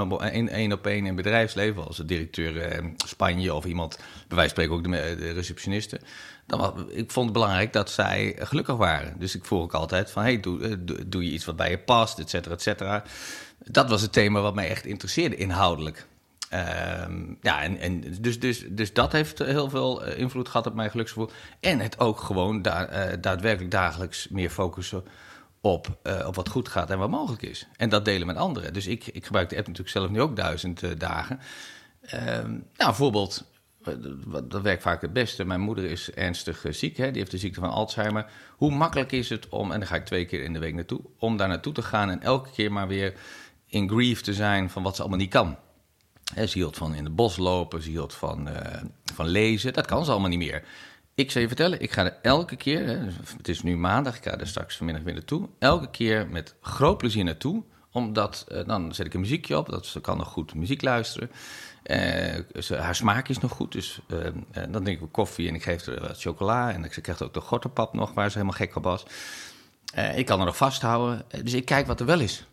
op, 0.00 0.22
één, 0.22 0.72
op 0.72 0.86
één 0.86 1.06
in 1.06 1.14
bedrijfsleven, 1.14 1.86
als 1.86 1.96
de 1.96 2.04
directeur 2.04 2.60
eh, 2.60 2.84
Spanje 2.96 3.54
of 3.54 3.64
iemand, 3.64 3.96
bij 3.96 4.36
wijze 4.36 4.54
van 4.54 4.64
spreken 4.64 4.74
ook 4.74 5.18
de, 5.18 5.32
receptionisten. 5.32 6.00
Dan, 6.46 6.90
ik 6.90 7.10
vond 7.10 7.24
het 7.24 7.34
belangrijk 7.34 7.72
dat 7.72 7.90
zij 7.90 8.36
gelukkig 8.38 8.76
waren. 8.76 9.14
Dus 9.18 9.34
ik 9.34 9.44
vroeg 9.44 9.62
ook 9.62 9.74
altijd 9.74 10.10
van, 10.10 10.22
hey, 10.22 10.40
doe, 10.40 10.62
eh, 10.62 10.74
doe, 10.78 11.08
doe 11.08 11.24
je 11.24 11.30
iets 11.30 11.44
wat 11.44 11.56
bij 11.56 11.70
je 11.70 11.78
past, 11.78 12.18
et 12.18 12.30
cetera, 12.30 12.54
et 12.54 12.62
cetera. 12.62 13.02
Dat 13.64 13.88
was 13.88 14.02
het 14.02 14.12
thema 14.12 14.40
wat 14.40 14.54
mij 14.54 14.68
echt 14.68 14.86
interesseerde, 14.86 15.36
inhoudelijk. 15.36 16.06
Ehm, 16.48 17.34
ja, 17.40 17.62
en, 17.62 17.78
en 17.78 18.00
dus, 18.20 18.40
dus, 18.40 18.64
dus 18.68 18.92
dat 18.92 19.12
heeft 19.12 19.38
heel 19.38 19.70
veel 19.70 20.04
eh, 20.04 20.18
invloed 20.18 20.48
gehad 20.48 20.66
op 20.66 20.74
mijn 20.74 20.90
geluksgevoel. 20.90 21.30
En 21.61 21.80
het 21.80 22.00
ook 22.00 22.20
gewoon 22.20 22.64
eh, 22.64 23.12
daadwerkelijk 23.20 23.70
dagelijks 23.70 24.28
meer 24.28 24.50
focussen 24.50 25.04
op, 25.61 25.98
eh, 26.02 26.26
op 26.26 26.34
wat 26.34 26.48
goed 26.48 26.68
gaat 26.68 26.90
en 26.90 26.98
wat 26.98 27.11
mogelijk 27.11 27.42
is. 27.42 27.66
En 27.76 27.88
dat 27.88 28.04
delen 28.04 28.26
met 28.26 28.37
anderen. 28.37 28.72
Dus 28.72 28.87
ik, 28.87 29.06
ik 29.06 29.24
gebruik 29.24 29.48
de 29.48 29.56
app 29.56 29.66
natuurlijk 29.66 29.96
zelf 29.96 30.11
nu 30.11 30.20
ook 30.20 30.37
duizend 30.37 31.00
dagen. 31.00 31.40
Ehm, 32.00 32.50
nou, 32.50 32.62
bijvoorbeeld, 32.76 33.44
dat 34.44 34.62
werkt 34.62 34.82
vaak 34.82 35.00
het 35.00 35.12
beste. 35.12 35.44
Mijn 35.44 35.61
moeder 35.61 35.84
is 35.84 36.11
ernstig 36.11 36.64
ziek, 36.70 36.96
hè? 36.96 37.11
die 37.11 37.18
heeft 37.18 37.30
de 37.30 37.38
ziekte 37.38 37.61
van 37.61 37.70
Alzheimer. 37.70 38.26
Hoe 38.56 38.70
makkelijk 38.70 39.12
is 39.12 39.28
het 39.28 39.48
om, 39.48 39.72
en 39.72 39.78
daar 39.78 39.88
ga 39.88 39.96
ik 39.96 40.04
twee 40.04 40.24
keer 40.24 40.42
in 40.42 40.52
de 40.52 40.58
week 40.58 40.74
naartoe, 40.74 41.00
om 41.18 41.37
daar 41.37 41.48
naartoe 41.48 41.72
te 41.72 41.82
gaan 41.82 42.11
en 42.11 42.22
elke 42.22 42.50
keer 42.50 42.72
maar 42.72 42.88
weer 42.88 43.14
in 43.66 43.88
grief 43.88 44.20
te 44.20 44.34
zijn 44.34 44.70
van 44.70 44.82
wat 44.82 44.94
ze 44.94 45.00
allemaal 45.00 45.20
niet 45.20 45.30
kan. 45.30 45.56
Ze 46.34 46.50
hield 46.52 46.76
van 46.76 46.94
in 46.94 47.04
het 47.04 47.16
bos 47.16 47.36
lopen, 47.36 47.82
ze 47.82 47.90
hield 47.90 48.14
van, 48.14 48.48
eh, 48.48 48.82
van 49.14 49.26
lezen. 49.26 49.72
Dat 49.72 49.86
kan 49.86 50.04
ze 50.04 50.10
allemaal 50.10 50.28
niet 50.28 50.38
meer. 50.38 50.64
Ik 51.14 51.30
zal 51.30 51.40
je 51.40 51.46
vertellen, 51.46 51.80
ik 51.80 51.92
ga 51.92 52.04
er 52.04 52.18
elke 52.22 52.56
keer, 52.56 52.86
hè, 52.86 52.98
het 53.36 53.48
is 53.48 53.62
nu 53.62 53.76
maandag, 53.76 54.16
ik 54.16 54.22
ga 54.22 54.38
er 54.38 54.46
straks 54.46 54.76
vanmiddag 54.76 55.04
weer 55.04 55.14
naartoe. 55.14 55.48
Elke 55.58 55.90
keer 55.90 56.28
met 56.28 56.54
groot 56.60 56.98
plezier 56.98 57.24
naartoe. 57.24 57.62
Omdat, 57.92 58.44
eh, 58.48 58.66
dan 58.66 58.94
zet 58.94 59.06
ik 59.06 59.14
een 59.14 59.20
muziekje 59.20 59.58
op, 59.58 59.68
dat 59.68 59.86
ze 59.86 60.00
kan 60.00 60.16
nog 60.16 60.28
goed 60.28 60.54
muziek 60.54 60.82
luisteren. 60.82 61.30
Eh, 61.82 62.78
haar 62.78 62.94
smaak 62.94 63.28
is 63.28 63.38
nog 63.38 63.52
goed, 63.52 63.72
dus 63.72 64.00
dan 64.68 64.84
drink 64.84 65.00
ik 65.00 65.12
koffie 65.12 65.48
en 65.48 65.54
ik 65.54 65.62
geef 65.62 65.86
haar 65.86 66.00
wat 66.00 66.20
chocola. 66.20 66.72
En 66.72 66.92
ze 66.92 67.00
krijgt 67.00 67.22
ook 67.22 67.34
de 67.34 67.40
gortenpap 67.40 67.94
nog, 67.94 68.14
waar 68.14 68.30
ze 68.30 68.38
helemaal 68.38 68.58
gek 68.58 68.76
op 68.76 68.84
was. 68.84 69.04
Ik 70.14 70.26
kan 70.26 70.36
haar 70.36 70.46
nog 70.46 70.56
vasthouden, 70.56 71.24
dus 71.42 71.54
ik 71.54 71.64
kijk 71.64 71.86
wat 71.86 72.00
er 72.00 72.06
wel 72.06 72.20
is. 72.20 72.47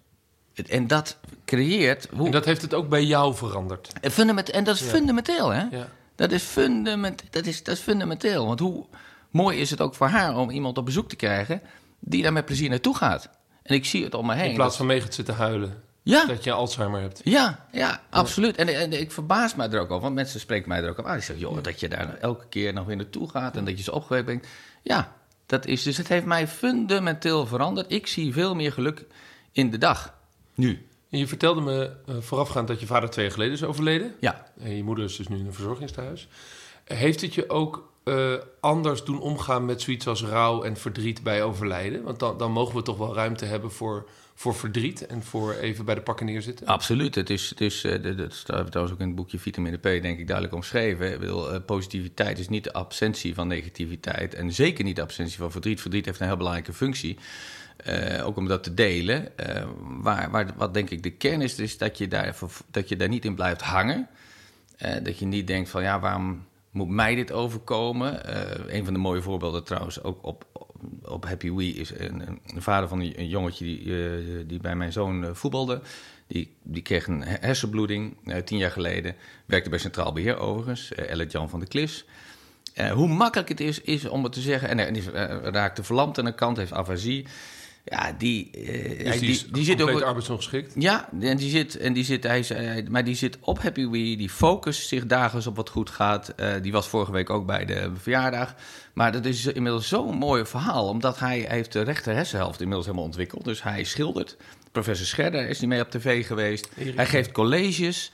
En 0.63 0.87
dat 0.87 1.17
creëert... 1.45 2.07
Hoe, 2.15 2.25
En 2.25 2.31
dat 2.31 2.45
heeft 2.45 2.61
het 2.61 2.73
ook 2.73 2.89
bij 2.89 3.03
jou 3.03 3.35
veranderd. 3.35 3.93
en, 4.01 4.11
fundament, 4.11 4.49
en 4.49 4.63
dat 4.63 4.75
is 4.75 4.81
Ja. 4.81 4.87
fundamenteel, 4.89 5.49
hè? 5.49 5.61
Ja. 5.77 5.87
Dat, 6.15 6.31
is 6.31 6.43
fundament, 6.43 7.23
dat, 7.29 7.45
is, 7.45 7.63
dat 7.63 7.75
is 7.75 7.81
fundamenteel. 7.81 8.45
Want 8.45 8.59
hoe 8.59 8.85
mooi 9.29 9.59
is 9.59 9.69
het 9.69 9.81
ook 9.81 9.95
voor 9.95 10.07
haar 10.07 10.37
om 10.37 10.49
iemand 10.49 10.77
op 10.77 10.85
bezoek 10.85 11.09
te 11.09 11.15
krijgen... 11.15 11.61
die 11.99 12.23
daar 12.23 12.33
met 12.33 12.45
plezier 12.45 12.69
naartoe 12.69 12.95
gaat. 12.95 13.29
En 13.63 13.75
ik 13.75 13.85
zie 13.85 14.03
het 14.03 14.13
om 14.13 14.25
me 14.25 14.35
heen. 14.35 14.49
In 14.49 14.55
plaats 14.55 14.77
van 14.77 14.85
mee 14.85 15.01
gaat 15.01 15.13
zitten 15.13 15.35
huilen. 15.35 15.83
Ja, 16.03 16.25
Dat 16.25 16.43
je 16.43 16.51
Alzheimer 16.51 17.01
hebt. 17.01 17.21
ja, 17.23 17.65
ja, 17.71 18.01
absoluut. 18.09 18.55
En, 18.55 18.67
en 18.67 18.99
ik 18.99 19.11
verbaas 19.11 19.55
mij 19.55 19.69
er 19.69 19.79
ook 19.79 19.89
over. 19.91 20.01
Want 20.01 20.15
mensen 20.15 20.39
spreken 20.39 20.69
mij 20.69 20.83
er 20.83 20.89
ook 20.89 20.97
op 20.97 21.05
aan. 21.05 21.13
Die 21.15 21.23
zeggen, 21.23 21.45
joh, 21.45 21.63
dat 21.63 21.79
je 21.79 21.87
daar 21.89 22.17
elke 22.21 22.45
keer 22.49 22.73
nog 22.73 22.85
weer 22.85 22.95
naartoe 22.95 23.29
gaat... 23.29 23.55
en 23.57 23.65
dat 23.65 23.77
je 23.77 23.83
zo 23.83 23.91
opgewekt 23.91 24.25
bent. 24.25 24.45
Ja, 24.81 25.11
dat 25.45 25.65
is... 25.65 25.83
Dus 25.83 25.97
het 25.97 26.07
heeft 26.07 26.25
mij 26.25 26.47
fundamenteel 26.47 27.45
veranderd. 27.45 27.91
Ik 27.91 28.07
zie 28.07 28.33
veel 28.33 28.55
meer 28.55 28.71
geluk 28.71 29.05
in 29.51 29.71
de 29.71 29.77
dag. 29.77 30.13
Nu. 30.55 30.87
En 31.09 31.19
je 31.19 31.27
vertelde 31.27 31.61
me 31.61 31.91
eh, 32.05 32.15
voorafgaand 32.19 32.67
dat 32.67 32.79
je 32.79 32.85
vader 32.85 33.09
twee 33.09 33.25
jaar 33.25 33.33
geleden 33.33 33.53
is 33.53 33.63
overleden. 33.63 34.15
Ja. 34.19 34.51
En 34.59 34.75
je 34.75 34.83
moeder 34.83 35.05
is 35.05 35.15
dus 35.15 35.27
nu 35.27 35.37
in 35.37 35.45
een 35.45 35.53
verzorgingstehuis. 35.53 36.27
Heeft 36.83 37.21
het 37.21 37.33
je 37.33 37.49
ook 37.49 37.93
eh, 38.03 38.33
anders 38.59 39.03
doen 39.03 39.19
omgaan 39.19 39.65
met 39.65 39.81
zoiets 39.81 40.07
als 40.07 40.23
rouw 40.23 40.63
en 40.63 40.77
verdriet 40.77 41.23
bij 41.23 41.43
overlijden? 41.43 42.03
Want 42.03 42.19
dan, 42.19 42.37
dan 42.37 42.51
mogen 42.51 42.75
we 42.75 42.81
toch 42.81 42.97
wel 42.97 43.13
ruimte 43.15 43.45
hebben 43.45 43.71
voor, 43.71 44.09
voor 44.33 44.55
verdriet 44.55 45.05
en 45.05 45.23
voor 45.23 45.53
even 45.53 45.85
bij 45.85 45.95
de 45.95 46.01
pakken 46.01 46.25
neerzitten. 46.25 46.67
Absoluut. 46.67 47.15
Het 47.15 47.29
is, 47.29 47.49
het 47.49 47.61
is, 47.61 47.83
eh, 47.83 48.17
dat 48.17 48.33
staat 48.33 48.67
trouwens 48.67 48.95
ook 48.95 49.01
in 49.01 49.07
het 49.07 49.15
boekje 49.15 49.39
Vitamine 49.39 49.77
P, 49.77 49.83
denk 49.83 50.19
ik, 50.19 50.27
duidelijk 50.27 50.55
omschreven. 50.55 51.13
Ik 51.13 51.19
bedoel, 51.19 51.61
positiviteit 51.61 52.39
is 52.39 52.49
niet 52.49 52.63
de 52.63 52.73
absentie 52.73 53.33
van 53.33 53.47
negativiteit. 53.47 54.33
En 54.33 54.53
zeker 54.53 54.83
niet 54.83 54.95
de 54.95 55.01
absentie 55.01 55.37
van 55.37 55.51
verdriet. 55.51 55.81
Verdriet 55.81 56.05
heeft 56.05 56.19
een 56.19 56.27
heel 56.27 56.37
belangrijke 56.37 56.73
functie. 56.73 57.17
Eh, 57.85 58.27
ook 58.27 58.37
om 58.37 58.47
dat 58.47 58.63
te 58.63 58.73
delen. 58.73 59.37
Eh, 59.37 59.63
waar, 59.79 60.31
waar, 60.31 60.53
wat 60.57 60.73
denk 60.73 60.89
ik 60.89 61.03
de 61.03 61.11
kern 61.11 61.41
is, 61.41 61.59
is 61.59 61.77
dat 61.77 61.97
je 61.97 62.07
daar, 62.07 62.35
dat 62.71 62.89
je 62.89 62.95
daar 62.95 63.09
niet 63.09 63.25
in 63.25 63.35
blijft 63.35 63.61
hangen. 63.61 64.07
Eh, 64.77 65.03
dat 65.03 65.19
je 65.19 65.25
niet 65.25 65.47
denkt 65.47 65.69
van 65.69 65.83
ja, 65.83 65.99
waarom 65.99 66.45
moet 66.71 66.89
mij 66.89 67.15
dit 67.15 67.31
overkomen? 67.31 68.19
Een 68.75 68.83
van 68.85 68.93
de 68.93 68.99
mooie 68.99 69.21
voorbeelden 69.21 69.63
trouwens 69.63 70.03
ook 70.03 70.25
op, 70.25 70.45
op- 71.01 71.25
Happy 71.25 71.51
Wee 71.51 71.73
is 71.73 71.91
een, 71.97 72.39
een 72.45 72.61
vader 72.61 72.89
van 72.89 72.99
een, 72.99 73.27
jongetje 73.27 73.65
die, 73.65 74.45
die 74.45 74.59
bij 74.59 74.75
mijn 74.75 74.91
zoon 74.91 75.35
voetbalde. 75.35 75.81
Die, 76.27 76.55
die 76.63 76.81
kreeg 76.81 77.07
een 77.07 77.23
hersenbloeding 77.23 78.17
tien 78.45 78.57
jaar 78.57 78.71
geleden. 78.71 79.15
Werkte 79.45 79.69
bij 79.69 79.79
Centraal 79.79 80.13
Beheer 80.13 80.37
overigens, 80.37 80.93
Ellet 80.93 81.31
Jan 81.31 81.49
van 81.49 81.59
de 81.59 81.67
Klis. 81.67 82.05
hoe 82.93 83.07
makkelijk 83.07 83.49
het 83.49 83.59
is, 83.59 83.81
is 83.81 84.07
om 84.07 84.23
het 84.23 84.33
te 84.33 84.41
zeggen. 84.41 84.69
En 84.69 84.77
hij 84.77 84.91
raakte 85.43 85.83
verlamd 85.83 86.19
aan 86.19 86.25
de 86.25 86.35
kant, 86.35 86.57
heeft 86.57 86.73
afasie. 86.73 87.25
Ja, 87.87 88.15
die, 88.17 88.49
uh, 88.57 89.11
die, 89.11 89.19
die, 89.19 89.51
die 89.51 89.63
zit 89.63 89.81
ook 89.81 90.01
arbeidsongeschikt. 90.01 90.73
Ja, 90.75 91.09
en 91.19 91.37
die 91.37 91.49
zit 91.49 91.77
en 91.77 91.93
die 91.93 92.03
zit 92.03 92.23
hij, 92.23 92.87
maar 92.89 93.03
die 93.03 93.15
zit 93.15 93.37
op 93.39 93.61
Happy 93.61 93.87
Wee, 93.87 94.17
die 94.17 94.29
focust 94.29 94.87
zich 94.87 95.05
dagelijks 95.05 95.47
op 95.47 95.55
wat 95.55 95.69
goed 95.69 95.89
gaat. 95.89 96.33
Uh, 96.37 96.53
die 96.61 96.71
was 96.71 96.87
vorige 96.87 97.11
week 97.11 97.29
ook 97.29 97.45
bij 97.45 97.65
de 97.65 97.91
verjaardag. 98.01 98.55
Maar 98.93 99.11
dat 99.11 99.25
is 99.25 99.45
inmiddels 99.45 99.87
zo'n 99.87 100.15
mooi 100.15 100.45
verhaal, 100.45 100.87
omdat 100.87 101.19
hij 101.19 101.45
heeft 101.49 101.71
de 101.71 101.81
rechter 101.81 102.13
hersenhelft 102.13 102.59
inmiddels 102.59 102.85
helemaal 102.85 103.07
ontwikkeld. 103.07 103.43
Dus 103.43 103.63
hij 103.63 103.83
schildert. 103.83 104.37
Professor 104.71 105.07
Scherder 105.07 105.49
is 105.49 105.59
niet 105.59 105.69
mee 105.69 105.81
op 105.81 105.89
tv 105.89 106.27
geweest. 106.27 106.69
Hij 106.95 107.05
geeft 107.05 107.31
colleges. 107.31 108.11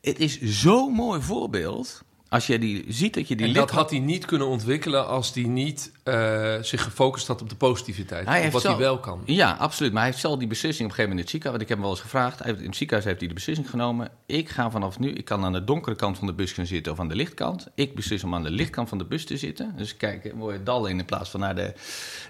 Het 0.00 0.18
is 0.18 0.40
zo'n 0.40 0.92
mooi 0.92 1.20
voorbeeld 1.20 2.02
als 2.28 2.46
je 2.46 2.58
die 2.58 2.84
ziet 2.88 3.14
dat 3.14 3.28
je 3.28 3.36
die. 3.36 3.46
En 3.46 3.52
dat 3.52 3.70
had 3.70 3.90
hij 3.90 3.98
niet 3.98 4.24
kunnen 4.24 4.46
ontwikkelen 4.46 5.06
als 5.06 5.34
hij 5.34 5.42
niet 5.42 5.92
uh, 6.04 6.54
zich 6.60 6.82
gefocust 6.82 7.26
had 7.26 7.40
op 7.40 7.48
de 7.48 7.56
positiviteit. 7.56 8.26
Hij 8.26 8.50
wat 8.50 8.62
hij 8.62 8.76
wel 8.76 8.98
kan. 8.98 9.22
Ja, 9.24 9.52
absoluut. 9.52 9.92
Maar 9.92 10.02
hij 10.02 10.10
heeft 10.10 10.22
zelf 10.22 10.38
die 10.38 10.48
beslissing 10.48 10.90
op 10.90 10.90
een 10.90 10.96
gegeven 10.96 11.16
moment 11.16 11.18
in 11.18 11.38
het 11.38 11.44
ziekenhuis. 11.44 11.58
Want 11.58 11.62
ik 11.62 11.68
heb 11.68 11.78
hem 11.78 11.86
wel 11.86 11.90
eens 11.96 12.00
gevraagd. 12.00 12.38
Hij 12.38 12.46
heeft, 12.46 12.60
in 12.60 12.66
het 12.66 12.76
ziekenhuis 12.76 13.08
heeft 13.08 13.20
hij 13.20 13.28
de 13.28 13.34
beslissing 13.34 13.70
genomen. 13.70 14.10
Ik 14.26 14.48
ga 14.48 14.70
vanaf 14.70 14.98
nu. 14.98 15.12
Ik 15.12 15.24
kan 15.24 15.44
aan 15.44 15.52
de 15.52 15.64
donkere 15.64 15.96
kant 15.96 16.18
van 16.18 16.26
de 16.26 16.32
bus 16.32 16.52
gaan 16.52 16.66
zitten 16.66 16.92
of 16.92 17.00
aan 17.00 17.08
de 17.08 17.16
lichtkant. 17.16 17.68
Ik 17.74 17.94
beslis 17.94 18.24
om 18.24 18.34
aan 18.34 18.42
de 18.42 18.50
lichtkant 18.50 18.88
van 18.88 18.98
de 18.98 19.04
bus 19.04 19.24
te 19.24 19.36
zitten. 19.36 19.74
Dus 19.76 19.96
kijk, 19.96 20.34
mooie 20.34 20.62
dal 20.62 20.86
in 20.86 20.98
in 20.98 21.04
plaats 21.04 21.30
van 21.30 21.40
naar, 21.40 21.54
de, 21.54 21.72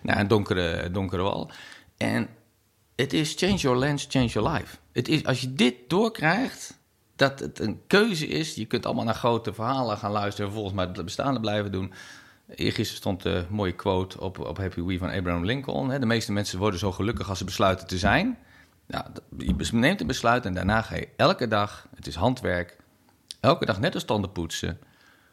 naar 0.02 0.20
een 0.20 0.28
donkere, 0.28 0.90
donkere 0.90 1.22
wal. 1.22 1.50
En 1.96 2.28
het 2.96 3.12
is 3.12 3.34
change 3.36 3.56
your 3.56 3.78
lens, 3.78 4.06
change 4.08 4.26
your 4.26 4.50
life. 4.50 4.76
Het 4.92 5.08
is, 5.08 5.24
als 5.24 5.40
je 5.40 5.52
dit 5.52 5.74
doorkrijgt 5.88 6.77
dat 7.18 7.38
het 7.38 7.58
een 7.58 7.80
keuze 7.86 8.26
is. 8.26 8.54
Je 8.54 8.64
kunt 8.64 8.86
allemaal 8.86 9.04
naar 9.04 9.14
grote 9.14 9.52
verhalen 9.52 9.96
gaan 9.96 10.10
luisteren 10.10 10.46
en 10.46 10.54
volgens 10.54 10.74
mij 10.74 10.86
het 10.86 11.04
bestaande 11.04 11.40
blijven 11.40 11.72
doen. 11.72 11.92
Eergisteren 12.48 12.96
stond 12.96 13.22
de 13.22 13.44
mooie 13.50 13.74
quote 13.74 14.20
op, 14.20 14.38
op 14.38 14.58
Happy 14.58 14.82
Wee 14.82 14.98
van 14.98 15.10
Abraham 15.10 15.44
Lincoln. 15.44 16.00
De 16.00 16.06
meeste 16.06 16.32
mensen 16.32 16.58
worden 16.58 16.78
zo 16.78 16.92
gelukkig 16.92 17.28
als 17.28 17.38
ze 17.38 17.44
besluiten 17.44 17.86
te 17.86 17.98
zijn. 17.98 18.38
Nou, 18.86 19.04
je 19.38 19.54
neemt 19.72 20.00
een 20.00 20.06
besluit 20.06 20.46
en 20.46 20.54
daarna 20.54 20.82
ga 20.82 20.96
je 20.96 21.08
elke 21.16 21.48
dag, 21.48 21.88
het 21.94 22.06
is 22.06 22.14
handwerk, 22.14 22.76
elke 23.40 23.64
dag 23.64 23.80
net 23.80 23.94
als 23.94 24.04
tanden 24.04 24.32
poetsen. 24.32 24.78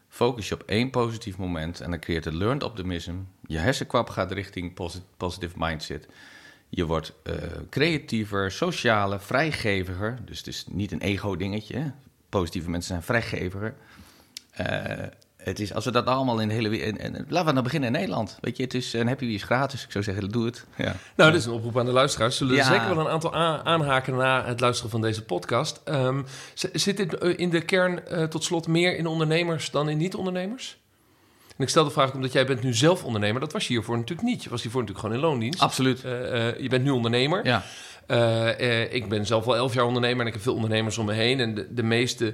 Focus 0.07 0.47
je 0.47 0.53
op 0.53 0.63
één 0.65 0.89
positief 0.89 1.37
moment 1.37 1.81
en 1.81 1.89
dan 1.89 1.99
creëert 1.99 2.25
het 2.25 2.33
learned 2.33 2.63
optimism. 2.63 3.15
Je 3.47 3.57
hersenkwap 3.57 4.09
gaat 4.09 4.31
richting 4.31 4.73
positive 5.17 5.53
mindset. 5.57 6.07
Je 6.75 6.85
wordt 6.85 7.13
uh, 7.23 7.33
creatiever, 7.69 8.51
socialer, 8.51 9.19
vrijgeviger. 9.19 10.17
Dus 10.25 10.37
het 10.37 10.47
is 10.47 10.65
niet 10.69 10.91
een 10.91 11.01
ego-dingetje. 11.01 11.91
Positieve 12.29 12.69
mensen 12.69 12.89
zijn 12.89 13.03
vrijgeviger. 13.03 13.75
Uh, 14.59 14.67
het 15.37 15.59
is, 15.59 15.73
als 15.73 15.85
we 15.85 15.91
dat 15.91 16.05
allemaal 16.05 16.39
in 16.39 16.47
de 16.47 16.53
hele 16.53 16.69
wereld. 16.69 16.99
Laten 17.27 17.47
we 17.47 17.53
dan 17.53 17.63
beginnen 17.63 17.93
in 17.93 17.95
Nederland. 17.95 18.37
Weet 18.41 18.57
je, 18.57 18.63
het 18.63 18.73
is 18.73 18.93
een 18.93 19.07
happy 19.07 19.25
wie 19.25 19.35
is 19.35 19.43
gratis. 19.43 19.83
Ik 19.83 19.91
zou 19.91 20.03
zeggen, 20.03 20.29
doe 20.29 20.45
het. 20.45 20.65
Ja. 20.75 20.95
Nou, 21.15 21.31
dit 21.31 21.39
is 21.39 21.45
een 21.45 21.53
oproep 21.53 21.79
aan 21.79 21.85
de 21.85 21.91
luisteraars. 21.91 22.37
Zullen 22.37 22.55
ja. 22.55 22.63
zeker 22.63 22.95
wel 22.95 23.05
een 23.05 23.11
aantal 23.11 23.33
aanhaken 23.63 24.15
na 24.15 24.45
het 24.45 24.59
luisteren 24.59 24.91
van 24.91 25.01
deze 25.01 25.23
podcast. 25.23 25.81
Um, 25.85 26.25
zit 26.53 26.97
dit 26.97 27.17
eh, 27.17 27.37
in 27.37 27.49
de 27.49 27.61
kern 27.61 27.99
uh, 28.11 28.23
tot 28.23 28.43
slot 28.43 28.67
meer 28.67 28.97
in 28.97 29.07
ondernemers 29.07 29.71
dan 29.71 29.89
in 29.89 29.97
niet-ondernemers? 29.97 30.77
En 31.57 31.63
ik 31.63 31.69
stel 31.69 31.83
de 31.83 31.89
vraag 31.89 32.13
omdat 32.13 32.31
jij 32.31 32.45
bent 32.45 32.63
nu 32.63 32.73
zelf 32.73 33.03
ondernemer. 33.03 33.41
Dat 33.41 33.53
was 33.53 33.67
je 33.67 33.73
hiervoor 33.73 33.97
natuurlijk 33.97 34.27
niet. 34.27 34.43
Je 34.43 34.49
was 34.49 34.61
hiervoor 34.61 34.81
natuurlijk 34.81 35.07
gewoon 35.07 35.23
in 35.23 35.29
loondienst. 35.29 35.59
Absoluut. 35.59 36.03
Uh, 36.05 36.11
uh, 36.11 36.59
je 36.59 36.69
bent 36.69 36.83
nu 36.83 36.89
ondernemer. 36.89 37.45
Ja. 37.45 37.63
Uh, 38.07 38.93
ik 38.93 39.09
ben 39.09 39.25
zelf 39.25 39.47
al 39.47 39.55
elf 39.55 39.73
jaar 39.73 39.85
ondernemer 39.85 40.21
en 40.21 40.27
ik 40.27 40.33
heb 40.33 40.41
veel 40.41 40.53
ondernemers 40.53 40.97
om 40.97 41.05
me 41.05 41.13
heen. 41.13 41.39
En 41.39 41.55
de, 41.55 41.73
de 41.73 41.83
meeste 41.83 42.33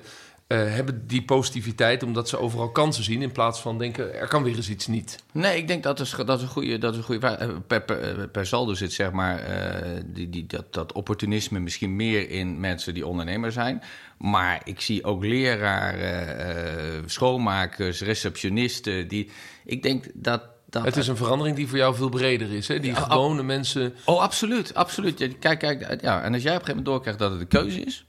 uh, 0.51 0.73
hebben 0.73 1.07
die 1.07 1.23
positiviteit 1.23 2.03
omdat 2.03 2.29
ze 2.29 2.37
overal 2.37 2.69
kansen 2.69 3.03
zien 3.03 3.21
in 3.21 3.31
plaats 3.31 3.59
van 3.59 3.77
denken 3.77 4.15
er 4.15 4.27
kan 4.27 4.43
weer 4.43 4.55
eens 4.55 4.69
iets 4.69 4.87
niet. 4.87 5.23
Nee, 5.31 5.57
ik 5.57 5.67
denk 5.67 5.83
dat 5.83 5.99
is, 5.99 6.15
dat 6.25 6.37
is 6.37 6.43
een 6.43 6.49
goede, 6.49 6.77
dat 6.77 6.91
is 6.91 6.97
een 6.97 7.03
goede 7.03 7.27
eh, 7.27 7.49
per, 7.67 7.81
per, 7.81 8.29
per 8.29 8.47
saldo 8.47 8.73
zit 8.73 8.93
zeg 8.93 9.11
maar 9.11 9.39
uh, 9.39 10.01
die, 10.05 10.29
die, 10.29 10.45
dat, 10.45 10.73
dat 10.73 10.93
opportunisme 10.93 11.59
misschien 11.59 11.95
meer 11.95 12.29
in 12.29 12.59
mensen 12.59 12.93
die 12.93 13.07
ondernemer 13.07 13.51
zijn. 13.51 13.83
Maar 14.17 14.61
ik 14.63 14.81
zie 14.81 15.03
ook 15.03 15.23
leraren, 15.23 16.45
uh, 16.55 17.01
schoonmakers, 17.05 18.01
receptionisten 18.01 19.07
die. 19.07 19.29
Ik 19.65 19.83
denk 19.83 20.05
dat 20.13 20.41
dat, 20.71 20.85
het 20.85 20.97
is 20.97 21.07
een 21.07 21.17
verandering 21.17 21.55
die 21.55 21.67
voor 21.67 21.77
jou 21.77 21.95
veel 21.95 22.09
breder 22.09 22.51
is, 22.51 22.67
hè? 22.67 22.79
Die 22.79 22.95
gewone 22.95 23.43
mensen. 23.43 23.95
Oh, 24.05 24.21
absoluut, 24.21 24.73
absoluut. 24.73 25.37
Kijk, 25.39 25.59
kijk, 25.59 26.01
ja. 26.01 26.21
En 26.21 26.33
als 26.33 26.43
jij 26.43 26.55
op 26.55 26.59
een 26.59 26.65
gegeven 26.65 26.67
moment 26.67 26.85
doorkrijgt 26.85 27.19
dat 27.19 27.31
het 27.31 27.39
een 27.39 27.47
keuze 27.47 27.81
is, 27.81 28.05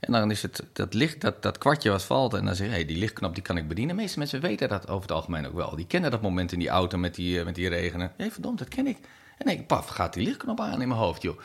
en 0.00 0.12
dan 0.12 0.30
is 0.30 0.42
het 0.42 0.62
dat 0.72 0.94
licht, 0.94 1.20
dat, 1.20 1.42
dat 1.42 1.58
kwartje 1.58 1.90
wat 1.90 2.04
valt. 2.04 2.34
En 2.34 2.44
dan 2.44 2.54
zeg 2.54 2.66
je, 2.66 2.72
hey, 2.72 2.84
die 2.84 2.98
lichtknop 2.98 3.34
die 3.34 3.42
kan 3.42 3.56
ik 3.56 3.68
bedienen. 3.68 3.96
De 3.96 4.02
meeste 4.02 4.18
mensen 4.18 4.40
weten 4.40 4.68
dat 4.68 4.88
over 4.88 5.02
het 5.02 5.12
algemeen 5.12 5.46
ook 5.46 5.54
wel. 5.54 5.76
Die 5.76 5.86
kennen 5.86 6.10
dat 6.10 6.22
moment 6.22 6.52
in 6.52 6.58
die 6.58 6.68
auto 6.68 6.98
met 6.98 7.14
die, 7.14 7.38
eh, 7.38 7.44
met 7.44 7.54
die 7.54 7.68
regenen. 7.68 8.06
Hé, 8.06 8.12
hey, 8.16 8.30
verdomd, 8.30 8.58
dat 8.58 8.68
ken 8.68 8.86
ik. 8.86 8.98
En 9.38 9.56
dan 9.56 9.66
paf, 9.66 9.86
gaat 9.86 10.12
die 10.12 10.26
lichtknop 10.26 10.60
aan 10.60 10.82
in 10.82 10.88
mijn 10.88 11.00
hoofd, 11.00 11.22
joh. 11.22 11.38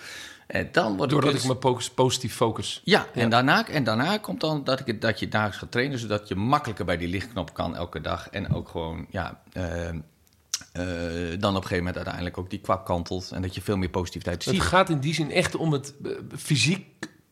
En 0.47 0.69
dan 0.71 0.97
wordt 0.97 1.11
Doordat 1.11 1.33
ik 1.33 1.43
me 1.43 1.79
positief 1.95 2.35
focus. 2.35 2.81
Ja, 2.83 3.07
En, 3.13 3.29
daarna, 3.29 3.67
en 3.67 3.83
daarna 3.83 4.17
komt 4.17 4.39
dan 4.41 4.63
dat, 4.63 4.87
ik, 4.87 5.01
dat 5.01 5.19
je 5.19 5.27
dagelijks 5.27 5.57
gaat 5.57 5.71
trainen... 5.71 5.99
zodat 5.99 6.27
je 6.27 6.35
makkelijker 6.35 6.85
bij 6.85 6.97
die 6.97 7.07
lichtknop 7.07 7.53
kan 7.53 7.75
elke 7.75 8.01
dag. 8.01 8.29
En 8.29 8.53
ook 8.53 8.69
gewoon, 8.69 9.05
ja... 9.09 9.41
Uh, 9.53 9.63
uh, 9.63 11.39
dan 11.39 11.49
op 11.49 11.61
een 11.61 11.61
gegeven 11.61 11.77
moment 11.77 11.95
uiteindelijk 11.95 12.37
ook 12.37 12.49
die 12.49 12.59
kwak 12.59 12.85
kantelt... 12.85 13.31
en 13.31 13.41
dat 13.41 13.55
je 13.55 13.61
veel 13.61 13.77
meer 13.77 13.89
positiviteit 13.89 14.43
ziet. 14.43 14.53
Het 14.53 14.63
gaat 14.63 14.89
in 14.89 14.99
die 14.99 15.13
zin 15.13 15.31
echt 15.31 15.55
om 15.55 15.71
het 15.71 15.93
fysiek 16.37 16.85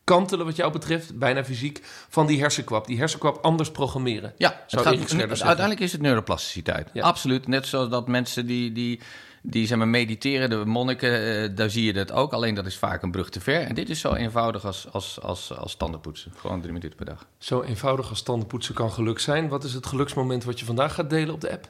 kantelen 0.04 0.46
wat 0.46 0.56
jou 0.56 0.72
betreft, 0.72 1.18
bijna 1.18 1.44
fysiek, 1.44 1.80
van 2.08 2.26
die 2.26 2.40
hersenkwap. 2.40 2.86
Die 2.86 2.98
hersenkwap 2.98 3.44
anders 3.44 3.70
programmeren. 3.70 4.32
Ja, 4.36 4.64
het 4.66 4.80
gaat, 4.80 5.22
uiteindelijk 5.22 5.80
is 5.80 5.92
het 5.92 6.00
neuroplasticiteit. 6.00 6.90
Ja. 6.92 7.02
Absoluut. 7.02 7.46
Net 7.46 7.66
zoals 7.66 7.88
dat 7.88 8.08
mensen 8.08 8.46
die, 8.46 8.72
die, 8.72 9.00
die 9.42 9.66
zeg 9.66 9.78
maar, 9.78 9.88
mediteren, 9.88 10.50
de 10.50 10.64
monniken, 10.64 11.22
uh, 11.22 11.56
daar 11.56 11.70
zie 11.70 11.84
je 11.84 11.92
dat 11.92 12.12
ook. 12.12 12.32
Alleen 12.32 12.54
dat 12.54 12.66
is 12.66 12.76
vaak 12.76 13.02
een 13.02 13.10
brug 13.10 13.28
te 13.28 13.40
ver. 13.40 13.60
En 13.60 13.74
dit 13.74 13.90
is 13.90 14.00
zo 14.00 14.12
eenvoudig 14.12 14.64
als, 14.64 14.86
als, 14.92 15.20
als, 15.20 15.56
als 15.56 15.76
tandenpoetsen. 15.76 16.32
Gewoon 16.36 16.60
drie 16.60 16.72
minuten 16.72 16.96
per 16.96 17.06
dag. 17.06 17.26
Zo 17.38 17.62
eenvoudig 17.62 18.08
als 18.08 18.22
tandenpoetsen 18.22 18.74
kan 18.74 18.92
geluk 18.92 19.18
zijn. 19.18 19.48
Wat 19.48 19.64
is 19.64 19.74
het 19.74 19.86
geluksmoment 19.86 20.44
wat 20.44 20.58
je 20.58 20.64
vandaag 20.64 20.94
gaat 20.94 21.10
delen 21.10 21.34
op 21.34 21.40
de 21.40 21.52
app? 21.52 21.68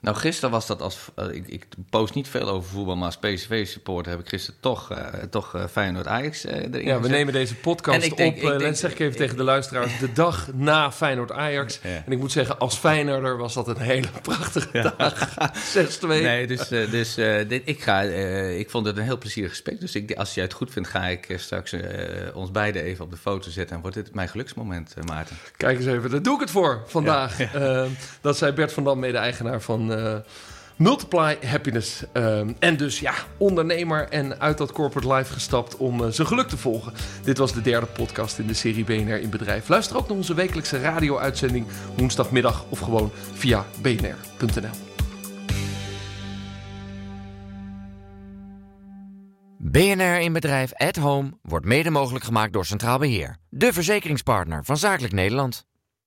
Nou, 0.00 0.16
gisteren 0.16 0.50
was 0.50 0.66
dat 0.66 0.82
als. 0.82 0.98
Uh, 1.18 1.34
ik, 1.34 1.48
ik, 1.48 1.66
post 1.90 2.14
niet 2.14 2.28
veel 2.28 2.48
over 2.48 2.70
voetbal, 2.70 2.96
maar 2.96 3.06
als 3.06 3.18
PSV-supporter 3.18 4.12
heb 4.12 4.20
ik 4.20 4.28
gisteren 4.28 4.60
toch, 4.60 4.92
uh, 4.92 4.98
toch 5.30 5.56
uh, 5.56 5.64
Feyenoord 5.70 6.06
Ajax 6.06 6.44
erin 6.44 6.84
Ja, 6.84 7.00
we 7.00 7.08
nemen 7.08 7.32
deze 7.32 7.54
podcast 7.54 8.16
denk, 8.16 8.42
op. 8.42 8.58
Denk, 8.58 8.76
zeg 8.76 8.90
ik 8.90 8.98
even 8.98 9.16
tegen 9.16 9.36
de 9.36 9.42
luisteraars: 9.42 9.98
de 9.98 10.12
dag 10.12 10.48
na 10.54 10.92
Feyenoord 10.92 11.32
Ajax. 11.32 11.80
Ja. 11.82 11.88
En 12.06 12.12
ik 12.12 12.18
moet 12.18 12.32
zeggen, 12.32 12.58
als 12.58 12.76
Feyenoorder 12.76 13.36
was 13.36 13.54
dat 13.54 13.68
een 13.68 13.80
hele 13.80 14.08
prachtige 14.22 14.68
ja. 14.72 14.94
dag. 14.96 15.28
6-2. 16.00 16.06
Nee, 16.06 16.46
dus, 16.46 16.68
dus 16.68 17.14
dit, 17.48 17.62
ik, 17.64 17.82
ga, 17.82 18.00
ik 18.00 18.70
vond 18.70 18.86
het 18.86 18.96
een 18.96 19.02
heel 19.02 19.18
plezierig 19.18 19.50
gesprek. 19.50 19.80
Dus 19.80 19.94
ik, 19.94 20.12
als 20.12 20.34
jij 20.34 20.44
het 20.44 20.52
goed 20.52 20.70
vindt, 20.70 20.88
ga 20.88 21.06
ik 21.06 21.34
straks 21.36 21.74
ons 22.34 22.50
beiden 22.50 22.82
even 22.82 23.04
op 23.04 23.10
de 23.10 23.16
foto 23.16 23.50
zetten. 23.50 23.76
En 23.76 23.82
wordt 23.82 23.96
dit 23.96 24.14
mijn 24.14 24.28
geluksmoment, 24.28 24.94
Maarten. 25.06 25.36
Kijk 25.56 25.78
eens 25.78 25.86
even, 25.86 26.10
daar 26.10 26.22
doe 26.22 26.34
ik 26.34 26.40
het 26.40 26.50
voor 26.50 26.82
vandaag. 26.86 27.52
Ja. 27.52 27.86
dat 28.20 28.36
zei 28.36 28.52
Bert 28.52 28.72
van 28.72 28.84
Dam, 28.84 28.98
mede-eigenaar 28.98 29.60
van 29.60 29.89
uh, 29.90 30.16
Multiply 30.76 31.36
Happiness. 31.46 32.02
Uh, 32.12 32.40
en 32.58 32.76
dus 32.76 33.00
ja, 33.00 33.14
ondernemer 33.36 34.08
en 34.08 34.40
uit 34.40 34.58
dat 34.58 34.72
corporate 34.72 35.12
life 35.14 35.32
gestapt 35.32 35.76
om 35.76 36.00
uh, 36.00 36.08
zijn 36.08 36.26
geluk 36.26 36.48
te 36.48 36.56
volgen. 36.56 36.92
Dit 37.24 37.38
was 37.38 37.52
de 37.52 37.60
derde 37.60 37.86
podcast 37.86 38.38
in 38.38 38.46
de 38.46 38.54
serie 38.54 38.84
BNR 38.84 39.20
in 39.20 39.30
Bedrijf. 39.30 39.68
Luister 39.68 39.96
ook 39.96 40.08
naar 40.08 40.16
onze 40.16 40.34
wekelijkse 40.34 40.80
radio-uitzending 40.80 41.66
woensdagmiddag 41.96 42.64
of 42.68 42.78
gewoon 42.78 43.10
via 43.32 43.66
bnr.nl. 43.82 44.88
BNR 49.58 50.20
in 50.20 50.32
Bedrijf 50.32 50.74
at 50.74 50.96
Home 50.96 51.30
wordt 51.42 51.66
mede 51.66 51.90
mogelijk 51.90 52.24
gemaakt 52.24 52.52
door 52.52 52.66
Centraal 52.66 52.98
Beheer. 52.98 53.36
De 53.48 53.72
verzekeringspartner 53.72 54.64
van 54.64 54.76
Zakelijk 54.76 55.12
Nederland. 55.12 55.68